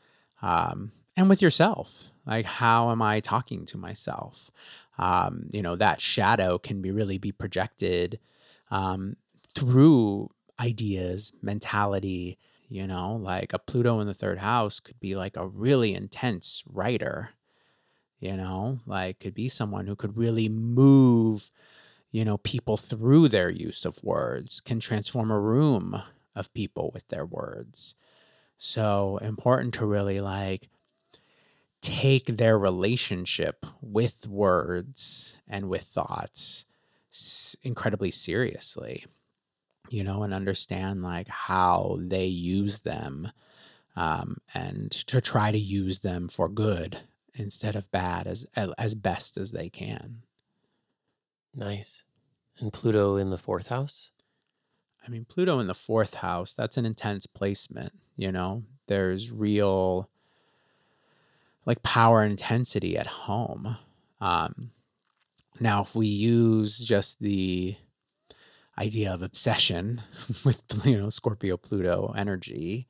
um, 0.43 0.93
and 1.17 1.29
with 1.29 1.41
yourself. 1.41 2.13
Like, 2.27 2.45
how 2.45 2.91
am 2.91 3.01
I 3.01 3.21
talking 3.21 3.65
to 3.67 3.79
myself? 3.79 4.51
Um, 4.99 5.49
you 5.51 5.63
know, 5.63 5.77
that 5.77 6.01
shadow 6.01 6.59
can 6.59 6.83
be 6.83 6.91
really 6.91 7.19
be 7.19 7.33
projected 7.33 8.19
um, 8.71 9.17
through 9.55 10.31
ideas, 10.61 11.33
mentality, 11.43 12.39
you 12.69 12.87
know, 12.87 13.17
like 13.17 13.53
a 13.53 13.59
Pluto 13.59 14.01
in 14.01 14.07
the 14.07 14.15
third 14.15 14.39
house 14.39 14.81
could 14.81 14.99
be 14.99 15.15
like 15.15 15.37
a 15.37 15.47
really 15.47 15.95
intense 15.95 16.63
writer, 16.67 17.31
you 18.19 18.35
know, 18.37 18.81
like 18.87 19.21
could 19.21 19.35
be 19.35 19.49
someone 19.49 19.87
who 19.87 19.97
could 19.97 20.17
really 20.17 20.49
move, 20.49 21.51
you 22.11 22.25
know, 22.25 22.39
people 22.39 22.79
through 22.79 23.29
their 23.29 23.51
use 23.51 23.85
of 23.85 24.03
words, 24.03 24.61
can 24.61 24.81
transform 24.81 25.31
a 25.31 25.39
room 25.39 26.03
of 26.35 26.53
people 26.55 26.91
with 26.95 27.07
their 27.09 27.27
words. 27.27 27.95
So 28.65 29.19
important 29.19 29.75
to 29.75 29.87
really 29.87 30.21
like 30.21 30.69
take 31.81 32.27
their 32.27 32.57
relationship 32.57 33.67
with 33.81 34.29
words 34.29 35.35
and 35.49 35.69
with 35.69 35.83
thoughts 35.83 36.65
incredibly 37.63 38.11
seriously 38.11 39.05
you 39.93 40.03
know, 40.03 40.23
and 40.23 40.33
understand 40.33 41.03
like 41.03 41.29
how 41.29 41.99
they 42.01 42.25
use 42.25 42.81
them 42.81 43.31
um, 43.95 44.39
and 44.55 44.91
to 44.91 45.21
try 45.21 45.53
to 45.53 45.59
use 45.59 45.99
them 45.99 46.29
for 46.29 46.49
good 46.49 47.01
instead 47.35 47.77
of 47.77 47.91
bad 47.91 48.27
as 48.27 48.47
as 48.79 48.95
best 48.95 49.37
as 49.37 49.53
they 49.53 49.69
can. 49.69 50.23
Nice. 51.55 52.03
And 52.59 52.73
Pluto 52.73 53.17
in 53.17 53.31
the 53.31 53.39
fourth 53.39 53.67
house? 53.67 54.11
I 55.05 55.11
mean, 55.11 55.25
Pluto 55.25 55.59
in 55.59 55.67
the 55.67 55.75
fourth 55.75 56.15
house, 56.15 56.55
that's 56.55 56.77
an 56.77 56.87
intense 56.87 57.27
placement, 57.27 57.93
you 58.17 58.31
know? 58.31 58.63
There's 58.87 59.31
real 59.31 60.09
like 61.65 61.83
power 61.83 62.25
intensity 62.25 62.97
at 62.97 63.07
home. 63.07 63.77
Um, 64.21 64.71
now, 65.61 65.83
if 65.83 65.95
we 65.95 66.07
use 66.07 66.79
just 66.79 67.21
the 67.21 67.77
idea 68.79 69.13
of 69.13 69.23
obsession 69.23 70.03
with 70.45 70.63
you 70.85 70.99
know 70.99 71.09
Scorpio 71.09 71.57
Pluto 71.57 72.15
energy, 72.17 72.89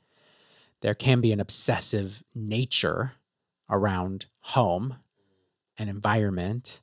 there 0.80 0.94
can 0.94 1.20
be 1.20 1.32
an 1.32 1.40
obsessive 1.40 2.22
nature 2.34 3.12
around 3.68 4.26
home 4.40 4.96
and 5.78 5.88
environment. 5.88 6.80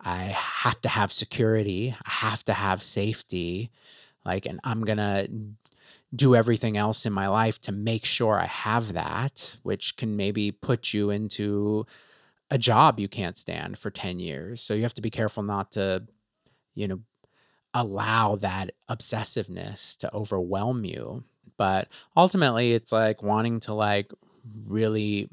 I 0.00 0.18
have 0.18 0.80
to 0.82 0.88
have 0.88 1.12
security. 1.12 1.96
I 2.04 2.10
have 2.10 2.44
to 2.44 2.52
have 2.52 2.82
safety. 2.82 3.70
Like, 4.26 4.44
and 4.44 4.60
I'm 4.64 4.82
going 4.82 4.98
to 4.98 5.28
do 6.14 6.34
everything 6.34 6.76
else 6.76 7.06
in 7.06 7.12
my 7.12 7.28
life 7.28 7.60
to 7.62 7.72
make 7.72 8.04
sure 8.04 8.38
I 8.38 8.46
have 8.46 8.92
that, 8.92 9.56
which 9.62 9.96
can 9.96 10.16
maybe 10.16 10.50
put 10.50 10.92
you 10.92 11.10
into 11.10 11.86
a 12.50 12.58
job 12.58 13.00
you 13.00 13.08
can't 13.08 13.36
stand 13.36 13.78
for 13.78 13.90
10 13.90 14.18
years. 14.20 14.60
So 14.60 14.74
you 14.74 14.82
have 14.82 14.94
to 14.94 15.02
be 15.02 15.10
careful 15.10 15.42
not 15.42 15.72
to, 15.72 16.04
you 16.74 16.88
know, 16.88 17.00
allow 17.74 18.36
that 18.36 18.72
obsessiveness 18.88 19.96
to 19.98 20.14
overwhelm 20.14 20.84
you. 20.84 21.24
But 21.56 21.88
ultimately, 22.16 22.72
it's 22.72 22.92
like 22.92 23.22
wanting 23.22 23.60
to 23.60 23.74
like 23.74 24.12
really 24.66 25.28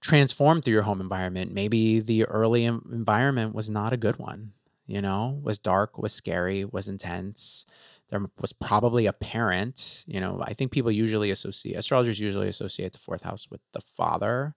transform 0.00 0.62
through 0.62 0.74
your 0.74 0.82
home 0.82 1.00
environment. 1.00 1.52
Maybe 1.52 2.00
the 2.00 2.24
early 2.24 2.64
environment 2.64 3.54
was 3.54 3.70
not 3.70 3.92
a 3.92 3.98
good 3.98 4.18
one, 4.18 4.52
you 4.86 5.00
know, 5.00 5.40
was 5.42 5.58
dark, 5.58 5.98
was 5.98 6.12
scary, 6.12 6.64
was 6.64 6.88
intense. 6.88 7.66
There 8.10 8.24
was 8.40 8.52
probably 8.52 9.06
a 9.06 9.12
parent. 9.12 10.04
You 10.06 10.20
know, 10.20 10.42
I 10.44 10.52
think 10.52 10.72
people 10.72 10.90
usually 10.90 11.30
associate 11.30 11.76
astrologers 11.76 12.20
usually 12.20 12.48
associate 12.48 12.92
the 12.92 12.98
fourth 12.98 13.22
house 13.22 13.48
with 13.50 13.60
the 13.72 13.80
father. 13.80 14.54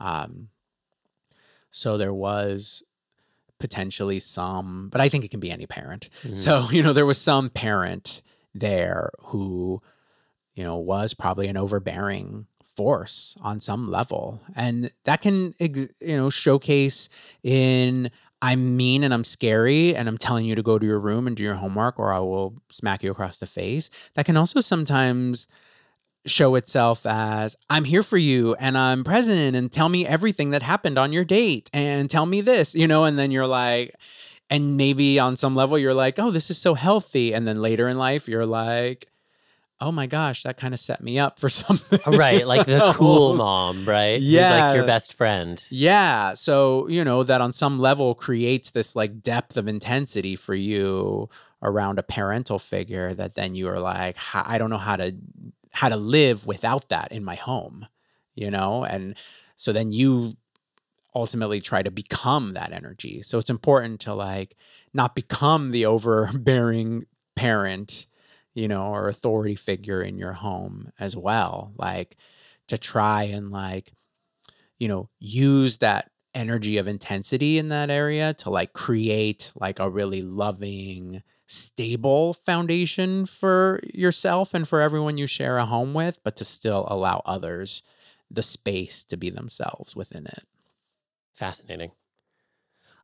Um, 0.00 0.48
so 1.70 1.96
there 1.96 2.12
was 2.14 2.82
potentially 3.58 4.18
some, 4.18 4.88
but 4.90 5.00
I 5.00 5.08
think 5.08 5.24
it 5.24 5.30
can 5.30 5.40
be 5.40 5.50
any 5.50 5.66
parent. 5.66 6.08
Mhm. 6.22 6.38
So, 6.38 6.68
you 6.70 6.82
know, 6.82 6.92
there 6.92 7.06
was 7.06 7.18
some 7.18 7.50
parent 7.50 8.22
there 8.54 9.10
who, 9.26 9.80
you 10.54 10.64
know, 10.64 10.76
was 10.76 11.14
probably 11.14 11.48
an 11.48 11.56
overbearing 11.56 12.46
force 12.64 13.36
on 13.40 13.60
some 13.60 13.90
level. 13.90 14.40
And 14.56 14.90
that 15.04 15.22
can, 15.22 15.54
ex- 15.60 15.88
you 16.00 16.16
know, 16.16 16.30
showcase 16.30 17.08
in 17.42 18.10
I'm 18.42 18.76
mean 18.76 19.04
and 19.04 19.14
I'm 19.14 19.22
scary 19.22 19.94
and 19.94 20.08
I'm 20.08 20.18
telling 20.18 20.44
you 20.44 20.56
to 20.56 20.62
go 20.62 20.76
to 20.78 20.84
your 20.84 20.98
room 20.98 21.28
and 21.28 21.36
do 21.36 21.44
your 21.44 21.54
homework 21.54 21.98
or 21.98 22.12
I 22.12 22.18
will 22.18 22.60
smack 22.70 23.04
you 23.04 23.10
across 23.12 23.38
the 23.38 23.46
face. 23.46 23.88
That 24.14 24.26
can 24.26 24.36
also 24.36 24.60
sometimes 24.60 25.46
show 26.26 26.56
itself 26.56 27.06
as 27.06 27.56
I'm 27.70 27.84
here 27.84 28.02
for 28.02 28.18
you 28.18 28.54
and 28.56 28.76
I'm 28.76 29.04
present 29.04 29.54
and 29.54 29.70
tell 29.70 29.88
me 29.88 30.06
everything 30.06 30.50
that 30.50 30.62
happened 30.62 30.98
on 30.98 31.12
your 31.12 31.24
date 31.24 31.70
and 31.72 32.10
tell 32.10 32.26
me 32.26 32.40
this, 32.40 32.74
you 32.74 32.88
know, 32.88 33.04
and 33.04 33.16
then 33.16 33.30
you're 33.30 33.46
like, 33.46 33.94
and 34.50 34.76
maybe 34.76 35.20
on 35.20 35.36
some 35.36 35.54
level 35.54 35.78
you're 35.78 35.94
like, 35.94 36.18
oh, 36.18 36.32
this 36.32 36.50
is 36.50 36.58
so 36.58 36.74
healthy. 36.74 37.32
And 37.32 37.46
then 37.46 37.62
later 37.62 37.88
in 37.88 37.96
life, 37.96 38.28
you're 38.28 38.44
like, 38.44 39.06
oh 39.82 39.92
my 39.92 40.06
gosh, 40.06 40.42
that 40.44 40.56
kind 40.56 40.72
of 40.74 40.80
set 40.80 41.02
me 41.02 41.18
up 41.18 41.38
for 41.40 41.48
something. 41.60 41.98
Oh, 42.06 42.16
right, 42.16 42.46
like 42.46 42.66
the 42.66 42.92
cool 42.96 43.36
mom, 43.36 43.84
right? 43.84 44.18
Who's 44.18 44.28
Yeah. 44.28 44.66
like 44.66 44.74
your 44.76 44.86
best 44.86 45.12
friend. 45.14 45.62
Yeah. 45.70 46.34
So, 46.34 46.88
you 46.88 47.04
know, 47.04 47.22
that 47.24 47.40
on 47.40 47.52
some 47.52 47.78
level 47.78 48.14
creates 48.14 48.70
this 48.70 48.94
like 48.96 49.22
depth 49.22 49.56
of 49.56 49.68
intensity 49.68 50.36
for 50.36 50.54
you 50.54 51.28
around 51.62 51.98
a 51.98 52.02
parental 52.02 52.58
figure 52.58 53.12
that 53.14 53.34
then 53.34 53.54
you 53.54 53.68
are 53.68 53.78
like, 53.78 54.16
I 54.34 54.58
don't 54.58 54.70
know 54.70 54.78
how 54.78 54.96
to 54.96 55.14
how 55.72 55.88
to 55.88 55.96
live 55.96 56.46
without 56.46 56.88
that 56.90 57.10
in 57.12 57.24
my 57.24 57.34
home, 57.34 57.86
you 58.34 58.50
know? 58.50 58.84
And 58.84 59.14
so 59.56 59.72
then 59.72 59.90
you 59.92 60.36
ultimately 61.14 61.60
try 61.60 61.82
to 61.82 61.90
become 61.90 62.52
that 62.54 62.72
energy. 62.72 63.22
So 63.22 63.38
it's 63.38 63.50
important 63.50 64.00
to 64.00 64.14
like 64.14 64.56
not 64.94 65.14
become 65.14 65.70
the 65.70 65.86
overbearing 65.86 67.06
parent, 67.36 68.06
you 68.54 68.68
know, 68.68 68.86
or 68.86 69.08
authority 69.08 69.54
figure 69.54 70.02
in 70.02 70.18
your 70.18 70.34
home 70.34 70.92
as 70.98 71.16
well. 71.16 71.72
Like 71.76 72.16
to 72.68 72.78
try 72.78 73.24
and 73.24 73.50
like 73.50 73.92
you 74.82 74.88
know, 74.88 75.08
use 75.20 75.78
that 75.78 76.10
energy 76.34 76.76
of 76.76 76.88
intensity 76.88 77.56
in 77.56 77.68
that 77.68 77.88
area 77.88 78.34
to 78.34 78.50
like 78.50 78.72
create 78.72 79.52
like 79.54 79.78
a 79.78 79.88
really 79.88 80.22
loving, 80.22 81.22
stable 81.46 82.34
foundation 82.34 83.24
for 83.24 83.78
yourself 83.94 84.54
and 84.54 84.66
for 84.66 84.80
everyone 84.80 85.18
you 85.18 85.28
share 85.28 85.58
a 85.58 85.66
home 85.66 85.94
with, 85.94 86.18
but 86.24 86.34
to 86.34 86.44
still 86.44 86.84
allow 86.88 87.22
others 87.24 87.84
the 88.28 88.42
space 88.42 89.04
to 89.04 89.16
be 89.16 89.30
themselves 89.30 89.94
within 89.94 90.26
it. 90.26 90.42
Fascinating. 91.32 91.92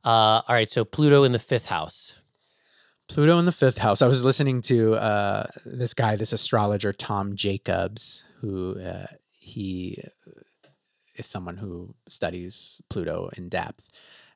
Uh, 0.03 0.41
all 0.47 0.55
right, 0.55 0.69
so 0.69 0.83
Pluto 0.83 1.23
in 1.23 1.31
the 1.31 1.39
fifth 1.39 1.67
house. 1.67 2.15
Pluto 3.09 3.39
in 3.39 3.45
the 3.45 3.51
fifth 3.51 3.79
house. 3.79 4.01
I 4.03 4.07
was 4.07 4.23
listening 4.23 4.61
to 4.63 4.95
uh, 4.95 5.47
this 5.65 5.95
guy, 5.95 6.15
this 6.15 6.31
astrologer, 6.31 6.93
Tom 6.93 7.35
Jacobs, 7.35 8.23
who 8.39 8.79
uh, 8.79 9.07
he 9.31 10.01
is 11.15 11.25
someone 11.25 11.57
who 11.57 11.95
studies 12.07 12.81
Pluto 12.87 13.29
in 13.35 13.49
depth. 13.49 13.89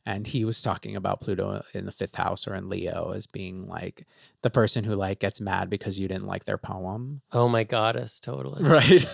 And 0.05 0.27
he 0.27 0.43
was 0.43 0.61
talking 0.61 0.95
about 0.97 1.21
Pluto 1.21 1.63
in 1.73 1.85
the 1.85 1.91
fifth 1.91 2.15
house 2.15 2.45
or 2.45 2.53
in 2.55 2.69
Leo 2.69 3.13
as 3.15 3.25
being 3.25 3.67
like 3.67 4.05
the 4.41 4.49
person 4.49 4.83
who 4.83 4.95
like 4.95 5.19
gets 5.19 5.39
mad 5.39 5.69
because 5.69 5.97
you 5.97 6.09
didn't 6.09 6.27
like 6.27 6.43
their 6.43 6.57
poem. 6.57 7.21
Oh 7.31 7.47
my 7.47 7.63
goddess, 7.63 8.19
totally. 8.19 8.63
Right. 8.73 9.05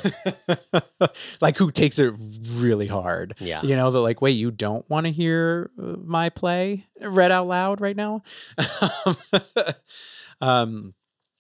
like 1.42 1.58
who 1.58 1.70
takes 1.70 2.00
it 2.00 2.14
really 2.54 2.88
hard. 2.88 3.36
Yeah. 3.40 3.62
You 3.62 3.76
know, 3.76 3.92
they're 3.92 4.02
like, 4.02 4.22
wait, 4.22 4.32
you 4.32 4.52
don't 4.52 4.90
want 4.90 5.06
to 5.06 5.12
hear 5.12 5.70
uh, 5.78 5.96
my 6.04 6.30
play 6.30 6.88
read 7.02 7.32
out 7.32 7.48
loud 7.48 7.82
right 7.82 7.96
now? 7.96 8.24
um, 10.42 10.94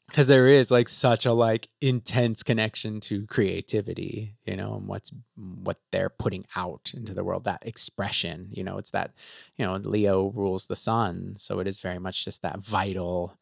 because 0.09 0.27
there 0.27 0.47
is 0.47 0.71
like 0.71 0.89
such 0.89 1.25
a 1.25 1.33
like 1.33 1.69
intense 1.81 2.43
connection 2.43 2.99
to 3.01 3.25
creativity, 3.27 4.35
you 4.45 4.55
know, 4.55 4.75
and 4.75 4.87
what's 4.87 5.11
what 5.35 5.79
they're 5.91 6.09
putting 6.09 6.45
out 6.55 6.91
into 6.95 7.13
the 7.13 7.23
world. 7.23 7.43
That 7.43 7.65
expression, 7.65 8.49
you 8.51 8.63
know, 8.63 8.77
it's 8.77 8.91
that, 8.91 9.13
you 9.55 9.65
know, 9.65 9.75
Leo 9.75 10.31
rules 10.31 10.65
the 10.65 10.75
sun, 10.75 11.35
so 11.37 11.59
it 11.59 11.67
is 11.67 11.79
very 11.79 11.99
much 11.99 12.25
just 12.25 12.41
that 12.41 12.59
vital 12.59 13.37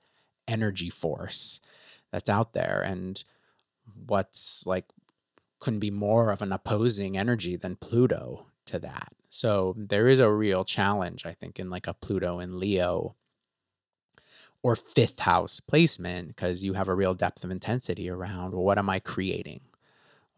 energy 0.48 0.90
force 0.90 1.60
that's 2.12 2.30
out 2.30 2.54
there, 2.54 2.84
and 2.86 3.24
what's 4.06 4.66
like 4.68 4.86
couldn't 5.60 5.80
be 5.80 5.92
more 5.92 6.32
of 6.32 6.42
an 6.42 6.52
opposing 6.52 7.18
energy 7.18 7.56
than 7.56 7.76
Pluto 7.76 8.48
to 8.66 8.78
that. 8.80 9.14
So 9.30 9.74
there 9.78 10.08
is 10.08 10.20
a 10.20 10.32
real 10.32 10.64
challenge, 10.64 11.26
I 11.26 11.34
think, 11.34 11.60
in 11.60 11.70
like 11.70 11.88
a 11.88 11.94
Pluto 11.94 12.40
and 12.40 12.56
Leo 12.58 13.16
or 14.64 14.76
fifth 14.76 15.20
house 15.20 15.60
placement 15.60 16.30
because 16.30 16.64
you 16.64 16.74
have 16.74 16.88
a 16.88 16.96
real 16.96 17.14
depth 17.14 17.44
of 17.44 17.52
intensity 17.52 18.10
around 18.10 18.54
well, 18.54 18.64
what 18.64 18.78
am 18.78 18.90
I 18.90 19.00
creating? 19.00 19.62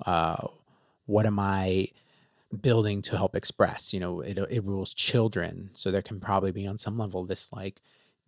Uh, 0.06 0.48
what 1.06 1.26
am 1.26 1.40
I 1.40 1.90
building 2.62 3.02
to 3.04 3.18
help 3.18 3.36
express? 3.36 3.94
You 3.94 4.00
know, 4.00 4.22
it, 4.22 4.38
it 4.38 4.64
rules 4.64 4.94
children. 4.94 5.72
So 5.74 5.92
there 5.92 6.02
can 6.02 6.20
probably 6.20 6.52
be 6.52 6.68
on 6.68 6.78
some 6.78 6.98
level 6.98 7.26
this 7.26 7.52
like 7.52 7.82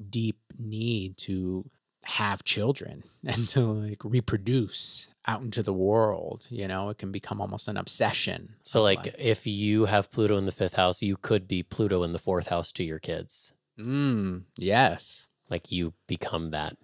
deep 0.10 0.40
need 0.58 1.18
to 1.18 1.70
have 2.04 2.44
children 2.44 3.04
and 3.26 3.48
to 3.50 3.62
like 3.62 4.04
reproduce 4.04 5.08
out 5.28 5.42
into 5.42 5.62
the 5.62 5.74
world. 5.74 6.48
You 6.50 6.68
know, 6.68 6.90
it 6.90 6.98
can 6.98 7.12
become 7.12 7.42
almost 7.42 7.68
an 7.68 7.78
obsession. 7.78 8.56
So, 8.64 8.80
of, 8.80 8.84
like, 8.84 9.16
if 9.18 9.46
you 9.46 9.86
have 9.86 10.12
Pluto 10.12 10.38
in 10.38 10.46
the 10.46 10.52
fifth 10.52 10.76
house, 10.76 11.02
you 11.02 11.18
could 11.18 11.48
be 11.48 11.64
Pluto 11.64 12.04
in 12.04 12.14
the 12.14 12.20
fourth 12.20 12.48
house 12.48 12.72
to 12.74 12.84
your 12.84 13.00
kids. 13.00 13.54
mm, 13.78 14.44
yes. 14.58 15.28
Like, 15.52 15.72
you 15.72 15.94
become 16.08 16.52
that 16.52 16.78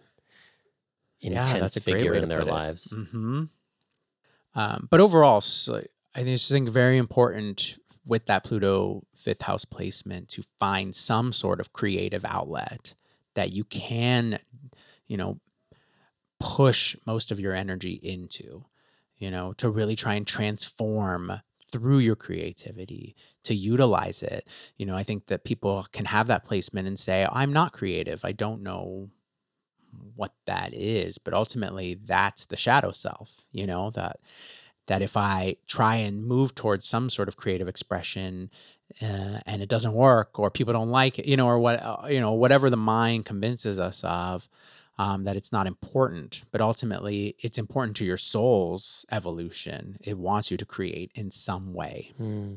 Yeah, 1.19 1.37
intense 1.37 1.77
a 1.77 1.81
figure 1.81 2.13
in 2.13 2.29
their 2.29 2.45
lives. 2.45 2.91
hmm 2.91 3.45
Um, 4.53 4.87
but 4.89 4.99
overall, 4.99 5.41
so 5.41 5.83
I 6.15 6.23
just 6.23 6.51
think 6.51 6.69
very 6.69 6.97
important 6.97 7.77
with 8.05 8.25
that 8.25 8.43
Pluto 8.43 9.03
fifth 9.15 9.43
house 9.43 9.65
placement 9.65 10.29
to 10.29 10.41
find 10.41 10.95
some 10.95 11.33
sort 11.33 11.59
of 11.59 11.73
creative 11.73 12.25
outlet 12.25 12.95
that 13.35 13.51
you 13.51 13.63
can, 13.63 14.39
you 15.07 15.17
know, 15.17 15.39
push 16.39 16.95
most 17.05 17.31
of 17.31 17.39
your 17.39 17.53
energy 17.53 17.99
into, 18.01 18.65
you 19.17 19.29
know, 19.31 19.53
to 19.53 19.69
really 19.69 19.95
try 19.95 20.13
and 20.15 20.25
transform 20.27 21.41
through 21.71 21.99
your 21.99 22.15
creativity 22.15 23.15
to 23.43 23.53
utilize 23.53 24.23
it. 24.23 24.47
You 24.77 24.85
know, 24.85 24.95
I 24.95 25.03
think 25.03 25.27
that 25.27 25.43
people 25.43 25.85
can 25.91 26.05
have 26.05 26.27
that 26.27 26.45
placement 26.45 26.87
and 26.87 26.97
say, 26.97 27.27
I'm 27.31 27.51
not 27.51 27.73
creative. 27.73 28.23
I 28.23 28.31
don't 28.31 28.61
know 28.61 29.09
what 30.15 30.33
that 30.45 30.73
is 30.73 31.17
but 31.17 31.33
ultimately 31.33 31.93
that's 31.93 32.45
the 32.45 32.57
shadow 32.57 32.91
self 32.91 33.45
you 33.51 33.65
know 33.65 33.89
that 33.91 34.19
that 34.87 35.01
if 35.01 35.15
i 35.15 35.55
try 35.65 35.95
and 35.95 36.25
move 36.25 36.55
towards 36.55 36.85
some 36.85 37.09
sort 37.09 37.27
of 37.27 37.37
creative 37.37 37.67
expression 37.67 38.49
uh, 39.01 39.39
and 39.45 39.61
it 39.61 39.69
doesn't 39.69 39.93
work 39.93 40.39
or 40.39 40.49
people 40.49 40.73
don't 40.73 40.89
like 40.89 41.19
it 41.19 41.25
you 41.25 41.37
know 41.37 41.47
or 41.47 41.59
what 41.59 41.81
uh, 41.83 41.97
you 42.09 42.19
know 42.19 42.31
whatever 42.31 42.69
the 42.69 42.77
mind 42.77 43.25
convinces 43.25 43.79
us 43.79 44.03
of 44.03 44.49
um, 44.99 45.23
that 45.25 45.35
it's 45.35 45.51
not 45.51 45.67
important 45.67 46.43
but 46.51 46.61
ultimately 46.61 47.35
it's 47.39 47.57
important 47.57 47.95
to 47.97 48.05
your 48.05 48.17
soul's 48.17 49.05
evolution 49.11 49.97
it 50.01 50.17
wants 50.17 50.49
you 50.51 50.57
to 50.57 50.65
create 50.65 51.11
in 51.15 51.31
some 51.31 51.73
way 51.73 52.13
Hmm. 52.17 52.53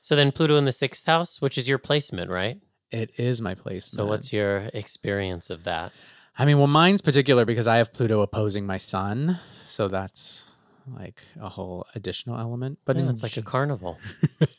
So, 0.00 0.14
then 0.14 0.32
Pluto 0.32 0.56
in 0.56 0.66
the 0.66 0.72
sixth 0.72 1.06
house, 1.06 1.40
which 1.40 1.56
is 1.56 1.66
your 1.66 1.78
placement, 1.78 2.30
right? 2.30 2.60
it 2.90 3.18
is 3.18 3.40
my 3.40 3.54
place 3.54 3.86
So, 3.86 4.04
what's 4.04 4.34
your 4.34 4.68
experience 4.74 5.48
of 5.48 5.64
that? 5.64 5.92
I 6.38 6.44
mean, 6.44 6.58
well, 6.58 6.66
mine's 6.66 7.00
particular 7.00 7.46
because 7.46 7.66
I 7.66 7.78
have 7.78 7.92
Pluto 7.94 8.20
opposing 8.20 8.66
my 8.66 8.76
sun, 8.76 9.38
so 9.64 9.88
that's 9.88 10.54
like 10.86 11.22
a 11.40 11.48
whole 11.48 11.86
additional 11.94 12.38
element. 12.38 12.80
But 12.84 12.96
But 12.96 13.02
in 13.02 13.08
it's 13.08 13.22
like 13.22 13.38
a 13.38 13.42
carnival. 13.42 13.98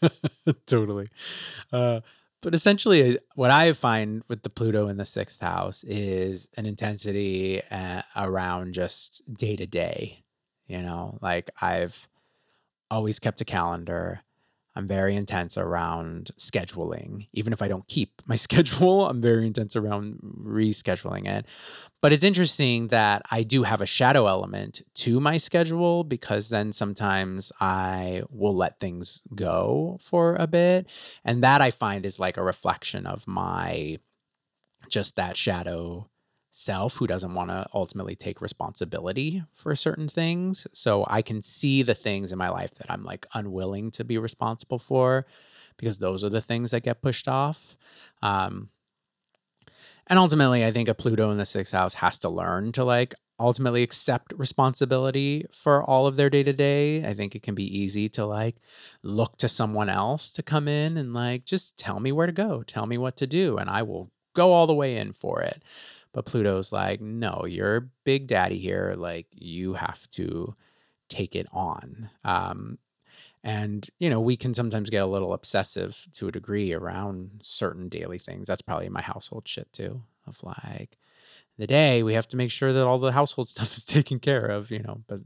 totally. 0.65 1.09
Uh, 1.71 2.01
but 2.45 2.53
essentially, 2.53 3.17
uh, 3.17 3.19
what 3.33 3.49
I 3.49 3.73
find 3.73 4.21
with 4.27 4.43
the 4.43 4.51
Pluto 4.51 4.87
in 4.87 4.97
the 4.97 5.03
sixth 5.03 5.41
house 5.41 5.83
is 5.83 6.47
an 6.55 6.67
intensity 6.67 7.59
uh, 7.71 8.03
around 8.15 8.75
just 8.75 9.23
day 9.33 9.55
to 9.55 9.65
day. 9.65 10.23
You 10.67 10.83
know, 10.83 11.17
like 11.21 11.49
I've 11.59 12.07
always 12.91 13.17
kept 13.17 13.41
a 13.41 13.45
calendar. 13.45 14.21
I'm 14.75 14.87
very 14.87 15.15
intense 15.15 15.57
around 15.57 16.31
scheduling. 16.37 17.27
Even 17.33 17.53
if 17.53 17.61
I 17.61 17.67
don't 17.67 17.87
keep 17.87 18.21
my 18.25 18.35
schedule, 18.35 19.07
I'm 19.07 19.21
very 19.21 19.47
intense 19.47 19.75
around 19.75 20.19
rescheduling 20.21 21.27
it. 21.27 21.45
But 22.01 22.13
it's 22.13 22.23
interesting 22.23 22.89
that 22.89 23.23
I 23.31 23.43
do 23.43 23.63
have 23.63 23.81
a 23.81 23.85
shadow 23.85 24.27
element 24.27 24.81
to 24.95 25.19
my 25.19 25.37
schedule 25.37 26.03
because 26.03 26.49
then 26.49 26.71
sometimes 26.71 27.51
I 27.59 28.23
will 28.29 28.55
let 28.55 28.79
things 28.79 29.23
go 29.33 29.97
for 30.01 30.35
a 30.35 30.45
bit. 30.45 30.87
And 31.23 31.41
that 31.43 31.61
I 31.61 31.71
find 31.71 32.05
is 32.05 32.19
like 32.19 32.37
a 32.37 32.43
reflection 32.43 33.07
of 33.07 33.27
my 33.27 33.99
just 34.87 35.15
that 35.15 35.35
shadow 35.35 36.09
self 36.57 36.95
who 36.95 37.05
doesn't 37.05 37.33
want 37.33 37.49
to 37.49 37.65
ultimately 37.73 38.15
take 38.15 38.39
responsibility 38.39 39.43
for 39.53 39.75
certain 39.75 40.07
things. 40.07 40.65
So 40.71 41.05
I 41.09 41.21
can 41.21 41.41
see 41.41 41.81
the 41.81 41.93
things 41.93 42.31
in 42.31 42.37
my 42.37 42.47
life 42.47 42.75
that 42.75 42.89
I'm 42.89 43.03
like 43.03 43.25
unwilling 43.33 43.91
to 43.91 44.05
be 44.05 44.17
responsible 44.17 44.79
for 44.79 45.25
because 45.75 45.97
those 45.97 46.23
are 46.23 46.29
the 46.29 46.39
things 46.39 46.71
that 46.71 46.83
get 46.83 47.01
pushed 47.01 47.27
off. 47.27 47.75
Um, 48.21 48.69
and 50.07 50.17
ultimately, 50.17 50.63
I 50.63 50.71
think 50.71 50.87
a 50.87 50.93
Pluto 50.93 51.29
in 51.29 51.37
the 51.37 51.45
sixth 51.45 51.73
house 51.73 51.95
has 51.95 52.17
to 52.19 52.29
learn 52.29 52.71
to 52.71 52.85
like 52.85 53.13
ultimately 53.37 53.83
accept 53.83 54.31
responsibility 54.37 55.45
for 55.51 55.83
all 55.83 56.07
of 56.07 56.15
their 56.15 56.29
day 56.29 56.43
to 56.43 56.53
day. 56.53 57.05
I 57.05 57.13
think 57.13 57.35
it 57.35 57.43
can 57.43 57.53
be 57.53 57.65
easy 57.65 58.07
to 58.09 58.25
like 58.25 58.55
look 59.03 59.37
to 59.39 59.49
someone 59.49 59.89
else 59.89 60.31
to 60.31 60.41
come 60.41 60.69
in 60.69 60.95
and 60.95 61.13
like 61.13 61.43
just 61.43 61.77
tell 61.77 61.99
me 61.99 62.13
where 62.13 62.27
to 62.27 62.31
go, 62.31 62.63
tell 62.63 62.85
me 62.85 62.97
what 62.97 63.17
to 63.17 63.27
do, 63.27 63.57
and 63.57 63.69
I 63.69 63.81
will 63.81 64.13
go 64.33 64.53
all 64.53 64.67
the 64.67 64.73
way 64.73 64.95
in 64.95 65.11
for 65.11 65.41
it. 65.41 65.63
But 66.15 66.25
Pluto's 66.25 66.71
like, 66.71 67.01
no, 67.01 67.43
you're 67.45 67.89
big 68.05 68.27
daddy 68.27 68.57
here. 68.57 68.95
Like, 68.97 69.27
you 69.33 69.73
have 69.73 70.09
to 70.11 70.55
take 71.09 71.35
it 71.35 71.45
on. 71.51 72.09
Um, 72.23 72.77
and, 73.43 73.85
you 73.99 74.09
know, 74.09 74.21
we 74.21 74.37
can 74.37 74.53
sometimes 74.53 74.89
get 74.89 75.03
a 75.03 75.07
little 75.07 75.33
obsessive 75.33 76.07
to 76.13 76.29
a 76.29 76.31
degree 76.31 76.71
around 76.71 77.41
certain 77.43 77.89
daily 77.89 78.17
things. 78.17 78.47
That's 78.47 78.61
probably 78.61 78.87
my 78.87 79.01
household 79.01 79.45
shit 79.45 79.73
too, 79.73 80.03
of 80.25 80.41
like, 80.41 80.97
the 81.57 81.67
day 81.67 82.01
we 82.01 82.13
have 82.13 82.29
to 82.29 82.37
make 82.37 82.51
sure 82.51 82.71
that 82.71 82.87
all 82.87 82.97
the 82.97 83.11
household 83.11 83.49
stuff 83.49 83.75
is 83.75 83.85
taken 83.85 84.19
care 84.19 84.45
of 84.45 84.71
you 84.71 84.79
know 84.79 85.03
but 85.07 85.21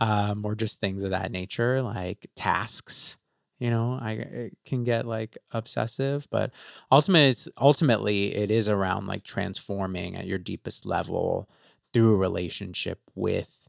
um 0.00 0.44
or 0.44 0.56
just 0.56 0.80
things 0.80 1.04
of 1.04 1.10
that 1.10 1.30
nature 1.30 1.80
like 1.80 2.28
tasks 2.34 3.18
you 3.60 3.70
know 3.70 3.92
i 4.02 4.50
can 4.64 4.84
get 4.84 5.06
like 5.06 5.38
obsessive 5.52 6.28
but 6.30 6.50
ultimately 6.90 7.28
it's 7.30 7.48
ultimately 7.58 8.34
it 8.34 8.50
is 8.50 8.68
around 8.68 9.06
like 9.06 9.24
transforming 9.24 10.16
at 10.16 10.26
your 10.26 10.38
deepest 10.38 10.86
level 10.86 11.48
through 11.92 12.14
a 12.14 12.18
relationship 12.18 13.00
with 13.14 13.68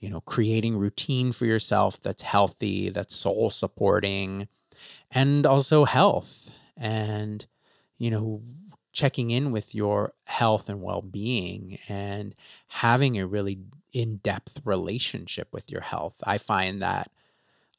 you 0.00 0.10
know 0.10 0.20
creating 0.22 0.76
routine 0.76 1.32
for 1.32 1.46
yourself 1.46 2.00
that's 2.00 2.22
healthy 2.22 2.90
that's 2.90 3.14
soul 3.16 3.50
supporting 3.50 4.48
and 5.10 5.46
also 5.46 5.84
health 5.84 6.50
and 6.76 7.46
you 7.98 8.10
know 8.10 8.42
checking 8.92 9.30
in 9.30 9.52
with 9.52 9.74
your 9.74 10.14
health 10.24 10.70
and 10.70 10.80
well-being 10.80 11.78
and 11.86 12.34
having 12.68 13.18
a 13.18 13.26
really 13.26 13.58
in-depth 13.92 14.60
relationship 14.64 15.48
with 15.52 15.70
your 15.70 15.82
health. 15.82 16.16
I 16.24 16.38
find 16.38 16.80
that 16.82 17.10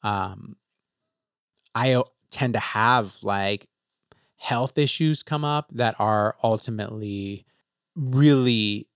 um 0.04 0.56
i 1.74 1.92
uh, 1.92 2.02
tend 2.30 2.52
to 2.52 2.58
have 2.58 3.16
like 3.22 3.68
health 4.36 4.78
issues 4.78 5.22
come 5.22 5.44
up 5.44 5.68
that 5.72 5.94
are 5.98 6.36
ultimately 6.42 7.44
really 7.96 8.88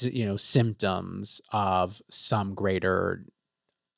you 0.00 0.24
know 0.24 0.36
symptoms 0.36 1.40
of 1.52 2.00
some 2.08 2.54
greater 2.54 3.24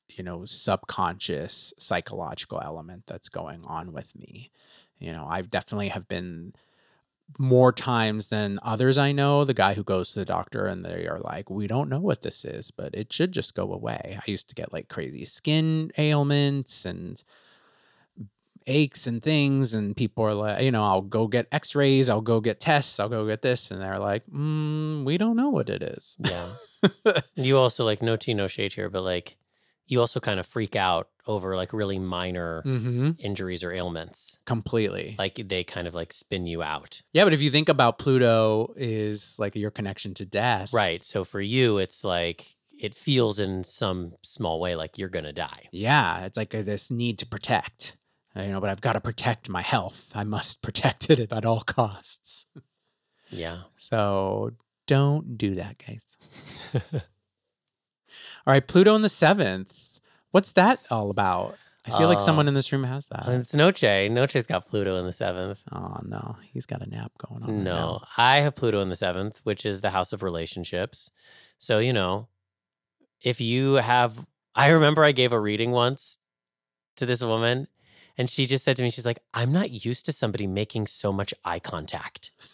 you 0.09 0.23
know 0.23 0.45
subconscious 0.45 1.73
psychological 1.77 2.59
element 2.61 3.03
that's 3.07 3.29
going 3.29 3.63
on 3.65 3.93
with 3.93 4.15
me 4.15 4.51
you 4.97 5.11
know 5.11 5.25
i 5.29 5.41
definitely 5.41 5.87
have 5.87 6.07
been 6.07 6.53
more 7.37 7.71
times 7.71 8.29
than 8.29 8.59
others 8.63 8.97
I 8.97 9.11
know, 9.11 9.43
the 9.45 9.53
guy 9.53 9.75
who 9.75 9.83
goes 9.83 10.13
to 10.13 10.19
the 10.19 10.25
doctor 10.25 10.65
and 10.65 10.83
they 10.83 11.05
are 11.07 11.19
like, 11.19 11.49
we 11.49 11.67
don't 11.67 11.89
know 11.89 11.99
what 11.99 12.23
this 12.23 12.43
is, 12.43 12.71
but 12.71 12.95
it 12.95 13.13
should 13.13 13.31
just 13.31 13.53
go 13.53 13.71
away. 13.71 14.17
I 14.19 14.31
used 14.31 14.49
to 14.49 14.55
get 14.55 14.73
like 14.73 14.89
crazy 14.89 15.25
skin 15.25 15.91
ailments 15.97 16.85
and 16.85 17.21
aches 18.69 19.07
and 19.07 19.21
things. 19.21 19.73
And 19.73 19.95
people 19.95 20.23
are 20.23 20.33
like, 20.33 20.61
you 20.61 20.71
know, 20.71 20.83
I'll 20.83 21.01
go 21.01 21.27
get 21.27 21.47
x 21.51 21.75
rays, 21.75 22.09
I'll 22.09 22.21
go 22.21 22.39
get 22.39 22.59
tests, 22.59 22.99
I'll 22.99 23.09
go 23.09 23.25
get 23.25 23.41
this. 23.41 23.71
And 23.71 23.81
they're 23.81 23.99
like, 23.99 24.25
mm, 24.27 25.03
we 25.03 25.17
don't 25.17 25.35
know 25.35 25.49
what 25.49 25.69
it 25.69 25.83
is. 25.83 26.17
Yeah. 26.19 26.49
you 27.35 27.57
also 27.57 27.83
like, 27.83 28.01
no 28.01 28.15
tea, 28.15 28.33
no 28.33 28.47
shade 28.47 28.73
here, 28.73 28.89
but 28.89 29.01
like, 29.01 29.35
you 29.89 29.99
also 29.99 30.19
kind 30.19 30.39
of 30.39 30.45
freak 30.45 30.75
out 30.75 31.09
over 31.25 31.55
like 31.55 31.73
really 31.73 31.99
minor 31.99 32.63
mm-hmm. 32.65 33.11
injuries 33.17 33.63
or 33.63 33.71
ailments. 33.71 34.37
Completely. 34.45 35.15
Like 35.17 35.41
they 35.47 35.63
kind 35.63 35.87
of 35.87 35.95
like 35.95 36.13
spin 36.13 36.45
you 36.45 36.61
out. 36.61 37.01
Yeah, 37.11 37.23
but 37.23 37.33
if 37.33 37.41
you 37.41 37.49
think 37.49 37.69
about 37.69 37.97
Pluto 37.97 38.73
is 38.77 39.37
like 39.39 39.55
your 39.55 39.71
connection 39.71 40.13
to 40.15 40.25
death. 40.25 40.71
Right. 40.71 41.03
So 41.03 41.23
for 41.23 41.41
you, 41.41 41.79
it's 41.79 42.03
like 42.03 42.55
it 42.79 42.95
feels 42.95 43.39
in 43.39 43.63
some 43.63 44.13
small 44.21 44.59
way 44.59 44.75
like 44.75 44.97
you're 44.97 45.09
going 45.09 45.25
to 45.25 45.33
die. 45.33 45.67
Yeah. 45.71 46.25
It's 46.25 46.37
like 46.37 46.53
a, 46.53 46.63
this 46.63 46.89
need 46.89 47.17
to 47.19 47.25
protect, 47.25 47.97
you 48.35 48.47
know, 48.47 48.59
but 48.59 48.69
I've 48.69 48.81
got 48.81 48.93
to 48.93 49.01
protect 49.01 49.49
my 49.49 49.61
health. 49.61 50.11
I 50.15 50.23
must 50.23 50.61
protect 50.63 51.09
it 51.09 51.19
at 51.31 51.45
all 51.45 51.61
costs. 51.61 52.45
Yeah. 53.29 53.63
So 53.75 54.51
don't 54.87 55.37
do 55.37 55.55
that, 55.55 55.77
guys. 55.77 56.17
All 58.47 58.53
right, 58.53 58.67
Pluto 58.67 58.95
in 58.95 59.03
the 59.03 59.09
seventh. 59.09 59.99
What's 60.31 60.51
that 60.53 60.79
all 60.89 61.09
about? 61.09 61.57
I 61.85 61.91
feel 61.91 62.07
uh, 62.07 62.09
like 62.09 62.19
someone 62.19 62.47
in 62.47 62.53
this 62.53 62.71
room 62.71 62.83
has 62.83 63.07
that. 63.07 63.27
It's 63.29 63.55
Noche. 63.55 64.09
Noche's 64.09 64.45
got 64.45 64.67
Pluto 64.67 64.97
in 64.97 65.05
the 65.05 65.13
seventh. 65.13 65.61
Oh 65.71 65.99
no, 66.03 66.37
he's 66.51 66.65
got 66.65 66.81
a 66.81 66.89
nap 66.89 67.11
going 67.17 67.43
on. 67.43 67.63
No, 67.63 67.99
right 68.01 68.07
I 68.17 68.41
have 68.41 68.55
Pluto 68.55 68.81
in 68.81 68.89
the 68.89 68.95
seventh, 68.95 69.39
which 69.43 69.65
is 69.65 69.81
the 69.81 69.89
house 69.89 70.13
of 70.13 70.21
relationships. 70.21 71.09
So 71.57 71.79
you 71.79 71.93
know, 71.93 72.27
if 73.21 73.41
you 73.41 73.75
have, 73.75 74.25
I 74.55 74.69
remember 74.69 75.03
I 75.03 75.11
gave 75.11 75.31
a 75.31 75.39
reading 75.39 75.71
once 75.71 76.17
to 76.97 77.05
this 77.05 77.23
woman, 77.23 77.67
and 78.19 78.29
she 78.29 78.45
just 78.45 78.63
said 78.63 78.75
to 78.77 78.83
me, 78.83 78.91
she's 78.91 79.05
like, 79.05 79.19
"I'm 79.33 79.51
not 79.51 79.71
used 79.71 80.05
to 80.05 80.13
somebody 80.13 80.45
making 80.45 80.87
so 80.87 81.11
much 81.11 81.33
eye 81.43 81.59
contact." 81.59 82.31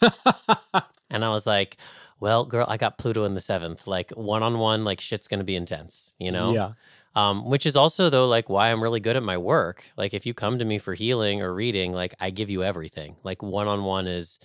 and 1.10 1.24
I 1.24 1.30
was 1.30 1.46
like, 1.46 1.76
well, 2.20 2.44
girl, 2.44 2.66
I 2.68 2.76
got 2.76 2.98
Pluto 2.98 3.24
in 3.24 3.34
the 3.34 3.40
seventh. 3.40 3.86
Like 3.86 4.10
one 4.12 4.42
on 4.42 4.58
one, 4.58 4.84
like 4.84 5.00
shit's 5.00 5.28
gonna 5.28 5.44
be 5.44 5.56
intense, 5.56 6.14
you 6.18 6.30
know? 6.30 6.52
Yeah. 6.52 6.72
Um, 7.14 7.48
which 7.48 7.64
is 7.64 7.76
also 7.76 8.10
though 8.10 8.28
like 8.28 8.48
why 8.48 8.70
I'm 8.70 8.82
really 8.82 9.00
good 9.00 9.16
at 9.16 9.22
my 9.22 9.38
work. 9.38 9.84
Like 9.96 10.14
if 10.14 10.26
you 10.26 10.34
come 10.34 10.58
to 10.58 10.64
me 10.64 10.78
for 10.78 10.94
healing 10.94 11.42
or 11.42 11.52
reading, 11.52 11.92
like 11.92 12.14
I 12.20 12.30
give 12.30 12.50
you 12.50 12.62
everything. 12.62 13.16
Like 13.24 13.42
one 13.42 13.68
on 13.68 13.84
one 13.84 14.06
is 14.06 14.38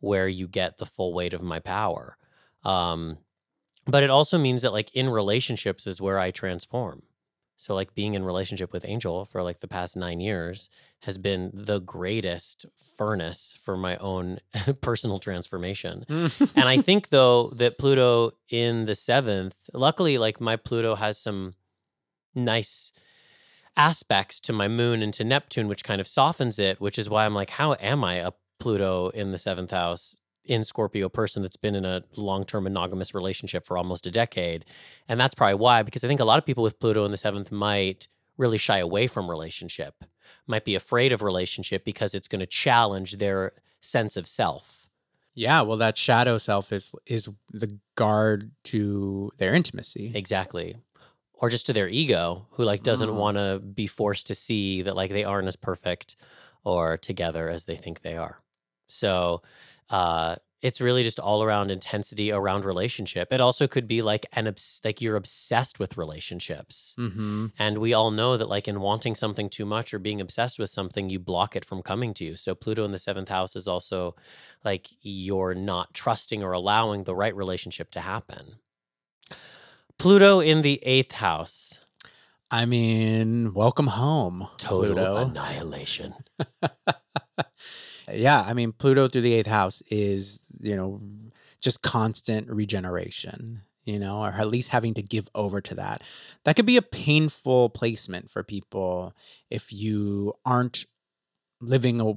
where 0.00 0.28
you 0.28 0.48
get 0.48 0.78
the 0.78 0.86
full 0.86 1.12
weight 1.12 1.34
of 1.34 1.42
my 1.42 1.60
power. 1.60 2.16
Um, 2.64 3.18
but 3.86 4.02
it 4.02 4.10
also 4.10 4.38
means 4.38 4.62
that 4.62 4.72
like 4.72 4.94
in 4.94 5.08
relationships 5.08 5.86
is 5.86 6.00
where 6.00 6.18
I 6.18 6.30
transform. 6.30 7.02
So 7.56 7.74
like 7.74 7.94
being 7.94 8.14
in 8.14 8.24
relationship 8.24 8.72
with 8.72 8.84
Angel 8.84 9.24
for 9.24 9.42
like 9.42 9.60
the 9.60 9.68
past 9.68 9.96
9 9.96 10.20
years 10.20 10.68
has 11.00 11.18
been 11.18 11.50
the 11.54 11.78
greatest 11.78 12.66
furnace 12.96 13.56
for 13.62 13.76
my 13.76 13.96
own 13.98 14.40
personal 14.80 15.18
transformation. 15.18 16.04
and 16.08 16.68
I 16.68 16.80
think 16.82 17.08
though 17.10 17.50
that 17.56 17.78
Pluto 17.78 18.32
in 18.50 18.86
the 18.86 18.92
7th, 18.92 19.54
luckily 19.72 20.18
like 20.18 20.40
my 20.40 20.56
Pluto 20.56 20.96
has 20.96 21.18
some 21.18 21.54
nice 22.34 22.90
aspects 23.76 24.38
to 24.40 24.52
my 24.52 24.68
moon 24.68 25.02
and 25.02 25.12
to 25.14 25.24
Neptune 25.24 25.68
which 25.68 25.84
kind 25.84 26.00
of 26.00 26.08
softens 26.08 26.58
it, 26.58 26.80
which 26.80 26.98
is 26.98 27.08
why 27.08 27.24
I'm 27.24 27.34
like 27.34 27.50
how 27.50 27.74
am 27.74 28.04
I 28.04 28.16
a 28.16 28.32
Pluto 28.58 29.10
in 29.10 29.30
the 29.32 29.38
7th 29.38 29.70
house? 29.70 30.16
In 30.44 30.64
Scorpio 30.64 31.08
person 31.08 31.42
that's 31.42 31.56
been 31.56 31.74
in 31.74 31.84
a 31.84 32.02
long 32.16 32.44
term 32.44 32.64
monogamous 32.64 33.14
relationship 33.14 33.66
for 33.66 33.78
almost 33.78 34.06
a 34.06 34.10
decade. 34.10 34.64
And 35.08 35.18
that's 35.18 35.34
probably 35.34 35.54
why, 35.54 35.82
because 35.82 36.04
I 36.04 36.08
think 36.08 36.20
a 36.20 36.24
lot 36.24 36.38
of 36.38 36.46
people 36.46 36.62
with 36.62 36.78
Pluto 36.78 37.04
in 37.04 37.10
the 37.10 37.16
seventh 37.16 37.50
might 37.50 38.08
really 38.36 38.58
shy 38.58 38.78
away 38.78 39.06
from 39.06 39.30
relationship, 39.30 40.04
might 40.46 40.64
be 40.64 40.74
afraid 40.74 41.12
of 41.12 41.22
relationship 41.22 41.84
because 41.84 42.14
it's 42.14 42.28
going 42.28 42.40
to 42.40 42.46
challenge 42.46 43.18
their 43.18 43.52
sense 43.80 44.16
of 44.16 44.26
self. 44.26 44.86
Yeah, 45.34 45.62
well, 45.62 45.76
that 45.78 45.98
shadow 45.98 46.38
self 46.38 46.72
is 46.72 46.94
is 47.06 47.28
the 47.52 47.78
guard 47.96 48.52
to 48.64 49.32
their 49.38 49.54
intimacy. 49.54 50.12
Exactly. 50.14 50.76
Or 51.32 51.50
just 51.50 51.66
to 51.66 51.72
their 51.72 51.88
ego, 51.88 52.46
who 52.52 52.64
like 52.64 52.84
doesn't 52.84 53.10
mm. 53.10 53.14
want 53.14 53.36
to 53.36 53.58
be 53.58 53.88
forced 53.88 54.28
to 54.28 54.34
see 54.34 54.82
that 54.82 54.94
like 54.94 55.10
they 55.10 55.24
aren't 55.24 55.48
as 55.48 55.56
perfect 55.56 56.16
or 56.62 56.96
together 56.96 57.48
as 57.48 57.64
they 57.64 57.76
think 57.76 58.00
they 58.00 58.16
are. 58.16 58.40
So 58.86 59.42
uh, 59.90 60.36
it's 60.64 60.80
really 60.80 61.02
just 61.02 61.20
all 61.20 61.42
around 61.42 61.70
intensity 61.70 62.32
around 62.32 62.64
relationship. 62.64 63.28
It 63.30 63.40
also 63.42 63.66
could 63.66 63.86
be 63.86 64.00
like 64.00 64.24
an 64.32 64.48
obs- 64.48 64.80
like 64.82 65.02
you're 65.02 65.14
obsessed 65.14 65.78
with 65.78 65.98
relationships, 65.98 66.96
mm-hmm. 66.98 67.48
and 67.58 67.78
we 67.78 67.92
all 67.92 68.10
know 68.10 68.38
that 68.38 68.48
like 68.48 68.66
in 68.66 68.80
wanting 68.80 69.14
something 69.14 69.50
too 69.50 69.66
much 69.66 69.92
or 69.92 69.98
being 69.98 70.22
obsessed 70.22 70.58
with 70.58 70.70
something, 70.70 71.10
you 71.10 71.18
block 71.18 71.54
it 71.54 71.66
from 71.66 71.82
coming 71.82 72.14
to 72.14 72.24
you. 72.24 72.34
So 72.34 72.54
Pluto 72.54 72.82
in 72.86 72.92
the 72.92 72.98
seventh 72.98 73.28
house 73.28 73.54
is 73.56 73.68
also 73.68 74.16
like 74.64 74.88
you're 75.02 75.54
not 75.54 75.92
trusting 75.92 76.42
or 76.42 76.52
allowing 76.52 77.04
the 77.04 77.14
right 77.14 77.36
relationship 77.36 77.90
to 77.90 78.00
happen. 78.00 78.54
Pluto 79.98 80.40
in 80.40 80.62
the 80.62 80.82
eighth 80.82 81.12
house. 81.12 81.80
I 82.50 82.64
mean, 82.64 83.52
welcome 83.52 83.88
home, 83.88 84.48
Total 84.56 84.94
Pluto. 84.94 85.16
annihilation. 85.26 86.14
Yeah, 88.14 88.42
I 88.46 88.54
mean 88.54 88.72
Pluto 88.72 89.08
through 89.08 89.22
the 89.22 89.34
eighth 89.34 89.46
house 89.46 89.82
is 89.90 90.44
you 90.60 90.76
know 90.76 91.00
just 91.60 91.82
constant 91.82 92.48
regeneration, 92.50 93.62
you 93.84 93.98
know, 93.98 94.22
or 94.22 94.28
at 94.28 94.48
least 94.48 94.68
having 94.68 94.92
to 94.94 95.02
give 95.02 95.28
over 95.34 95.60
to 95.62 95.74
that. 95.74 96.02
That 96.44 96.56
could 96.56 96.66
be 96.66 96.76
a 96.76 96.82
painful 96.82 97.70
placement 97.70 98.30
for 98.30 98.42
people 98.42 99.14
if 99.50 99.72
you 99.72 100.34
aren't 100.44 100.84
living 101.60 102.00
a 102.00 102.14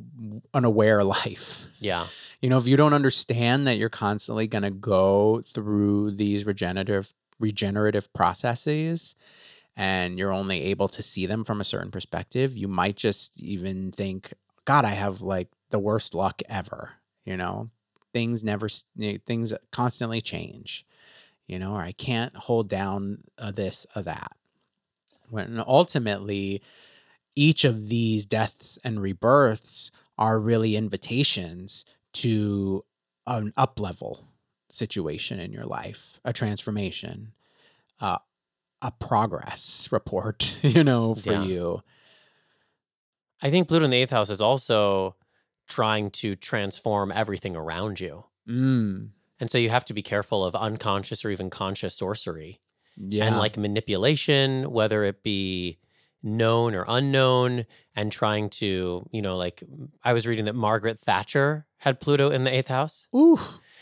unaware 0.53 1.03
life. 1.17 1.65
Yeah. 1.79 2.07
You 2.41 2.49
know, 2.49 2.57
if 2.57 2.67
you 2.67 2.77
don't 2.77 2.93
understand 2.93 3.65
that 3.67 3.77
you're 3.77 3.89
constantly 3.89 4.47
going 4.47 4.63
to 4.63 4.71
go 4.71 5.41
through 5.53 6.11
these 6.11 6.45
regenerative 6.45 7.13
regenerative 7.39 8.11
processes 8.13 9.15
and 9.75 10.17
you're 10.17 10.33
only 10.33 10.63
able 10.63 10.87
to 10.89 11.03
see 11.03 11.27
them 11.27 11.43
from 11.43 11.61
a 11.61 11.63
certain 11.63 11.91
perspective, 11.91 12.57
you 12.57 12.67
might 12.67 12.95
just 12.97 13.39
even 13.39 13.91
think, 13.91 14.33
God, 14.65 14.83
I 14.85 14.89
have 14.89 15.21
like 15.21 15.49
the 15.69 15.79
worst 15.79 16.13
luck 16.13 16.41
ever. 16.49 16.93
You 17.25 17.37
know, 17.37 17.69
things 18.13 18.43
never, 18.43 18.69
things 19.25 19.53
constantly 19.71 20.21
change, 20.21 20.85
you 21.47 21.59
know, 21.59 21.73
or 21.73 21.81
I 21.81 21.91
can't 21.91 22.35
hold 22.35 22.69
down 22.69 23.23
a 23.37 23.51
this, 23.51 23.85
a 23.95 24.01
that. 24.03 24.31
When 25.29 25.61
ultimately, 25.67 26.61
each 27.35 27.63
of 27.65 27.89
these 27.89 28.25
deaths 28.25 28.79
and 28.83 29.01
rebirths 29.01 29.91
are 30.17 30.39
really 30.39 30.75
invitations 30.75 31.85
to 32.13 32.83
an 33.27 33.53
up 33.57 33.79
level 33.79 34.27
situation 34.69 35.39
in 35.39 35.51
your 35.51 35.65
life, 35.65 36.19
a 36.25 36.33
transformation, 36.33 37.33
uh, 37.99 38.17
a 38.81 38.91
progress 38.91 39.89
report, 39.91 40.55
you 40.63 40.83
know, 40.83 41.13
for 41.13 41.33
Yeah. 41.33 41.43
you. 41.43 41.83
I 43.41 43.49
think 43.51 43.67
Pluto 43.67 43.85
in 43.85 43.91
the 43.91 43.97
eighth 43.97 44.09
house 44.09 44.29
is 44.29 44.41
also 44.41 45.15
trying 45.67 46.11
to 46.11 46.35
transform 46.35 47.11
everything 47.11 47.55
around 47.55 47.99
you. 47.99 48.25
Mm, 48.47 49.09
And 49.39 49.51
so 49.51 49.57
you 49.57 49.69
have 49.69 49.85
to 49.85 49.93
be 49.93 50.01
careful 50.01 50.43
of 50.45 50.55
unconscious 50.55 51.23
or 51.25 51.29
even 51.29 51.49
conscious 51.49 51.95
sorcery 51.95 52.59
yeah. 52.95 53.25
and 53.25 53.37
like 53.37 53.57
manipulation, 53.57 54.71
whether 54.71 55.03
it 55.03 55.23
be 55.23 55.77
known 56.23 56.73
or 56.75 56.83
unknown, 56.87 57.65
and 57.95 58.11
trying 58.11 58.49
to, 58.49 59.07
you 59.11 59.21
know, 59.21 59.37
like 59.37 59.63
I 60.03 60.13
was 60.13 60.25
reading 60.25 60.45
that 60.45 60.55
Margaret 60.55 60.99
Thatcher 60.99 61.65
had 61.77 61.99
Pluto 61.99 62.31
in 62.31 62.43
the 62.43 62.53
eighth 62.53 62.67
house. 62.67 63.07
ooh, 63.15 63.39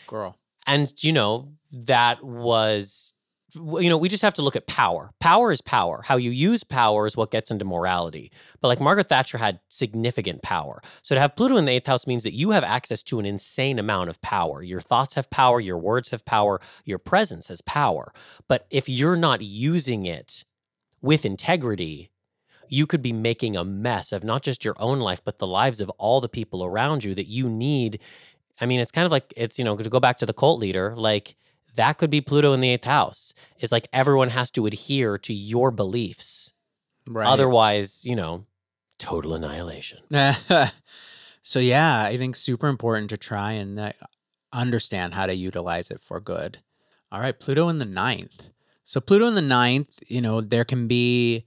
girl. 0.07 0.37
And, 0.67 0.91
you 1.03 1.13
know, 1.13 1.53
that 1.71 2.23
was, 2.23 3.13
you 3.55 3.89
know, 3.89 3.97
we 3.97 4.09
just 4.09 4.21
have 4.21 4.33
to 4.35 4.41
look 4.41 4.55
at 4.55 4.67
power. 4.67 5.11
Power 5.19 5.51
is 5.51 5.61
power. 5.61 6.01
How 6.03 6.17
you 6.17 6.31
use 6.31 6.63
power 6.63 7.05
is 7.05 7.17
what 7.17 7.31
gets 7.31 7.51
into 7.51 7.65
morality. 7.65 8.31
But 8.61 8.67
like 8.67 8.79
Margaret 8.79 9.09
Thatcher 9.09 9.37
had 9.37 9.59
significant 9.69 10.41
power. 10.41 10.81
So 11.01 11.15
to 11.15 11.21
have 11.21 11.35
Pluto 11.35 11.57
in 11.57 11.65
the 11.65 11.71
eighth 11.71 11.87
house 11.87 12.07
means 12.07 12.23
that 12.23 12.33
you 12.33 12.51
have 12.51 12.63
access 12.63 13.03
to 13.03 13.19
an 13.19 13.25
insane 13.25 13.79
amount 13.79 14.09
of 14.09 14.21
power. 14.21 14.61
Your 14.61 14.81
thoughts 14.81 15.15
have 15.15 15.29
power, 15.29 15.59
your 15.59 15.77
words 15.77 16.09
have 16.11 16.25
power, 16.25 16.59
your 16.83 16.99
presence 16.99 17.47
has 17.47 17.61
power. 17.61 18.13
But 18.47 18.65
if 18.69 18.87
you're 18.89 19.15
not 19.15 19.41
using 19.41 20.05
it 20.05 20.45
with 21.01 21.25
integrity, 21.25 22.11
you 22.67 22.87
could 22.87 23.01
be 23.01 23.13
making 23.13 23.55
a 23.55 23.63
mess 23.63 24.11
of 24.11 24.23
not 24.23 24.41
just 24.41 24.65
your 24.65 24.75
own 24.79 24.99
life, 24.99 25.21
but 25.23 25.39
the 25.39 25.47
lives 25.47 25.81
of 25.81 25.89
all 25.91 26.21
the 26.21 26.29
people 26.29 26.63
around 26.63 27.03
you 27.03 27.13
that 27.15 27.27
you 27.27 27.49
need. 27.49 27.99
I 28.59 28.65
mean, 28.65 28.79
it's 28.79 28.91
kind 28.91 29.05
of 29.05 29.11
like 29.11 29.33
it's, 29.35 29.59
you 29.59 29.65
know, 29.65 29.75
to 29.77 29.89
go 29.89 29.99
back 29.99 30.17
to 30.19 30.25
the 30.25 30.33
cult 30.33 30.59
leader, 30.59 30.95
like 30.95 31.35
that 31.75 31.97
could 31.97 32.09
be 32.09 32.21
Pluto 32.21 32.53
in 32.53 32.61
the 32.61 32.69
eighth 32.69 32.85
house. 32.85 33.33
It's 33.57 33.71
like 33.71 33.87
everyone 33.93 34.29
has 34.29 34.51
to 34.51 34.65
adhere 34.65 35.17
to 35.19 35.33
your 35.33 35.71
beliefs. 35.71 36.53
Right. 37.07 37.27
Otherwise, 37.27 38.05
you 38.05 38.15
know, 38.15 38.45
total 38.97 39.33
annihilation. 39.33 39.99
so 41.41 41.59
yeah, 41.59 42.03
I 42.03 42.17
think 42.17 42.35
super 42.35 42.67
important 42.67 43.09
to 43.11 43.17
try 43.17 43.53
and 43.53 43.79
uh, 43.79 43.91
understand 44.51 45.13
how 45.13 45.25
to 45.25 45.35
utilize 45.35 45.91
it 45.91 46.01
for 46.01 46.19
good. 46.19 46.59
All 47.11 47.21
right, 47.21 47.39
Pluto 47.39 47.69
in 47.69 47.77
the 47.77 47.85
ninth. 47.85 48.49
So 48.83 48.99
Pluto 48.99 49.27
in 49.27 49.35
the 49.35 49.41
ninth, 49.41 49.99
you 50.07 50.21
know, 50.21 50.41
there 50.41 50.65
can 50.65 50.87
be 50.87 51.45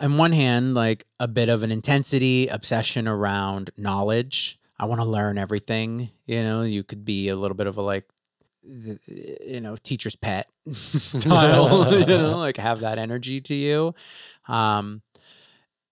on 0.00 0.16
one 0.16 0.32
hand 0.32 0.74
like 0.74 1.06
a 1.20 1.28
bit 1.28 1.48
of 1.48 1.62
an 1.62 1.70
intensity, 1.70 2.48
obsession 2.48 3.06
around 3.06 3.70
knowledge. 3.76 4.58
I 4.78 4.84
want 4.86 5.00
to 5.00 5.06
learn 5.06 5.38
everything. 5.38 6.10
You 6.26 6.42
know, 6.42 6.62
you 6.62 6.82
could 6.82 7.04
be 7.04 7.28
a 7.28 7.36
little 7.36 7.56
bit 7.56 7.66
of 7.66 7.76
a 7.76 7.82
like 7.82 8.08
th- 8.62 9.38
you 9.46 9.60
know 9.60 9.76
teacher's 9.76 10.16
pet 10.16 10.48
style 10.72 11.92
you 11.98 12.06
know 12.06 12.36
like 12.46 12.56
have 12.56 12.80
that 12.80 12.98
energy 12.98 13.40
to 13.40 13.54
you 13.54 13.94
um 14.48 15.02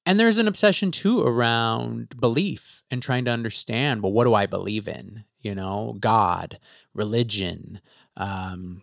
and 0.06 0.18
there's 0.18 0.38
an 0.38 0.48
obsession 0.48 0.90
too 0.90 1.20
around 1.22 2.14
belief 2.20 2.82
and 2.90 3.02
trying 3.02 3.24
to 3.24 3.30
understand 3.30 4.02
well 4.02 4.12
what 4.12 4.24
do 4.24 4.34
i 4.34 4.46
believe 4.46 4.86
in 4.88 5.24
you 5.40 5.54
know 5.54 5.96
god 6.00 6.58
religion 6.94 7.80
um 8.16 8.82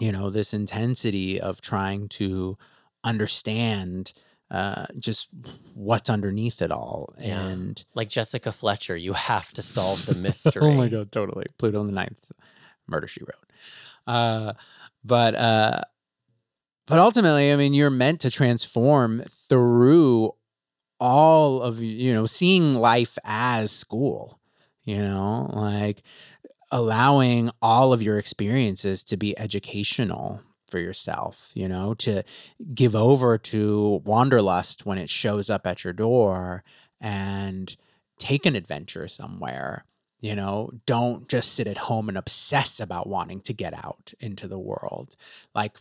you 0.00 0.10
know 0.12 0.28
this 0.30 0.52
intensity 0.52 1.40
of 1.40 1.60
trying 1.60 2.08
to 2.08 2.58
understand 3.04 4.12
uh 4.50 4.86
just 4.98 5.28
what's 5.74 6.10
underneath 6.10 6.60
it 6.60 6.70
all 6.72 7.14
Yeah. 7.18 7.40
and 7.40 7.84
Like 7.94 8.08
Jessica 8.10 8.52
Fletcher, 8.52 8.96
you 8.96 9.12
have 9.14 9.52
to 9.52 9.62
solve 9.62 10.04
the 10.06 10.14
mystery. 10.14 10.62
oh 10.62 10.72
my 10.72 10.88
god, 10.88 11.10
totally. 11.12 11.46
Pluto 11.58 11.80
in 11.80 11.86
the 11.86 11.92
ninth, 11.92 12.30
murder 12.86 13.06
she 13.06 13.20
wrote. 13.20 13.52
Uh, 14.06 14.52
but 15.04 15.34
uh, 15.34 15.80
but 16.86 16.98
ultimately, 16.98 17.52
I 17.52 17.56
mean, 17.56 17.74
you're 17.74 17.90
meant 17.90 18.20
to 18.20 18.30
transform 18.30 19.20
through 19.48 20.32
all 21.00 21.62
of 21.62 21.80
you 21.82 22.12
know 22.12 22.26
seeing 22.26 22.74
life 22.74 23.18
as 23.24 23.70
school. 23.70 24.40
You 24.84 24.98
know, 24.98 25.50
like 25.54 26.02
allowing 26.70 27.50
all 27.62 27.92
of 27.92 28.02
your 28.02 28.18
experiences 28.18 29.02
to 29.04 29.16
be 29.16 29.38
educational 29.38 30.42
for 30.68 30.78
yourself. 30.78 31.50
You 31.54 31.68
know, 31.68 31.94
to 31.94 32.22
give 32.74 32.94
over 32.94 33.38
to 33.38 34.02
wanderlust 34.04 34.84
when 34.84 34.98
it 34.98 35.10
shows 35.10 35.48
up 35.48 35.66
at 35.66 35.84
your 35.84 35.92
door 35.92 36.64
and 37.00 37.76
take 38.18 38.46
an 38.46 38.56
adventure 38.56 39.08
somewhere 39.08 39.84
you 40.24 40.34
know 40.34 40.70
don't 40.86 41.28
just 41.28 41.52
sit 41.56 41.66
at 41.66 41.76
home 41.88 42.08
and 42.08 42.18
obsess 42.18 42.80
about 42.80 43.06
wanting 43.16 43.40
to 43.40 43.52
get 43.52 43.74
out 43.86 44.06
into 44.20 44.46
the 44.48 44.58
world 44.70 45.16
like 45.54 45.76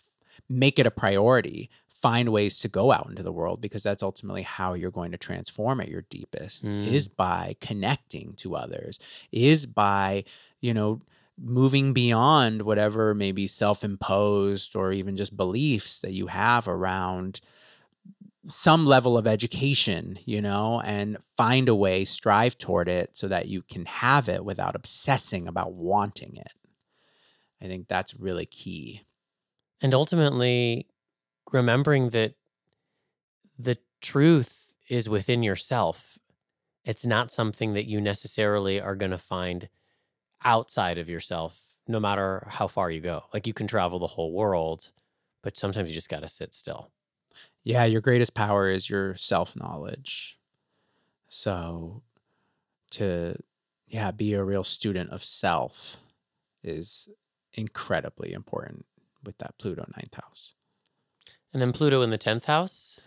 make 0.50 0.78
it 0.80 0.86
a 0.86 0.92
priority 0.92 1.70
find 1.90 2.28
ways 2.38 2.60
to 2.60 2.68
go 2.68 2.92
out 2.92 3.08
into 3.10 3.24
the 3.24 3.32
world 3.32 3.62
because 3.62 3.84
that's 3.84 4.04
ultimately 4.04 4.42
how 4.44 4.74
you're 4.74 4.92
going 5.00 5.12
to 5.14 5.18
transform 5.18 5.80
at 5.80 5.88
your 5.94 6.04
deepest 6.10 6.66
Mm. 6.66 6.86
is 6.86 7.08
by 7.08 7.56
connecting 7.62 8.34
to 8.42 8.56
others 8.64 9.00
is 9.32 9.66
by 9.66 10.24
you 10.60 10.74
know 10.74 11.02
moving 11.60 11.94
beyond 11.94 12.62
whatever 12.64 13.14
maybe 13.16 13.48
self-imposed 13.48 14.76
or 14.76 14.92
even 14.92 15.16
just 15.16 15.36
beliefs 15.38 16.02
that 16.02 16.12
you 16.14 16.28
have 16.28 16.68
around 16.68 17.40
some 18.50 18.86
level 18.86 19.18
of 19.18 19.26
education, 19.26 20.20
you 20.26 20.42
know, 20.42 20.82
and 20.82 21.18
find 21.38 21.70
a 21.70 21.76
way, 21.76 22.04
strive 22.06 22.58
toward 22.58 22.90
it 22.90 23.16
so 23.16 23.28
that 23.28 23.48
you 23.48 23.62
can 23.62 23.86
have 23.86 24.28
it 24.28 24.44
without 24.44 24.76
obsessing 24.76 25.48
about 25.48 25.74
wanting 25.74 26.36
it. 26.36 26.52
I 27.62 27.68
think 27.68 27.88
that's 27.88 28.16
really 28.16 28.46
key. 28.46 29.04
And 29.82 29.94
ultimately, 29.94 30.88
remembering 31.52 32.10
that 32.10 32.36
the 33.58 33.78
truth 34.02 34.74
is 34.90 35.08
within 35.08 35.44
yourself. 35.44 36.18
It's 36.84 37.06
not 37.06 37.32
something 37.32 37.74
that 37.74 37.86
you 37.86 38.02
necessarily 38.02 38.82
are 38.82 38.96
going 38.96 39.12
to 39.12 39.18
find 39.18 39.70
outside 40.44 40.98
of 40.98 41.10
yourself, 41.10 41.62
no 41.88 42.00
matter 42.00 42.48
how 42.50 42.68
far 42.68 42.92
you 42.92 43.00
go. 43.00 43.24
Like 43.34 43.48
you 43.48 43.54
can 43.54 43.68
travel 43.68 44.00
the 44.00 44.08
whole 44.08 44.34
world, 44.34 44.90
but 45.42 45.58
sometimes 45.58 45.90
you 45.90 45.96
just 45.96 46.10
got 46.10 46.22
to 46.22 46.30
sit 46.30 46.54
still. 46.54 46.92
Yeah, 47.64 47.86
your 47.86 48.02
greatest 48.02 48.34
power 48.34 48.70
is 48.70 48.90
your 48.90 49.16
self 49.16 49.56
knowledge. 49.56 50.38
So 51.30 52.04
to 52.92 53.36
yeah, 53.88 54.12
be 54.12 54.34
a 54.34 54.44
real 54.44 54.64
student 54.64 55.12
of 55.12 55.24
self 55.24 55.98
is 56.64 57.10
incredibly 57.54 58.34
important 58.34 58.86
with 59.24 59.38
that 59.38 59.58
Pluto 59.58 59.86
ninth 59.96 60.16
house. 60.16 60.56
And 61.54 61.62
then 61.62 61.72
Pluto 61.72 62.02
in 62.02 62.10
the 62.10 62.18
10th 62.18 62.46
house. 62.46 63.00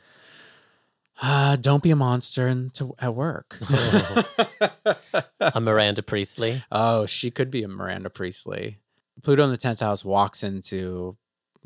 Uh, 1.21 1.57
don't 1.57 1.83
be 1.83 1.91
a 1.91 1.97
monster 1.97 2.69
to, 2.75 2.95
at 2.99 3.15
work. 3.15 3.59
a 5.41 5.61
Miranda 5.61 6.03
Priestly. 6.03 6.63
Oh, 6.71 7.07
she 7.07 7.31
could 7.31 7.51
be 7.51 7.63
a 7.63 7.69
Miranda 7.69 8.11
Priestly. 8.11 8.79
Pluto 9.23 9.43
in 9.43 9.51
the 9.51 9.59
10th 9.59 9.81
house 9.81 10.05
walks 10.05 10.45
into, 10.45 11.17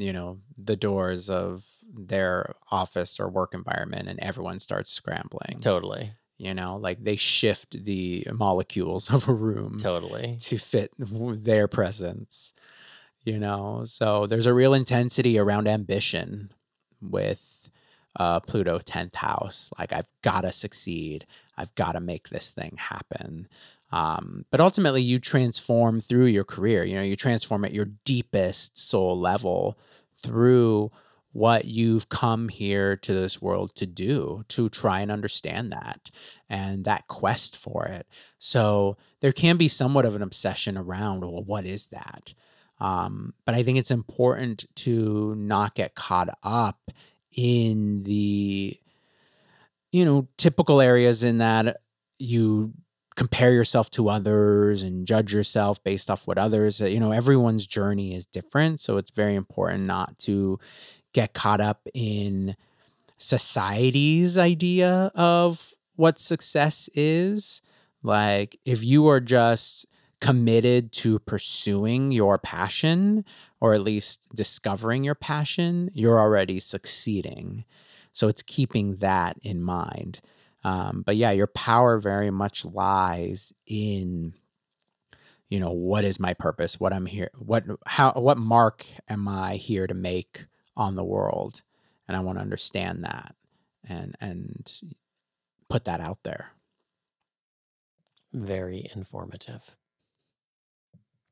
you 0.01 0.13
know, 0.13 0.39
the 0.57 0.77
doors 0.77 1.29
of 1.29 1.65
their 1.93 2.55
office 2.71 3.19
or 3.21 3.29
work 3.29 3.53
environment 3.53 4.09
and 4.09 4.19
everyone 4.21 4.59
starts 4.59 4.93
scrambling. 4.93 5.59
Totally. 5.61 6.13
You 6.39 6.55
know, 6.55 6.77
like 6.77 7.05
they 7.05 7.17
shift 7.17 7.85
the 7.85 8.27
molecules 8.33 9.11
of 9.15 9.29
a 9.29 9.35
room 9.35 9.79
Totally. 9.79 10.37
to 10.41 10.59
fit 10.59 10.93
their 10.99 11.69
presence. 11.69 12.55
You 13.25 13.39
know, 13.39 13.83
so 13.85 14.27
there's 14.27 14.47
a 14.47 14.55
real 14.55 14.73
intensity 14.73 15.39
around 15.39 15.69
ambition 15.69 16.53
with 17.03 17.71
uh, 18.19 18.41
Pluto 18.41 18.79
10th 18.79 19.17
house. 19.17 19.71
Like, 19.79 19.93
I've 19.93 20.11
got 20.23 20.41
to 20.41 20.53
succeed. 20.53 21.27
I've 21.57 21.75
got 21.75 21.93
to 21.93 22.01
make 22.01 22.31
this 22.31 22.51
thing 22.51 22.77
happen. 22.79 23.47
Um, 23.93 24.47
but 24.51 24.61
ultimately, 24.61 25.03
you 25.03 25.19
transform 25.19 26.01
through 26.01 26.27
your 26.27 26.45
career. 26.45 26.85
You 26.85 26.95
know, 26.95 27.03
you 27.03 27.15
transform 27.17 27.65
at 27.67 27.75
your 27.75 27.91
deepest 28.07 28.79
soul 28.79 29.19
level 29.19 29.79
through 30.23 30.91
what 31.33 31.65
you've 31.65 32.09
come 32.09 32.49
here 32.49 32.97
to 32.97 33.13
this 33.13 33.41
world 33.41 33.75
to 33.77 33.87
do, 33.87 34.45
to 34.49 34.69
try 34.69 35.01
and 35.01 35.13
understand 35.13 35.71
that 35.71 36.11
and 36.49 36.85
that 36.85 37.07
quest 37.07 37.57
for 37.57 37.87
it. 37.87 38.07
So 38.39 38.97
there 39.21 39.33
can 39.33 39.57
be 39.57 39.69
somewhat 39.69 40.05
of 40.05 40.17
an 40.17 40.23
obsession 40.23 40.77
around, 40.77 41.21
well, 41.21 41.45
what 41.45 41.65
is 41.65 41.87
that? 41.89 42.35
Um, 42.81 43.35
but 43.45 43.55
I 43.55 43.63
think 43.63 43.79
it's 43.79 43.91
important 43.93 44.65
to 44.77 45.35
not 45.37 45.75
get 45.75 45.95
caught 45.95 46.31
up 46.43 46.91
in 47.37 48.03
the, 48.03 48.77
you 49.93 50.05
know, 50.05 50.27
typical 50.37 50.81
areas 50.81 51.23
in 51.23 51.39
that 51.39 51.77
you 52.19 52.73
compare 53.21 53.53
yourself 53.53 53.91
to 53.91 54.09
others 54.09 54.83
and 54.83 55.07
judge 55.07 55.35
yourself 55.35 55.85
based 55.85 56.11
off 56.11 56.27
what 56.27 56.39
others, 56.39 56.81
you 56.81 56.99
know, 56.99 57.13
everyone's 57.13 57.67
journey 57.67 58.15
is 58.15 58.25
different. 58.25 58.81
So 58.81 58.97
it's 58.97 59.11
very 59.11 59.35
important 59.35 59.85
not 59.85 60.19
to 60.21 60.59
get 61.13 61.35
caught 61.35 61.61
up 61.61 61.87
in 61.93 62.57
society's 63.19 64.39
idea 64.39 65.13
of 65.15 65.75
what 65.97 66.19
success 66.19 66.89
is. 66.95 67.61
Like, 68.03 68.59
if 68.65 68.83
you 68.83 69.07
are 69.09 69.21
just 69.21 69.85
committed 70.23 70.91
to 70.93 71.19
pursuing 71.19 72.13
your 72.13 72.39
passion, 72.39 73.27
or 73.61 73.75
at 73.75 73.83
least 73.83 74.35
discovering 74.35 75.05
your 75.05 75.15
passion, 75.15 75.91
you're 75.93 76.19
already 76.19 76.59
succeeding. 76.59 77.67
So 78.15 78.29
it's 78.29 78.43
keeping 78.43 78.97
that 78.97 79.37
in 79.43 79.63
mind. 79.63 80.23
Um, 80.63 81.03
but 81.07 81.17
yeah, 81.17 81.31
your 81.31 81.47
power 81.47 81.99
very 81.99 82.31
much 82.31 82.65
lies 82.65 83.53
in, 83.67 84.35
you 85.49 85.59
know, 85.59 85.71
what 85.73 86.05
is 86.05 86.21
my 86.21 86.35
purpose? 86.35 86.79
What 86.79 86.93
I'm 86.93 87.07
here, 87.07 87.31
what 87.39 87.65
how 87.87 88.13
what 88.13 88.37
mark 88.39 88.85
am 89.09 89.27
I 89.27 89.57
here 89.57 89.87
to 89.87 89.95
make 89.95 90.47
on 90.77 90.97
the 90.97 91.05
world? 91.05 91.63
And 92.07 92.17
I 92.17 92.21
want 92.21 92.39
to 92.39 92.43
understand 92.43 93.05
that 93.05 93.35
and 93.89 94.17
and 94.21 94.71
put 95.69 95.85
that 95.87 96.01
out 96.01 96.23
there. 96.25 96.51
Very 98.33 98.89
informative. 98.95 99.77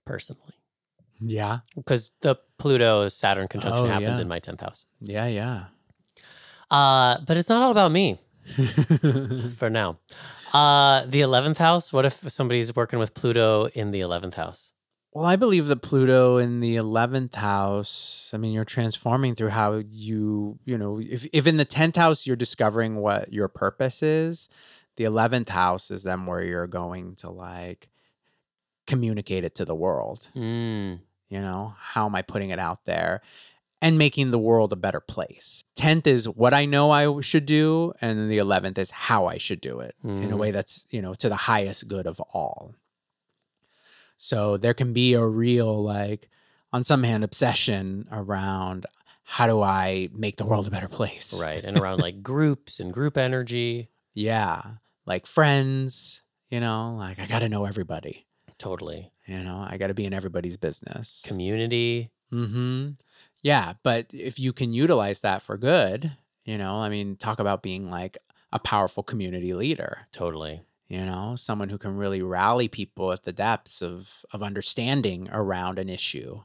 Personally. 0.07 0.55
Yeah. 1.21 1.59
Because 1.77 2.13
the 2.23 2.37
Pluto 2.59 3.09
Saturn 3.09 3.47
conjunction 3.49 3.87
Oh, 3.87 3.89
happens 3.89 4.19
yeah. 4.19 4.23
in 4.23 4.29
my 4.29 4.41
10th 4.41 4.61
house. 4.61 4.85
Yeah, 5.01 5.27
yeah. 5.27 5.65
Uh, 6.71 7.19
but 7.27 7.37
it's 7.37 7.49
not 7.49 7.63
all 7.63 7.71
about 7.71 7.93
me 7.93 8.19
for 9.57 9.71
now. 9.71 9.99
Uh, 10.53 11.05
the 11.07 11.21
11th 11.21 11.59
house, 11.59 11.93
what 11.93 12.05
if 12.05 12.31
somebody's 12.33 12.75
working 12.75 12.99
with 12.99 13.15
Pluto 13.15 13.67
in 13.75 13.91
the 13.91 14.01
11th 14.01 14.35
house? 14.35 14.73
Well, 15.13 15.25
I 15.25 15.37
believe 15.37 15.67
that 15.67 15.83
Pluto 15.83 16.37
in 16.37 16.61
the 16.61 16.77
11th 16.77 17.35
house, 17.35 18.31
I 18.35 18.37
mean, 18.37 18.53
you're 18.53 18.65
transforming 18.65 19.35
through 19.35 19.51
how 19.51 19.83
you, 19.91 20.59
you 20.65 20.77
know, 20.79 21.01
if, 21.01 21.27
if 21.33 21.47
in 21.47 21.57
the 21.57 21.65
10th 21.67 21.97
house 21.97 22.27
you're 22.27 22.37
discovering 22.37 22.97
what 22.97 23.33
your 23.33 23.49
purpose 23.49 24.03
is, 24.03 24.49
the 24.97 25.05
11th 25.05 25.49
house 25.49 25.91
is 25.91 26.03
then 26.03 26.27
where 26.27 26.43
you're 26.43 26.67
going 26.67 27.15
to 27.17 27.31
like 27.31 27.89
communicate 28.87 29.45
it 29.45 29.55
to 29.57 29.65
the 29.65 29.75
world. 29.75 30.29
Mm, 30.35 31.01
You 31.31 31.41
know, 31.41 31.75
how 31.79 32.07
am 32.07 32.15
I 32.15 32.23
putting 32.23 32.51
it 32.51 32.59
out 32.59 32.85
there 32.85 33.23
and 33.81 33.97
making 33.99 34.31
the 34.31 34.39
world 34.39 34.73
a 34.73 34.77
better 34.77 35.01
place? 35.01 35.65
10th 35.77 36.07
is 36.07 36.29
what 36.29 36.53
I 36.55 36.65
know 36.65 36.91
I 36.91 37.21
should 37.21 37.47
do. 37.47 37.93
And 38.01 38.19
then 38.19 38.29
the 38.29 38.39
11th 38.39 38.79
is 38.79 38.91
how 38.91 39.27
I 39.27 39.39
should 39.39 39.61
do 39.61 39.81
it 39.81 39.95
in 40.05 40.25
a 40.25 40.29
Mhm. 40.37 40.39
way 40.39 40.51
that's, 40.51 40.87
you 40.91 41.01
know, 41.03 41.15
to 41.15 41.29
the 41.29 41.37
highest 41.37 41.89
good 41.89 42.07
of 42.07 42.21
all. 42.35 42.75
So 44.17 44.57
there 44.57 44.75
can 44.75 44.93
be 44.93 45.15
a 45.15 45.25
real, 45.25 45.83
like, 45.83 46.29
on 46.73 46.85
some 46.85 47.03
hand, 47.05 47.25
obsession 47.25 48.09
around 48.11 48.85
how 49.23 49.47
do 49.47 49.63
I 49.63 50.09
make 50.13 50.37
the 50.37 50.45
world 50.47 50.67
a 50.67 50.71
better 50.71 50.89
place? 50.89 51.39
right. 51.41 51.63
And 51.63 51.79
around 51.79 52.01
like 52.01 52.23
groups 52.23 52.81
and 52.81 52.93
group 52.93 53.17
energy. 53.17 53.91
Yeah. 54.15 54.63
Like 55.07 55.27
friends, 55.27 56.23
you 56.51 56.61
know, 56.61 56.97
like 56.99 57.19
I 57.19 57.27
got 57.27 57.41
to 57.41 57.49
know 57.49 57.65
everybody. 57.65 58.27
Totally. 58.59 59.13
You 59.27 59.45
know, 59.45 59.65
I 59.69 59.77
got 59.77 59.87
to 59.89 59.95
be 59.95 60.05
in 60.07 60.13
everybody's 60.15 60.57
business. 60.57 61.23
Community. 61.27 62.11
Mm-hmm. 62.33 62.91
Yeah, 63.43 63.75
but 63.83 64.07
if 64.13 64.39
you 64.39 64.53
can 64.53 64.73
utilize 64.73 65.21
that 65.21 65.43
for 65.43 65.57
good, 65.57 66.17
you 66.45 66.59
know, 66.59 66.77
I 66.81 66.89
mean, 66.89 67.17
talk 67.17 67.39
about 67.39 67.63
being 67.63 67.91
like 67.91 68.19
a 68.53 68.59
powerful 68.59 69.03
community 69.03 69.55
leader. 69.55 70.07
Totally. 70.13 70.63
You 70.89 71.05
know, 71.05 71.37
someone 71.37 71.69
who 71.69 71.79
can 71.79 71.97
really 71.97 72.23
rally 72.23 72.67
people 72.67 73.13
at 73.13 73.25
the 73.25 73.33
depths 73.33 73.83
of 73.83 74.25
of 74.33 74.43
understanding 74.43 75.29
around 75.31 75.79
an 75.79 75.89
issue. 75.89 76.43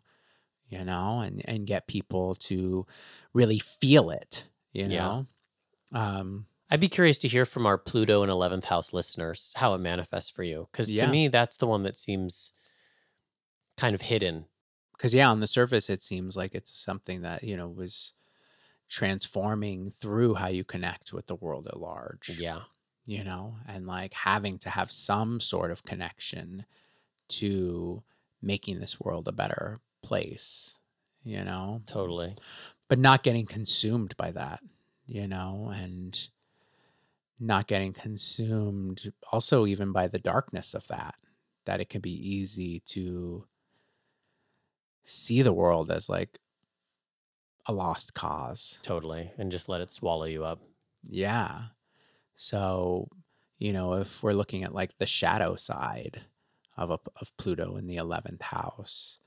You 0.69 0.83
know, 0.83 1.19
and 1.21 1.41
and 1.47 1.67
get 1.67 1.87
people 1.87 2.35
to 2.35 2.87
really 3.33 3.59
feel 3.59 4.09
it. 4.09 4.47
You 4.73 4.87
Yeah. 4.87 4.97
know, 4.97 5.27
um, 5.93 6.47
I'd 6.69 6.79
be 6.81 6.89
curious 6.89 7.19
to 7.19 7.27
hear 7.27 7.45
from 7.45 7.65
our 7.67 7.77
Pluto 7.77 8.23
and 8.23 8.31
11th 8.31 8.65
house 8.65 8.93
listeners 8.93 9.53
how 9.55 9.75
it 9.75 9.79
manifests 9.79 10.29
for 10.31 10.43
you. 10.43 10.69
Because 10.71 10.89
Yeah. 10.89 11.05
to 11.05 11.11
me, 11.11 11.27
that's 11.29 11.57
the 11.57 11.67
one 11.67 11.83
that 11.83 11.97
seems 11.97 12.53
kind 13.77 13.95
of 13.95 14.01
hidden. 14.01 14.45
Because 15.03 15.13
yeah, 15.13 15.29
on 15.29 15.41
the 15.41 15.47
surface, 15.47 15.89
it 15.89 16.01
seems 16.01 16.37
like 16.37 16.55
it's 16.55 16.79
something 16.79 17.23
that 17.23 17.43
you 17.43 17.57
know 17.57 17.67
was 17.67 18.13
transforming 18.87 19.89
through 19.89 20.35
how 20.35 20.47
you 20.47 20.63
connect 20.63 21.11
with 21.11 21.27
the 21.27 21.35
world 21.35 21.67
at 21.67 21.77
large. 21.77 22.29
Yeah. 22.39 22.61
you 23.05 23.21
know, 23.21 23.57
and 23.67 23.85
like 23.85 24.13
having 24.13 24.57
to 24.59 24.69
have 24.69 24.89
some 24.93 25.41
sort 25.41 25.71
of 25.71 25.83
connection 25.83 26.65
to 27.27 28.01
making 28.41 28.79
this 28.79 28.97
world 28.97 29.27
a 29.27 29.33
better 29.33 29.81
place, 30.01 30.79
you 31.21 31.43
know, 31.43 31.81
Totally. 31.85 32.35
but 32.87 32.97
not 32.97 33.23
getting 33.23 33.45
consumed 33.45 34.15
by 34.15 34.31
that, 34.31 34.61
you 35.05 35.27
know, 35.27 35.69
and 35.75 36.29
not 37.39 37.67
getting 37.67 37.91
consumed 37.91 39.11
also 39.33 39.65
even 39.65 39.91
by 39.91 40.07
the 40.07 40.19
darkness 40.19 40.73
of 40.73 40.87
that, 40.87 41.15
that 41.65 41.81
it 41.81 41.89
can 41.89 41.99
be 41.99 42.11
easy 42.13 42.79
to 42.85 43.45
see 45.03 45.41
the 45.41 45.53
world 45.53 45.91
as 45.91 46.09
like 46.09 46.39
a 47.65 47.73
lost 47.73 48.13
cause. 48.13 48.79
Totally. 48.83 49.31
And 49.37 49.51
just 49.51 49.69
let 49.69 49.81
it 49.81 49.91
swallow 49.91 50.25
you 50.25 50.43
up. 50.43 50.61
Yeah. 51.03 51.65
So, 52.35 53.09
you 53.57 53.73
know, 53.73 53.93
if 53.93 54.23
we're 54.23 54.33
looking 54.33 54.63
at 54.63 54.73
like 54.73 54.97
the 54.97 55.05
shadow 55.05 55.55
side 55.55 56.23
of 56.77 56.89
a, 56.89 56.99
of 57.21 57.35
Pluto 57.37 57.75
in 57.75 57.87
the 57.87 57.97
11th 57.97 58.41
house, 58.41 59.19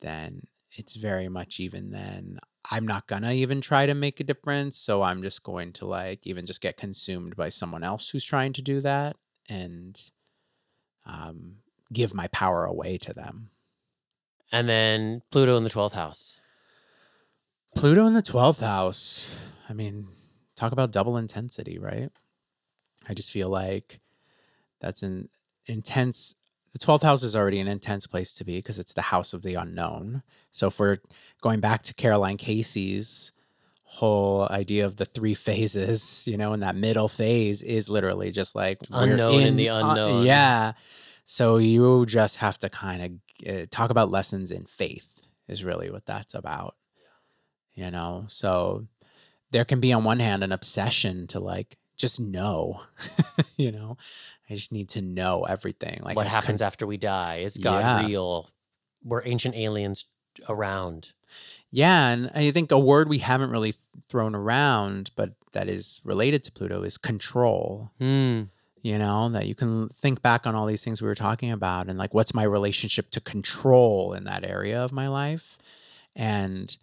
then 0.00 0.46
it's 0.72 0.94
very 0.94 1.28
much 1.28 1.60
even 1.60 1.90
then 1.90 2.38
I'm 2.70 2.86
not 2.86 3.06
gonna 3.06 3.32
even 3.32 3.60
try 3.60 3.86
to 3.86 3.94
make 3.94 4.18
a 4.18 4.24
difference, 4.24 4.76
so 4.76 5.02
I'm 5.02 5.22
just 5.22 5.42
going 5.42 5.72
to 5.74 5.86
like 5.86 6.26
even 6.26 6.46
just 6.46 6.60
get 6.60 6.76
consumed 6.76 7.36
by 7.36 7.48
someone 7.48 7.84
else 7.84 8.10
who's 8.10 8.24
trying 8.24 8.52
to 8.54 8.62
do 8.62 8.80
that 8.80 9.16
and 9.48 10.00
um 11.04 11.58
give 11.92 12.12
my 12.12 12.26
power 12.28 12.64
away 12.64 12.98
to 12.98 13.14
them. 13.14 13.50
And 14.52 14.68
then 14.68 15.22
Pluto 15.30 15.56
in 15.56 15.64
the 15.64 15.70
12th 15.70 15.92
house. 15.92 16.38
Pluto 17.74 18.06
in 18.06 18.14
the 18.14 18.22
12th 18.22 18.60
house. 18.60 19.38
I 19.68 19.72
mean, 19.72 20.08
talk 20.54 20.72
about 20.72 20.92
double 20.92 21.16
intensity, 21.16 21.78
right? 21.78 22.10
I 23.08 23.14
just 23.14 23.30
feel 23.30 23.48
like 23.48 24.00
that's 24.80 25.02
an 25.02 25.28
intense. 25.66 26.34
The 26.72 26.78
12th 26.78 27.02
house 27.02 27.22
is 27.22 27.34
already 27.36 27.60
an 27.60 27.68
intense 27.68 28.06
place 28.06 28.32
to 28.34 28.44
be 28.44 28.56
because 28.58 28.78
it's 28.78 28.92
the 28.92 29.02
house 29.02 29.32
of 29.32 29.42
the 29.42 29.54
unknown. 29.54 30.22
So 30.50 30.68
if 30.68 30.78
we're 30.78 30.98
going 31.40 31.60
back 31.60 31.82
to 31.84 31.94
Caroline 31.94 32.36
Casey's 32.36 33.32
whole 33.84 34.46
idea 34.50 34.84
of 34.84 34.96
the 34.96 35.04
three 35.04 35.34
phases, 35.48 36.24
you 36.26 36.36
know, 36.36 36.52
and 36.52 36.62
that 36.62 36.76
middle 36.76 37.08
phase 37.08 37.62
is 37.62 37.88
literally 37.88 38.30
just 38.30 38.54
like 38.54 38.78
Unknown 38.90 39.40
in 39.40 39.56
the 39.56 39.68
uh, 39.70 39.90
unknown. 39.90 40.24
yeah. 40.24 40.72
So 41.24 41.56
you 41.56 42.06
just 42.06 42.36
have 42.36 42.58
to 42.58 42.68
kind 42.68 43.02
of 43.02 43.10
uh, 43.48 43.66
talk 43.70 43.90
about 43.90 44.10
lessons 44.10 44.50
in 44.50 44.64
faith 44.66 45.26
is 45.48 45.64
really 45.64 45.90
what 45.90 46.06
that's 46.06 46.34
about. 46.34 46.76
You 47.74 47.90
know, 47.90 48.24
so 48.28 48.86
there 49.50 49.64
can 49.66 49.80
be 49.80 49.92
on 49.92 50.02
one 50.02 50.18
hand 50.20 50.42
an 50.42 50.50
obsession 50.52 51.26
to 51.28 51.40
like 51.40 51.76
just 51.96 52.18
know, 52.18 52.82
you 53.58 53.70
know, 53.70 53.98
I 54.48 54.54
just 54.54 54.72
need 54.72 54.88
to 54.90 55.02
know 55.02 55.44
everything. 55.44 56.00
Like 56.02 56.16
what 56.16 56.26
happens 56.26 56.62
after 56.62 56.86
we 56.86 56.96
die? 56.96 57.38
Is 57.40 57.58
God 57.58 57.78
Yeah. 57.80 58.06
real? 58.06 58.48
Were 59.04 59.22
ancient 59.26 59.54
aliens 59.54 60.06
around? 60.48 61.12
yeah, 61.70 62.08
and 62.08 62.30
I 62.34 62.50
think 62.50 62.72
a 62.72 62.78
word 62.78 63.08
we 63.08 63.18
haven't 63.18 63.50
really 63.50 63.72
th- 63.72 63.82
thrown 64.08 64.34
around, 64.34 65.10
but 65.16 65.34
that 65.52 65.68
is 65.68 66.00
related 66.04 66.44
to 66.44 66.52
Pluto 66.52 66.82
is 66.82 66.96
control. 66.96 67.90
Hmm. 67.98 68.44
You 68.86 68.98
know 68.98 69.28
that 69.30 69.46
you 69.46 69.54
can 69.54 69.88
think 69.88 70.22
back 70.22 70.46
on 70.46 70.54
all 70.54 70.66
these 70.66 70.84
things 70.84 71.02
we 71.02 71.08
were 71.08 71.14
talking 71.14 71.50
about 71.50 71.88
and 71.88 71.98
like 71.98 72.14
what's 72.14 72.34
my 72.34 72.44
relationship 72.44 73.10
to 73.10 73.20
control 73.20 74.12
in 74.12 74.24
that 74.24 74.44
area 74.44 74.82
of 74.82 74.92
my 74.92 75.08
life? 75.08 75.58
And 76.14 76.76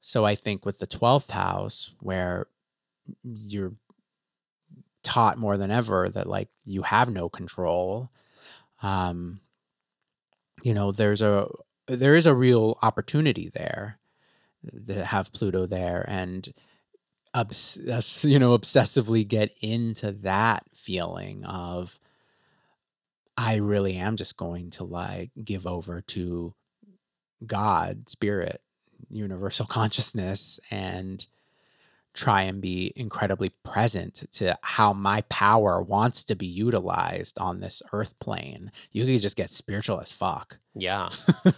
so 0.00 0.24
i 0.24 0.34
think 0.34 0.64
with 0.64 0.78
the 0.78 0.86
12th 0.86 1.30
house 1.30 1.90
where 2.00 2.46
you're 3.24 3.74
taught 5.02 5.38
more 5.38 5.56
than 5.56 5.70
ever 5.70 6.08
that 6.08 6.28
like 6.28 6.48
you 6.64 6.82
have 6.82 7.10
no 7.10 7.28
control 7.28 8.10
um 8.82 9.40
you 10.62 10.72
know 10.72 10.92
there's 10.92 11.20
a 11.20 11.48
there 11.88 12.14
is 12.14 12.26
a 12.26 12.34
real 12.34 12.78
opportunity 12.82 13.48
there 13.48 13.98
to 14.86 15.04
have 15.04 15.32
Pluto 15.32 15.66
there. 15.66 16.04
And 16.08 16.52
obs- 17.34 18.24
you 18.24 18.38
know 18.38 18.56
obsessively 18.56 19.26
get 19.26 19.52
into 19.60 20.12
that 20.12 20.64
feeling 20.74 21.44
of 21.44 21.98
I 23.36 23.56
really 23.56 23.94
am 23.94 24.16
just 24.16 24.36
going 24.36 24.70
to 24.70 24.84
like 24.84 25.30
give 25.44 25.64
over 25.66 26.00
to 26.00 26.54
God, 27.46 28.10
spirit, 28.10 28.60
universal 29.08 29.66
consciousness 29.68 30.58
and 30.70 31.24
try 32.18 32.42
and 32.42 32.60
be 32.60 32.92
incredibly 32.96 33.50
present 33.64 34.24
to 34.32 34.58
how 34.62 34.92
my 34.92 35.20
power 35.28 35.80
wants 35.80 36.24
to 36.24 36.34
be 36.34 36.46
utilized 36.46 37.38
on 37.38 37.60
this 37.60 37.80
earth 37.92 38.18
plane. 38.18 38.72
You 38.90 39.04
could 39.06 39.20
just 39.20 39.36
get 39.36 39.50
spiritual 39.50 40.00
as 40.00 40.10
fuck. 40.12 40.58
Yeah. 40.74 41.08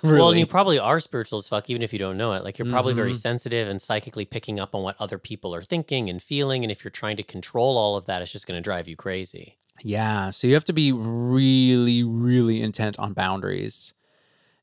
really. 0.02 0.18
Well, 0.18 0.30
and 0.30 0.38
you 0.38 0.46
probably 0.46 0.78
are 0.78 1.00
spiritual 1.00 1.38
as 1.38 1.48
fuck, 1.48 1.70
even 1.70 1.82
if 1.82 1.92
you 1.92 1.98
don't 1.98 2.16
know 2.18 2.32
it. 2.34 2.44
Like 2.44 2.58
you're 2.58 2.68
probably 2.68 2.92
very 2.94 3.12
Mhm. 3.12 3.16
sensitive 3.16 3.68
and 3.68 3.80
psychically 3.80 4.24
picking 4.26 4.60
up 4.60 4.74
on 4.74 4.82
what 4.82 4.96
other 5.00 5.18
people 5.18 5.54
are 5.54 5.62
thinking 5.62 6.10
and 6.10 6.22
feeling. 6.22 6.62
And 6.64 6.70
if 6.70 6.84
you're 6.84 6.90
trying 6.90 7.16
to 7.16 7.22
control 7.22 7.78
all 7.78 7.96
of 7.96 8.04
that, 8.06 8.20
it's 8.22 8.32
just 8.32 8.46
going 8.46 8.58
to 8.58 8.62
drive 8.62 8.86
you 8.88 8.96
crazy. 8.96 9.56
yeah. 9.82 10.28
So 10.30 10.46
you 10.46 10.52
have 10.54 10.64
to 10.64 10.74
be 10.74 10.92
really, 10.92 12.02
really 12.04 12.60
intent 12.60 12.98
on 12.98 13.14
boundaries, 13.14 13.94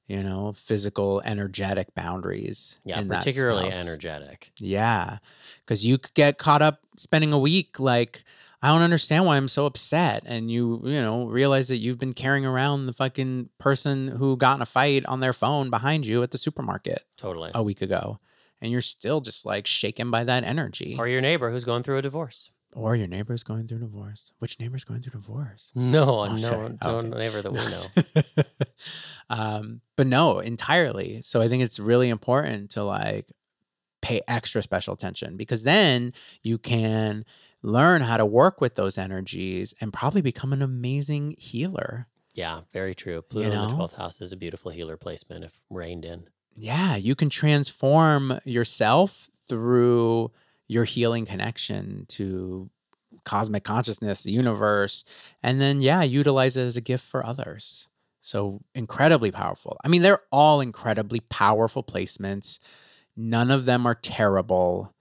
you 0.08 0.24
know, 0.24 0.54
physical, 0.54 1.22
energetic 1.26 1.94
boundaries. 1.94 2.80
Yeah, 2.86 3.04
particularly 3.04 3.72
energetic. 3.72 4.52
Yeah. 4.58 5.18
Cause 5.66 5.84
you 5.84 5.98
could 5.98 6.14
get 6.14 6.38
caught 6.38 6.62
up 6.62 6.80
spending 6.96 7.34
a 7.34 7.40
week 7.40 7.80
like, 7.80 8.24
I 8.62 8.70
don't 8.70 8.82
understand 8.82 9.26
why 9.26 9.38
I'm 9.38 9.50
so 9.50 9.66
upset. 9.66 10.24
And 10.26 10.50
you, 10.50 10.82
you 10.84 11.02
know, 11.02 11.26
realize 11.26 11.68
that 11.68 11.78
you've 11.78 12.00
been 12.00 12.14
carrying 12.14 12.46
around 12.46 12.86
the 12.86 12.94
fucking 12.94 13.50
person 13.60 14.08
who 14.08 14.36
got 14.36 14.56
in 14.56 14.62
a 14.62 14.66
fight 14.66 15.06
on 15.06 15.20
their 15.20 15.34
phone 15.34 15.70
behind 15.70 16.08
you 16.08 16.24
at 16.24 16.32
the 16.32 16.38
supermarket 16.38 17.04
Totally. 17.18 17.52
a 17.54 17.62
week 17.62 17.82
ago. 17.82 18.20
And 18.60 18.72
you're 18.72 18.82
still 18.82 19.22
just 19.22 19.46
like 19.46 19.68
shaken 19.68 20.10
by 20.10 20.24
that 20.24 20.44
energy. 20.44 20.96
Or 20.98 21.08
your 21.08 21.22
neighbor 21.22 21.52
who's 21.52 21.64
going 21.64 21.84
through 21.84 22.00
a 22.00 22.02
divorce. 22.02 22.50
Or 22.74 22.96
your 22.96 23.08
neighbor's 23.08 23.44
going 23.44 23.68
through 23.68 23.80
divorce. 23.80 24.34
Which 24.40 24.60
neighbor's 24.60 24.84
going 24.84 25.02
through 25.02 25.14
divorce? 25.20 25.72
No, 25.74 26.20
Oh, 26.20 26.28
no, 26.28 26.36
sorry. 26.36 26.78
no 26.84 26.98
Okay. 26.98 27.10
neighbor 27.10 27.42
that 27.42 27.52
we 27.52 27.60
know. 27.60 28.66
um, 29.30 29.82
but 29.96 30.08
no, 30.08 30.40
entirely. 30.40 31.22
So 31.22 31.42
I 31.42 31.48
think 31.48 31.64
it's 31.64 31.80
really 31.80 32.10
important 32.10 32.70
to 32.72 32.84
like 32.84 33.32
pay 34.02 34.22
extra 34.28 34.62
special 34.62 34.94
attention 34.94 35.38
because 35.38 35.64
then 35.64 36.14
you 36.44 36.58
can 36.58 37.26
learn 37.64 38.02
how 38.02 38.18
to 38.18 38.26
work 38.26 38.62
with 38.62 38.76
those 38.76 38.98
energies 38.98 39.74
and 39.82 39.92
probably 39.92 40.22
become 40.22 40.54
an 40.54 40.62
amazing 40.62 41.36
healer. 41.40 42.08
Yeah, 42.34 42.62
very 42.72 42.94
true. 42.94 43.24
Pluto 43.24 43.48
in 43.48 43.54
know? 43.56 43.68
the 43.68 43.74
12th 43.76 43.94
house 43.96 44.22
is 44.22 44.32
a 44.32 44.38
beautiful 44.38 44.72
healer 44.72 44.98
placement 44.98 45.44
if 45.44 45.60
reined 45.70 46.06
in. 46.06 46.28
Yeah, 46.56 46.96
you 46.96 47.16
can 47.16 47.30
transform 47.30 48.40
yourself 48.46 49.30
through 49.48 50.32
your 50.68 50.84
healing 50.84 51.26
connection 51.26 52.06
to 52.10 52.70
cosmic 53.24 53.64
consciousness, 53.64 54.24
the 54.24 54.32
universe, 54.32 55.04
and 55.44 55.62
then, 55.62 55.82
yeah, 55.82 56.02
utilize 56.02 56.58
it 56.58 56.64
as 56.64 56.78
a 56.78 56.82
gift 56.82 57.06
for 57.06 57.26
others. 57.26 57.90
So 58.22 58.62
incredibly 58.76 59.32
powerful. 59.32 59.78
I 59.84 59.88
mean, 59.88 60.02
they're 60.02 60.24
all 60.32 60.60
incredibly 60.60 61.22
powerful 61.22 61.84
placements. 61.84 62.60
None 63.16 63.52
of 63.52 63.66
them 63.66 63.86
are 63.86 63.96
terrible. 63.96 64.94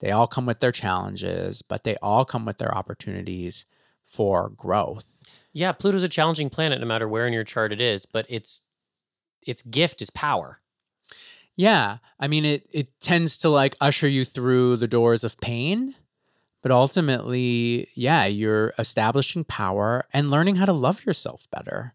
They 0.00 0.10
all 0.10 0.26
come 0.26 0.46
with 0.46 0.60
their 0.60 0.72
challenges, 0.72 1.62
but 1.62 1.84
they 1.84 1.96
all 2.02 2.24
come 2.24 2.44
with 2.44 2.58
their 2.58 2.74
opportunities 2.74 3.66
for 4.04 4.48
growth. 4.48 5.22
Yeah, 5.52 5.72
Pluto's 5.72 6.02
a 6.02 6.08
challenging 6.08 6.50
planet 6.50 6.80
no 6.80 6.86
matter 6.86 7.06
where 7.06 7.26
in 7.26 7.32
your 7.32 7.44
chart 7.44 7.72
it 7.72 7.80
is, 7.80 8.06
but 8.06 8.26
its 8.28 8.62
its 9.46 9.62
gift 9.62 10.00
is 10.00 10.10
power. 10.10 10.61
Yeah. 11.62 11.98
I 12.18 12.26
mean 12.28 12.44
it 12.44 12.66
it 12.70 12.88
tends 13.00 13.38
to 13.38 13.48
like 13.48 13.74
usher 13.80 14.08
you 14.08 14.24
through 14.24 14.76
the 14.76 14.88
doors 14.98 15.22
of 15.24 15.38
pain, 15.40 15.94
but 16.62 16.70
ultimately, 16.70 17.88
yeah, 17.94 18.24
you're 18.26 18.72
establishing 18.78 19.44
power 19.44 20.04
and 20.12 20.30
learning 20.30 20.56
how 20.56 20.66
to 20.66 20.72
love 20.86 21.04
yourself 21.06 21.46
better 21.50 21.94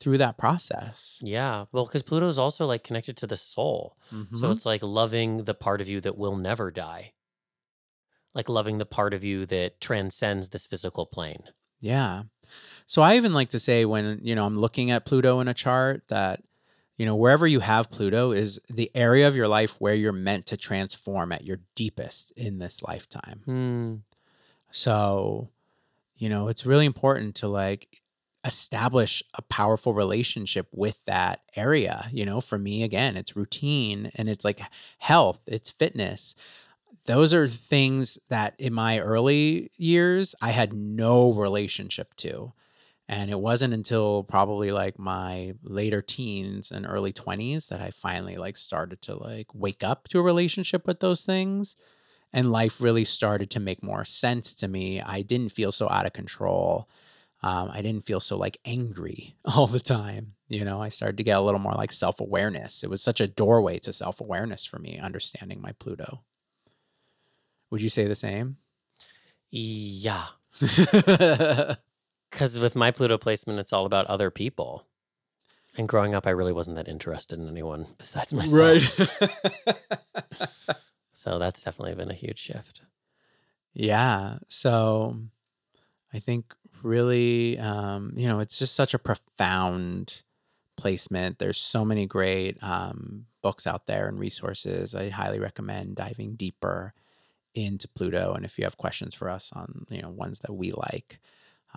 through 0.00 0.18
that 0.18 0.38
process. 0.38 1.20
Yeah, 1.22 1.64
well, 1.72 1.84
because 1.86 2.02
Pluto 2.02 2.28
is 2.28 2.38
also 2.38 2.66
like 2.66 2.84
connected 2.84 3.16
to 3.18 3.26
the 3.26 3.36
soul. 3.36 3.96
So 4.10 4.16
Mhm. 4.16 4.52
it's 4.54 4.66
like 4.66 4.82
loving 4.82 5.44
the 5.44 5.54
part 5.54 5.80
of 5.80 5.88
you 5.88 6.00
that 6.02 6.16
will 6.16 6.36
never 6.36 6.70
die. 6.70 7.12
Like 8.34 8.48
loving 8.48 8.78
the 8.78 8.86
part 8.86 9.14
of 9.14 9.24
you 9.24 9.46
that 9.46 9.80
transcends 9.80 10.50
this 10.50 10.66
physical 10.66 11.06
plane. 11.06 11.42
Yeah. 11.80 12.24
So 12.86 13.02
I 13.02 13.16
even 13.16 13.32
like 13.34 13.50
to 13.50 13.58
say 13.58 13.84
when, 13.84 14.20
you 14.22 14.34
know, 14.34 14.44
I'm 14.46 14.58
looking 14.58 14.90
at 14.90 15.04
Pluto 15.04 15.40
in 15.40 15.48
a 15.48 15.54
chart 15.54 16.02
that, 16.08 16.42
you 16.98 17.06
know, 17.06 17.14
wherever 17.14 17.46
you 17.46 17.60
have 17.60 17.90
Pluto 17.90 18.32
is 18.32 18.60
the 18.68 18.90
area 18.94 19.26
of 19.26 19.36
your 19.36 19.46
life 19.46 19.76
where 19.78 19.94
you're 19.94 20.12
meant 20.12 20.46
to 20.46 20.56
transform 20.56 21.30
at 21.30 21.44
your 21.44 21.60
deepest 21.76 22.32
in 22.32 22.58
this 22.58 22.82
lifetime. 22.82 23.40
Hmm. 23.44 23.94
So, 24.72 25.48
you 26.16 26.28
know, 26.28 26.48
it's 26.48 26.66
really 26.66 26.86
important 26.86 27.36
to 27.36 27.48
like 27.48 28.02
establish 28.44 29.22
a 29.34 29.42
powerful 29.42 29.94
relationship 29.94 30.66
with 30.72 31.04
that 31.04 31.42
area. 31.54 32.08
You 32.12 32.26
know, 32.26 32.40
for 32.40 32.58
me, 32.58 32.82
again, 32.82 33.16
it's 33.16 33.36
routine 33.36 34.10
and 34.16 34.28
it's 34.28 34.44
like 34.44 34.60
health, 34.98 35.42
it's 35.46 35.70
fitness. 35.70 36.34
Those 37.06 37.32
are 37.32 37.46
things 37.46 38.18
that 38.28 38.54
in 38.58 38.74
my 38.74 38.98
early 38.98 39.70
years, 39.76 40.34
I 40.42 40.50
had 40.50 40.72
no 40.72 41.32
relationship 41.32 42.14
to. 42.16 42.52
And 43.08 43.30
it 43.30 43.40
wasn't 43.40 43.72
until 43.72 44.22
probably 44.24 44.70
like 44.70 44.98
my 44.98 45.54
later 45.62 46.02
teens 46.02 46.70
and 46.70 46.86
early 46.86 47.12
20s 47.12 47.68
that 47.68 47.80
I 47.80 47.90
finally 47.90 48.36
like 48.36 48.56
started 48.58 49.00
to 49.02 49.16
like 49.16 49.46
wake 49.54 49.82
up 49.82 50.08
to 50.08 50.18
a 50.18 50.22
relationship 50.22 50.86
with 50.86 51.00
those 51.00 51.22
things 51.22 51.76
and 52.32 52.52
life 52.52 52.80
really 52.80 53.04
started 53.04 53.50
to 53.50 53.60
make 53.60 53.82
more 53.82 54.04
sense 54.04 54.54
to 54.56 54.68
me. 54.68 55.00
I 55.00 55.22
didn't 55.22 55.52
feel 55.52 55.72
so 55.72 55.88
out 55.88 56.06
of 56.06 56.12
control. 56.12 56.88
Um, 57.42 57.70
I 57.72 57.82
didn't 57.82 58.04
feel 58.04 58.20
so 58.20 58.36
like 58.36 58.58
angry 58.64 59.36
all 59.44 59.66
the 59.66 59.80
time. 59.80 60.34
You 60.48 60.64
know, 60.64 60.80
I 60.82 60.88
started 60.88 61.16
to 61.18 61.22
get 61.22 61.36
a 61.38 61.40
little 61.40 61.60
more 61.60 61.74
like 61.74 61.92
self 61.92 62.20
awareness. 62.20 62.82
It 62.82 62.90
was 62.90 63.02
such 63.02 63.20
a 63.20 63.26
doorway 63.26 63.78
to 63.80 63.92
self 63.92 64.20
awareness 64.20 64.64
for 64.64 64.78
me, 64.78 64.98
understanding 64.98 65.60
my 65.62 65.72
Pluto. 65.72 66.24
Would 67.70 67.82
you 67.82 67.88
say 67.88 68.06
the 68.06 68.14
same? 68.14 68.56
Yeah. 69.50 70.26
Because 72.30 72.58
with 72.58 72.76
my 72.76 72.90
Pluto 72.90 73.18
placement, 73.18 73.58
it's 73.58 73.72
all 73.72 73.86
about 73.86 74.06
other 74.06 74.30
people. 74.30 74.86
And 75.76 75.88
growing 75.88 76.14
up, 76.14 76.26
I 76.26 76.30
really 76.30 76.52
wasn't 76.52 76.76
that 76.76 76.88
interested 76.88 77.38
in 77.38 77.48
anyone 77.48 77.86
besides 77.98 78.34
myself. 78.34 78.98
Right. 78.98 79.68
so 81.14 81.38
that's 81.38 81.62
definitely 81.62 81.94
been 81.94 82.10
a 82.10 82.14
huge 82.14 82.38
shift. 82.38 82.82
Yeah. 83.72 84.38
So 84.48 85.16
I 86.12 86.18
think 86.18 86.54
really, 86.82 87.58
um, 87.58 88.12
you 88.16 88.28
know, 88.28 88.40
it's 88.40 88.58
just 88.58 88.74
such 88.74 88.94
a 88.94 88.98
profound 88.98 90.22
placement. 90.76 91.38
There's 91.38 91.58
so 91.58 91.84
many 91.84 92.06
great 92.06 92.56
um, 92.62 93.26
books 93.42 93.66
out 93.66 93.86
there 93.86 94.08
and 94.08 94.18
resources. 94.18 94.94
I 94.94 95.10
highly 95.10 95.38
recommend 95.38 95.96
diving 95.96 96.34
deeper 96.34 96.94
into 97.54 97.88
Pluto. 97.88 98.32
And 98.34 98.44
if 98.44 98.58
you 98.58 98.64
have 98.64 98.76
questions 98.76 99.14
for 99.14 99.28
us 99.28 99.50
on, 99.52 99.86
you 99.90 100.02
know, 100.02 100.10
ones 100.10 100.40
that 100.40 100.54
we 100.54 100.72
like, 100.72 101.20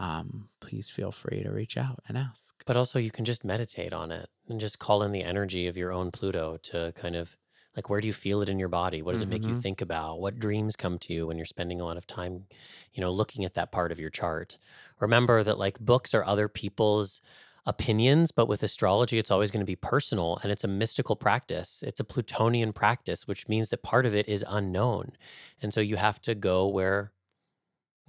um, 0.01 0.49
please 0.61 0.91
feel 0.91 1.11
free 1.11 1.43
to 1.43 1.51
reach 1.51 1.77
out 1.77 1.99
and 2.07 2.17
ask. 2.17 2.63
But 2.65 2.77
also, 2.77 2.99
you 2.99 3.11
can 3.11 3.25
just 3.25 3.43
meditate 3.43 3.93
on 3.93 4.11
it 4.11 4.29
and 4.47 4.59
just 4.59 4.79
call 4.79 5.03
in 5.03 5.11
the 5.11 5.23
energy 5.23 5.67
of 5.67 5.77
your 5.77 5.91
own 5.91 6.11
Pluto 6.11 6.57
to 6.57 6.93
kind 6.95 7.15
of 7.15 7.37
like, 7.75 7.89
where 7.89 8.01
do 8.01 8.07
you 8.07 8.13
feel 8.13 8.41
it 8.41 8.49
in 8.49 8.59
your 8.59 8.67
body? 8.67 9.01
What 9.01 9.13
does 9.13 9.21
it 9.21 9.29
make 9.29 9.47
you 9.47 9.53
Mhm. 9.53 9.61
think 9.63 9.79
about? 9.81 10.19
What 10.19 10.39
dreams 10.39 10.75
come 10.75 10.99
to 10.99 11.13
you 11.13 11.25
when 11.25 11.37
you're 11.37 11.45
spending 11.45 11.79
a 11.79 11.85
lot 11.85 11.97
of 11.97 12.05
time, 12.05 12.47
you 12.93 13.01
know, 13.01 13.11
looking 13.11 13.45
at 13.45 13.53
that 13.53 13.71
part 13.71 13.91
of 13.91 13.99
your 13.99 14.09
chart? 14.09 14.57
Remember 14.99 15.41
that 15.43 15.57
like 15.57 15.79
books 15.79 16.13
are 16.13 16.25
other 16.25 16.49
people's 16.49 17.21
opinions, 17.65 18.31
but 18.31 18.47
with 18.47 18.61
astrology, 18.63 19.17
it's 19.19 19.31
always 19.31 19.51
going 19.51 19.61
to 19.61 19.65
be 19.65 19.75
personal 19.75 20.37
and 20.43 20.51
it's 20.51 20.63
a 20.63 20.67
mystical 20.67 21.15
practice. 21.15 21.81
It's 21.83 21.99
a 21.99 22.03
Plutonian 22.03 22.73
practice, 22.73 23.27
which 23.27 23.47
means 23.47 23.69
that 23.69 23.83
part 23.83 24.05
of 24.05 24.13
it 24.15 24.27
is 24.27 24.43
unknown. 24.47 25.13
And 25.61 25.73
so 25.73 25.79
you 25.79 25.95
have 25.95 26.19
to 26.23 26.35
go 26.35 26.67
where 26.67 27.13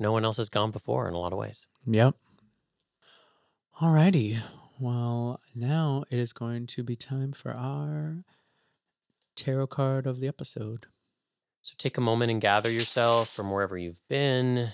no 0.02 0.12
one 0.12 0.24
else 0.24 0.36
has 0.36 0.48
gone 0.48 0.70
before 0.70 1.08
in 1.08 1.14
a 1.14 1.18
lot 1.18 1.32
of 1.32 1.38
ways. 1.38 1.66
Yep. 1.86 2.16
Alrighty. 3.80 4.40
Well, 4.78 5.40
now 5.54 6.04
it 6.10 6.18
is 6.18 6.32
going 6.32 6.66
to 6.68 6.82
be 6.82 6.96
time 6.96 7.32
for 7.32 7.52
our 7.52 8.24
tarot 9.36 9.68
card 9.68 10.06
of 10.06 10.20
the 10.20 10.28
episode. 10.28 10.86
So 11.62 11.74
take 11.78 11.96
a 11.96 12.02
moment 12.02 12.30
and 12.30 12.40
gather 12.40 12.70
yourself 12.70 13.28
from 13.28 13.50
wherever 13.50 13.78
you've 13.78 14.06
been. 14.08 14.72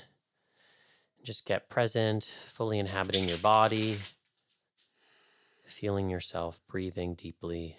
Just 1.22 1.46
get 1.46 1.68
present, 1.68 2.32
fully 2.48 2.78
inhabiting 2.78 3.28
your 3.28 3.38
body, 3.38 3.98
feeling 5.66 6.08
yourself 6.08 6.60
breathing 6.68 7.14
deeply. 7.14 7.76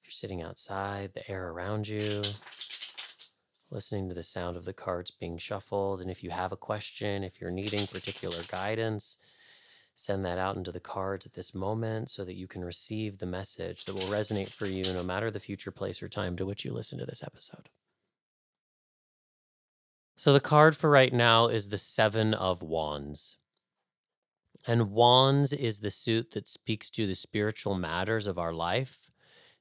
If 0.00 0.04
you're 0.04 0.10
sitting 0.10 0.42
outside, 0.42 1.12
the 1.14 1.30
air 1.30 1.48
around 1.48 1.86
you, 1.86 2.22
listening 3.70 4.08
to 4.08 4.14
the 4.14 4.22
sound 4.22 4.56
of 4.56 4.64
the 4.64 4.72
cards 4.72 5.10
being 5.10 5.38
shuffled. 5.38 6.00
And 6.00 6.10
if 6.10 6.22
you 6.22 6.30
have 6.30 6.52
a 6.52 6.56
question, 6.56 7.22
if 7.22 7.40
you're 7.40 7.50
needing 7.50 7.86
particular 7.86 8.38
guidance, 8.48 9.18
send 9.94 10.24
that 10.24 10.38
out 10.38 10.56
into 10.56 10.72
the 10.72 10.80
cards 10.80 11.26
at 11.26 11.34
this 11.34 11.54
moment 11.54 12.10
so 12.10 12.24
that 12.24 12.36
you 12.36 12.46
can 12.46 12.64
receive 12.64 13.18
the 13.18 13.26
message 13.26 13.84
that 13.84 13.94
will 13.94 14.02
resonate 14.02 14.48
for 14.48 14.66
you 14.66 14.84
no 14.92 15.02
matter 15.02 15.30
the 15.30 15.40
future 15.40 15.72
place 15.72 16.02
or 16.02 16.08
time 16.08 16.36
to 16.36 16.46
which 16.46 16.64
you 16.64 16.72
listen 16.72 16.98
to 16.98 17.06
this 17.06 17.22
episode. 17.22 17.68
So, 20.16 20.32
the 20.32 20.40
card 20.40 20.76
for 20.76 20.90
right 20.90 21.12
now 21.12 21.46
is 21.46 21.68
the 21.68 21.78
Seven 21.78 22.34
of 22.34 22.60
Wands. 22.60 23.36
And 24.66 24.90
Wands 24.90 25.52
is 25.52 25.80
the 25.80 25.92
suit 25.92 26.32
that 26.32 26.48
speaks 26.48 26.90
to 26.90 27.06
the 27.06 27.14
spiritual 27.14 27.74
matters 27.76 28.26
of 28.26 28.38
our 28.38 28.52
life. 28.52 29.12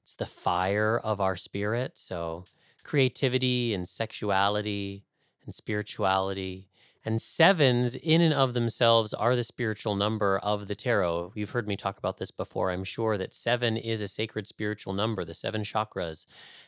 It's 0.02 0.16
the 0.16 0.26
fire 0.26 0.98
of 0.98 1.22
our 1.22 1.36
spirit. 1.36 1.94
So, 1.96 2.46
creativity 2.88 3.74
and 3.74 3.88
sexuality 3.88 5.04
and 5.46 5.54
spirituality 5.54 6.70
and 7.08 7.22
sevens, 7.22 7.96
in 7.96 8.20
and 8.20 8.34
of 8.34 8.54
themselves, 8.54 9.14
are 9.14 9.34
the 9.34 9.44
spiritual 9.44 9.96
number 9.96 10.40
of 10.40 10.68
the 10.68 10.76
tarot. 10.76 11.32
You've 11.36 11.52
heard 11.52 11.66
me 11.66 11.78
talk 11.78 11.98
about 11.98 12.18
this 12.18 12.32
before. 12.32 12.70
I'm 12.70 12.84
sure 12.84 13.18
that 13.18 13.34
seven 13.34 13.78
is 13.78 14.02
a 14.02 14.10
sacred 14.10 14.46
spiritual 14.46 14.92
number, 14.92 15.24
the 15.24 15.34
seven 15.34 15.62
chakras, 15.62 16.26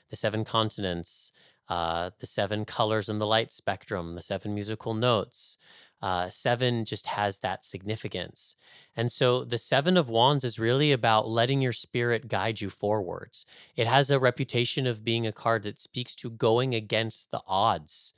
the 0.09 0.15
seven 0.15 0.45
continents, 0.45 1.33
uh, 1.67 2.11
the 2.19 2.25
seven 2.25 2.63
colors 2.63 3.09
in 3.09 3.19
the 3.19 3.27
light 3.27 3.51
spectrum, 3.51 4.15
the 4.15 4.21
seven 4.21 4.53
musical 4.53 4.93
notes. 4.93 5.57
Uh, 6.01 6.29
seven 6.29 6.85
just 6.85 7.07
has 7.07 7.39
that 7.39 7.65
significance. 7.65 8.55
And 8.95 9.11
so 9.11 9.43
the 9.43 9.57
Seven 9.57 9.97
of 9.97 10.09
Wands 10.09 10.43
is 10.45 10.59
really 10.59 10.91
about 10.91 11.27
letting 11.27 11.61
your 11.61 11.73
spirit 11.73 12.27
guide 12.27 12.61
you 12.61 12.69
forwards. 12.69 13.45
It 13.75 13.87
has 13.87 14.09
a 14.09 14.19
reputation 14.19 14.87
of 14.87 15.03
being 15.03 15.27
a 15.27 15.31
card 15.31 15.63
that 15.63 15.81
speaks 15.81 16.15
to 16.15 16.29
going 16.29 16.73
against 16.73 17.31
the 17.31 17.41
odds 17.47 18.13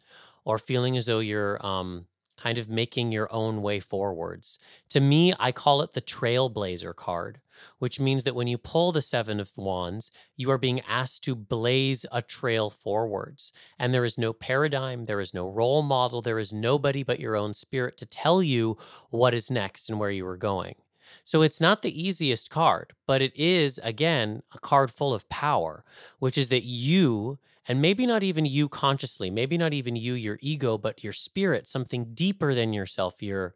or 0.45 0.57
feeling 0.57 0.97
as 0.97 1.05
though 1.05 1.19
you're 1.19 1.63
um, 1.65 2.05
kind 2.37 2.57
of 2.57 2.69
making 2.69 3.11
your 3.11 3.31
own 3.31 3.61
way 3.61 3.79
forwards. 3.79 4.57
To 4.89 4.99
me, 4.99 5.33
I 5.39 5.51
call 5.51 5.81
it 5.81 5.93
the 5.93 6.01
trailblazer 6.01 6.95
card, 6.95 7.39
which 7.79 7.99
means 7.99 8.23
that 8.23 8.35
when 8.35 8.47
you 8.47 8.57
pull 8.57 8.91
the 8.91 9.01
Seven 9.01 9.39
of 9.39 9.51
Wands, 9.55 10.11
you 10.35 10.49
are 10.51 10.57
being 10.57 10.81
asked 10.81 11.23
to 11.23 11.35
blaze 11.35 12.05
a 12.11 12.21
trail 12.21 12.69
forwards. 12.69 13.51
And 13.77 13.93
there 13.93 14.05
is 14.05 14.17
no 14.17 14.33
paradigm, 14.33 15.05
there 15.05 15.19
is 15.19 15.33
no 15.33 15.47
role 15.47 15.81
model, 15.81 16.21
there 16.21 16.39
is 16.39 16.53
nobody 16.53 17.03
but 17.03 17.19
your 17.19 17.35
own 17.35 17.53
spirit 17.53 17.97
to 17.97 18.05
tell 18.05 18.41
you 18.41 18.77
what 19.09 19.33
is 19.33 19.51
next 19.51 19.89
and 19.89 19.99
where 19.99 20.11
you 20.11 20.25
are 20.27 20.37
going. 20.37 20.75
So 21.23 21.41
it's 21.41 21.61
not 21.61 21.81
the 21.81 22.01
easiest 22.01 22.49
card, 22.49 22.93
but 23.05 23.21
it 23.21 23.35
is, 23.35 23.79
again, 23.83 24.43
a 24.53 24.59
card 24.59 24.91
full 24.91 25.13
of 25.13 25.27
power, 25.29 25.83
which 26.19 26.37
is 26.37 26.49
that 26.49 26.63
you 26.63 27.37
and 27.67 27.81
maybe 27.81 28.05
not 28.05 28.23
even 28.23 28.45
you 28.45 28.67
consciously, 28.67 29.29
maybe 29.29 29.57
not 29.57 29.73
even 29.73 29.95
you, 29.95 30.13
your 30.13 30.39
ego, 30.41 30.77
but 30.77 31.03
your 31.03 31.13
spirit, 31.13 31.67
something 31.67 32.13
deeper 32.13 32.55
than 32.55 32.73
yourself, 32.73 33.21
your 33.21 33.53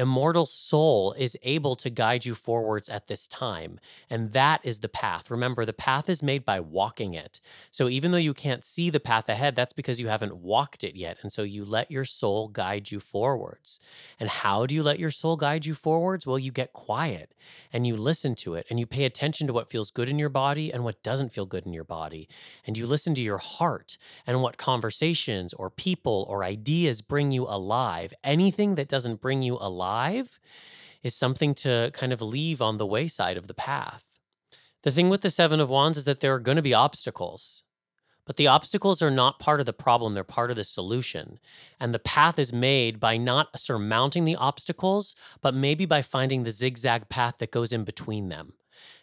immortal 0.00 0.46
soul 0.46 1.12
is 1.12 1.36
able 1.42 1.76
to 1.76 1.90
guide 1.90 2.24
you 2.24 2.34
forwards 2.34 2.88
at 2.88 3.06
this 3.06 3.28
time. 3.28 3.78
And 4.08 4.32
that 4.32 4.60
is 4.64 4.80
the 4.80 4.88
path. 4.88 5.30
Remember, 5.30 5.66
the 5.66 5.74
path 5.74 6.08
is 6.08 6.22
made 6.22 6.44
by 6.44 6.58
walking 6.58 7.12
it. 7.12 7.40
So 7.70 7.88
even 7.88 8.10
though 8.10 8.18
you 8.18 8.32
can't 8.32 8.64
see 8.64 8.88
the 8.88 8.98
path 8.98 9.28
ahead, 9.28 9.54
that's 9.54 9.74
because 9.74 10.00
you 10.00 10.08
haven't 10.08 10.36
walked 10.36 10.82
it 10.82 10.96
yet. 10.96 11.18
And 11.22 11.30
so 11.30 11.42
you 11.42 11.66
let 11.66 11.90
your 11.90 12.06
soul 12.06 12.48
guide 12.48 12.90
you 12.90 12.98
forwards. 12.98 13.78
And 14.18 14.30
how 14.30 14.64
do 14.64 14.74
you 14.74 14.82
let 14.82 14.98
your 14.98 15.10
soul 15.10 15.36
guide 15.36 15.66
you 15.66 15.74
forwards? 15.74 16.26
Well, 16.26 16.38
you 16.38 16.50
get 16.50 16.72
quiet 16.72 17.34
and 17.70 17.86
you 17.86 17.96
listen 17.96 18.34
to 18.36 18.54
it 18.54 18.66
and 18.70 18.80
you 18.80 18.86
pay 18.86 19.04
attention 19.04 19.46
to 19.48 19.52
what 19.52 19.70
feels 19.70 19.90
good 19.90 20.08
in 20.08 20.18
your 20.18 20.30
body 20.30 20.72
and 20.72 20.82
what 20.82 21.02
doesn't 21.02 21.32
feel 21.32 21.46
good 21.46 21.66
in 21.66 21.74
your 21.74 21.84
body. 21.84 22.26
And 22.66 22.78
you 22.78 22.86
listen 22.86 23.14
to 23.16 23.22
your 23.22 23.38
heart 23.38 23.98
and 24.26 24.40
what 24.40 24.56
conversations 24.56 25.52
or 25.52 25.68
people 25.68 26.24
or 26.30 26.42
ideas 26.42 27.02
bring 27.02 27.32
you 27.32 27.46
alive. 27.46 28.14
Anything 28.24 28.76
that 28.76 28.88
doesn't 28.88 29.20
bring 29.20 29.42
you 29.42 29.58
alive 29.60 29.89
alive 29.90 30.40
is 31.02 31.14
something 31.14 31.54
to 31.54 31.90
kind 31.92 32.12
of 32.12 32.22
leave 32.22 32.60
on 32.62 32.78
the 32.78 32.86
wayside 32.86 33.36
of 33.36 33.46
the 33.46 33.54
path. 33.54 34.04
The 34.82 34.90
thing 34.90 35.08
with 35.08 35.22
the 35.22 35.30
Seven 35.30 35.60
of 35.60 35.68
Wands 35.68 35.98
is 35.98 36.04
that 36.04 36.20
there 36.20 36.34
are 36.34 36.40
going 36.40 36.56
to 36.56 36.62
be 36.62 36.74
obstacles, 36.74 37.64
but 38.26 38.36
the 38.36 38.46
obstacles 38.46 39.02
are 39.02 39.10
not 39.10 39.40
part 39.40 39.60
of 39.60 39.66
the 39.66 39.72
problem, 39.72 40.14
they're 40.14 40.24
part 40.24 40.50
of 40.50 40.56
the 40.56 40.64
solution. 40.64 41.38
And 41.78 41.92
the 41.92 41.98
path 41.98 42.38
is 42.38 42.52
made 42.52 43.00
by 43.00 43.16
not 43.16 43.58
surmounting 43.58 44.24
the 44.24 44.36
obstacles, 44.36 45.14
but 45.40 45.54
maybe 45.54 45.86
by 45.86 46.02
finding 46.02 46.44
the 46.44 46.52
zigzag 46.52 47.08
path 47.08 47.36
that 47.38 47.50
goes 47.50 47.72
in 47.72 47.84
between 47.84 48.28
them. 48.28 48.52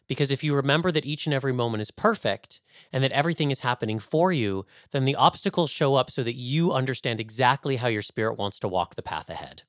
Because 0.07 0.31
if 0.31 0.43
you 0.43 0.55
remember 0.55 0.91
that 0.91 1.05
each 1.05 1.27
and 1.27 1.33
every 1.33 1.51
moment 1.51 1.81
is 1.81 1.91
perfect 1.91 2.61
and 2.93 3.03
that 3.03 3.11
everything 3.11 3.51
is 3.51 3.59
happening 3.59 3.99
for 3.99 4.31
you, 4.31 4.65
then 4.91 5.03
the 5.03 5.15
obstacles 5.15 5.69
show 5.69 5.95
up 5.95 6.09
so 6.09 6.23
that 6.23 6.35
you 6.35 6.71
understand 6.71 7.19
exactly 7.19 7.75
how 7.75 7.89
your 7.89 8.01
spirit 8.01 8.37
wants 8.37 8.59
to 8.59 8.69
walk 8.69 8.95
the 8.95 9.03
path 9.03 9.29
ahead. 9.29 9.63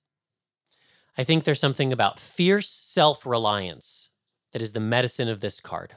I 1.18 1.24
think 1.24 1.42
there's 1.42 1.60
something 1.60 1.92
about 1.92 2.20
fierce 2.20 2.70
self 2.70 3.26
reliance 3.26 4.10
that 4.52 4.62
is 4.62 4.72
the 4.72 4.80
medicine 4.80 5.28
of 5.28 5.40
this 5.40 5.60
card. 5.60 5.96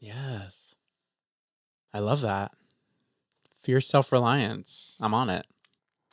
Yes. 0.00 0.74
I 1.92 1.98
love 1.98 2.22
that. 2.22 2.52
Fierce 3.62 3.86
self 3.86 4.10
reliance. 4.10 4.96
I'm 4.98 5.12
on 5.12 5.28
it. 5.28 5.44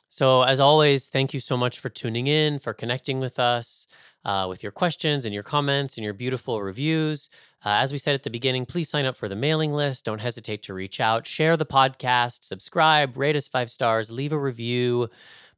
So, 0.09 0.43
as 0.43 0.59
always, 0.59 1.07
thank 1.07 1.33
you 1.33 1.39
so 1.39 1.57
much 1.57 1.79
for 1.79 1.89
tuning 1.89 2.27
in, 2.27 2.59
for 2.59 2.73
connecting 2.73 3.19
with 3.19 3.39
us, 3.39 3.87
uh, 4.23 4.45
with 4.47 4.63
your 4.63 4.71
questions 4.71 5.25
and 5.25 5.33
your 5.33 5.43
comments 5.43 5.97
and 5.97 6.03
your 6.03 6.13
beautiful 6.13 6.61
reviews. 6.61 7.29
Uh, 7.65 7.79
as 7.81 7.91
we 7.91 7.97
said 7.97 8.15
at 8.15 8.23
the 8.23 8.29
beginning, 8.29 8.65
please 8.65 8.87
sign 8.87 9.05
up 9.05 9.17
for 9.17 9.27
the 9.27 9.35
mailing 9.35 9.73
list. 9.73 10.05
Don't 10.05 10.21
hesitate 10.21 10.63
to 10.63 10.73
reach 10.73 10.99
out, 10.99 11.27
share 11.27 11.57
the 11.57 11.65
podcast, 11.65 12.45
subscribe, 12.45 13.17
rate 13.17 13.35
us 13.35 13.47
five 13.47 13.69
stars, 13.71 14.11
leave 14.11 14.31
a 14.31 14.37
review 14.37 15.09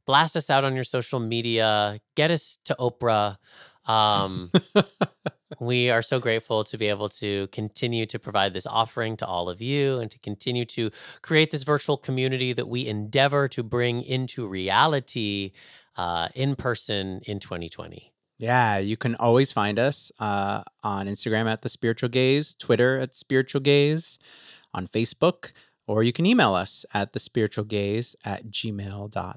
blast 0.08 0.36
us 0.36 0.48
out 0.48 0.64
on 0.64 0.74
your 0.74 0.84
social 0.84 1.20
media, 1.20 2.00
get 2.16 2.30
us 2.30 2.58
to 2.64 2.74
Oprah. 2.80 3.36
Um, 3.84 4.50
we 5.60 5.90
are 5.90 6.00
so 6.00 6.18
grateful 6.18 6.64
to 6.64 6.78
be 6.78 6.88
able 6.88 7.10
to 7.10 7.46
continue 7.48 8.06
to 8.06 8.18
provide 8.18 8.54
this 8.54 8.64
offering 8.64 9.18
to 9.18 9.26
all 9.26 9.50
of 9.50 9.60
you 9.60 9.98
and 9.98 10.10
to 10.10 10.18
continue 10.20 10.64
to 10.64 10.90
create 11.20 11.50
this 11.50 11.62
virtual 11.62 11.98
community 11.98 12.54
that 12.54 12.68
we 12.68 12.86
endeavor 12.86 13.48
to 13.48 13.62
bring 13.62 14.02
into 14.02 14.46
reality 14.46 15.52
uh, 15.96 16.28
in 16.34 16.56
person 16.56 17.20
in 17.26 17.38
2020. 17.38 18.10
Yeah, 18.38 18.78
you 18.78 18.96
can 18.96 19.14
always 19.16 19.52
find 19.52 19.78
us 19.78 20.10
uh, 20.18 20.62
on 20.82 21.06
Instagram 21.06 21.52
at 21.52 21.60
The 21.60 21.68
Spiritual 21.68 22.08
Gayz, 22.08 22.56
Twitter 22.56 22.98
at 22.98 23.14
Spiritual 23.14 23.60
Gayz, 23.60 24.16
on 24.72 24.86
Facebook, 24.86 25.52
or 25.86 26.02
you 26.02 26.14
can 26.14 26.24
email 26.24 26.54
us 26.54 26.86
at 26.94 27.12
The 27.12 27.20
Spiritual 27.20 27.66
Gayz 27.66 28.14
at 28.24 28.46
gmail.com 28.46 29.34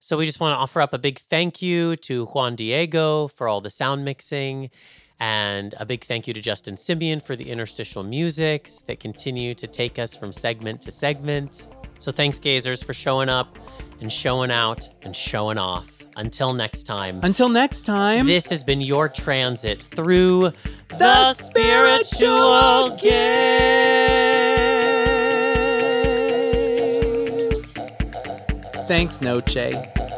So 0.00 0.16
we 0.16 0.26
just 0.26 0.40
want 0.40 0.52
to 0.52 0.56
offer 0.56 0.80
up 0.80 0.94
a 0.94 0.98
big 0.98 1.18
thank 1.18 1.60
you 1.60 1.96
to 1.96 2.26
Juan 2.26 2.56
Diego 2.56 3.28
for 3.28 3.48
all 3.48 3.60
the 3.60 3.70
sound 3.70 4.04
mixing. 4.04 4.70
And 5.20 5.74
a 5.78 5.84
big 5.84 6.04
thank 6.04 6.28
you 6.28 6.34
to 6.34 6.40
Justin 6.40 6.76
Simeon 6.76 7.18
for 7.18 7.34
the 7.34 7.50
interstitial 7.50 8.04
musics 8.04 8.80
that 8.82 9.00
continue 9.00 9.52
to 9.54 9.66
take 9.66 9.98
us 9.98 10.14
from 10.14 10.32
segment 10.32 10.82
to 10.82 10.92
segment. 10.92 11.66
So 11.98 12.12
thanks, 12.12 12.38
Gazers, 12.38 12.84
for 12.84 12.94
showing 12.94 13.28
up 13.28 13.58
and 14.00 14.12
showing 14.12 14.52
out 14.52 14.88
and 15.02 15.16
showing 15.16 15.58
off. 15.58 15.92
Until 16.16 16.52
next 16.52 16.84
time. 16.84 17.20
Until 17.22 17.48
next 17.48 17.82
time. 17.82 18.26
This 18.26 18.48
has 18.50 18.64
been 18.64 18.80
your 18.80 19.08
transit 19.08 19.82
through 19.82 20.50
the, 20.88 20.96
the 20.98 21.32
spiritual 21.34 22.96
game. 22.96 24.27
Thanks, 28.88 29.20
Noche. 29.20 30.17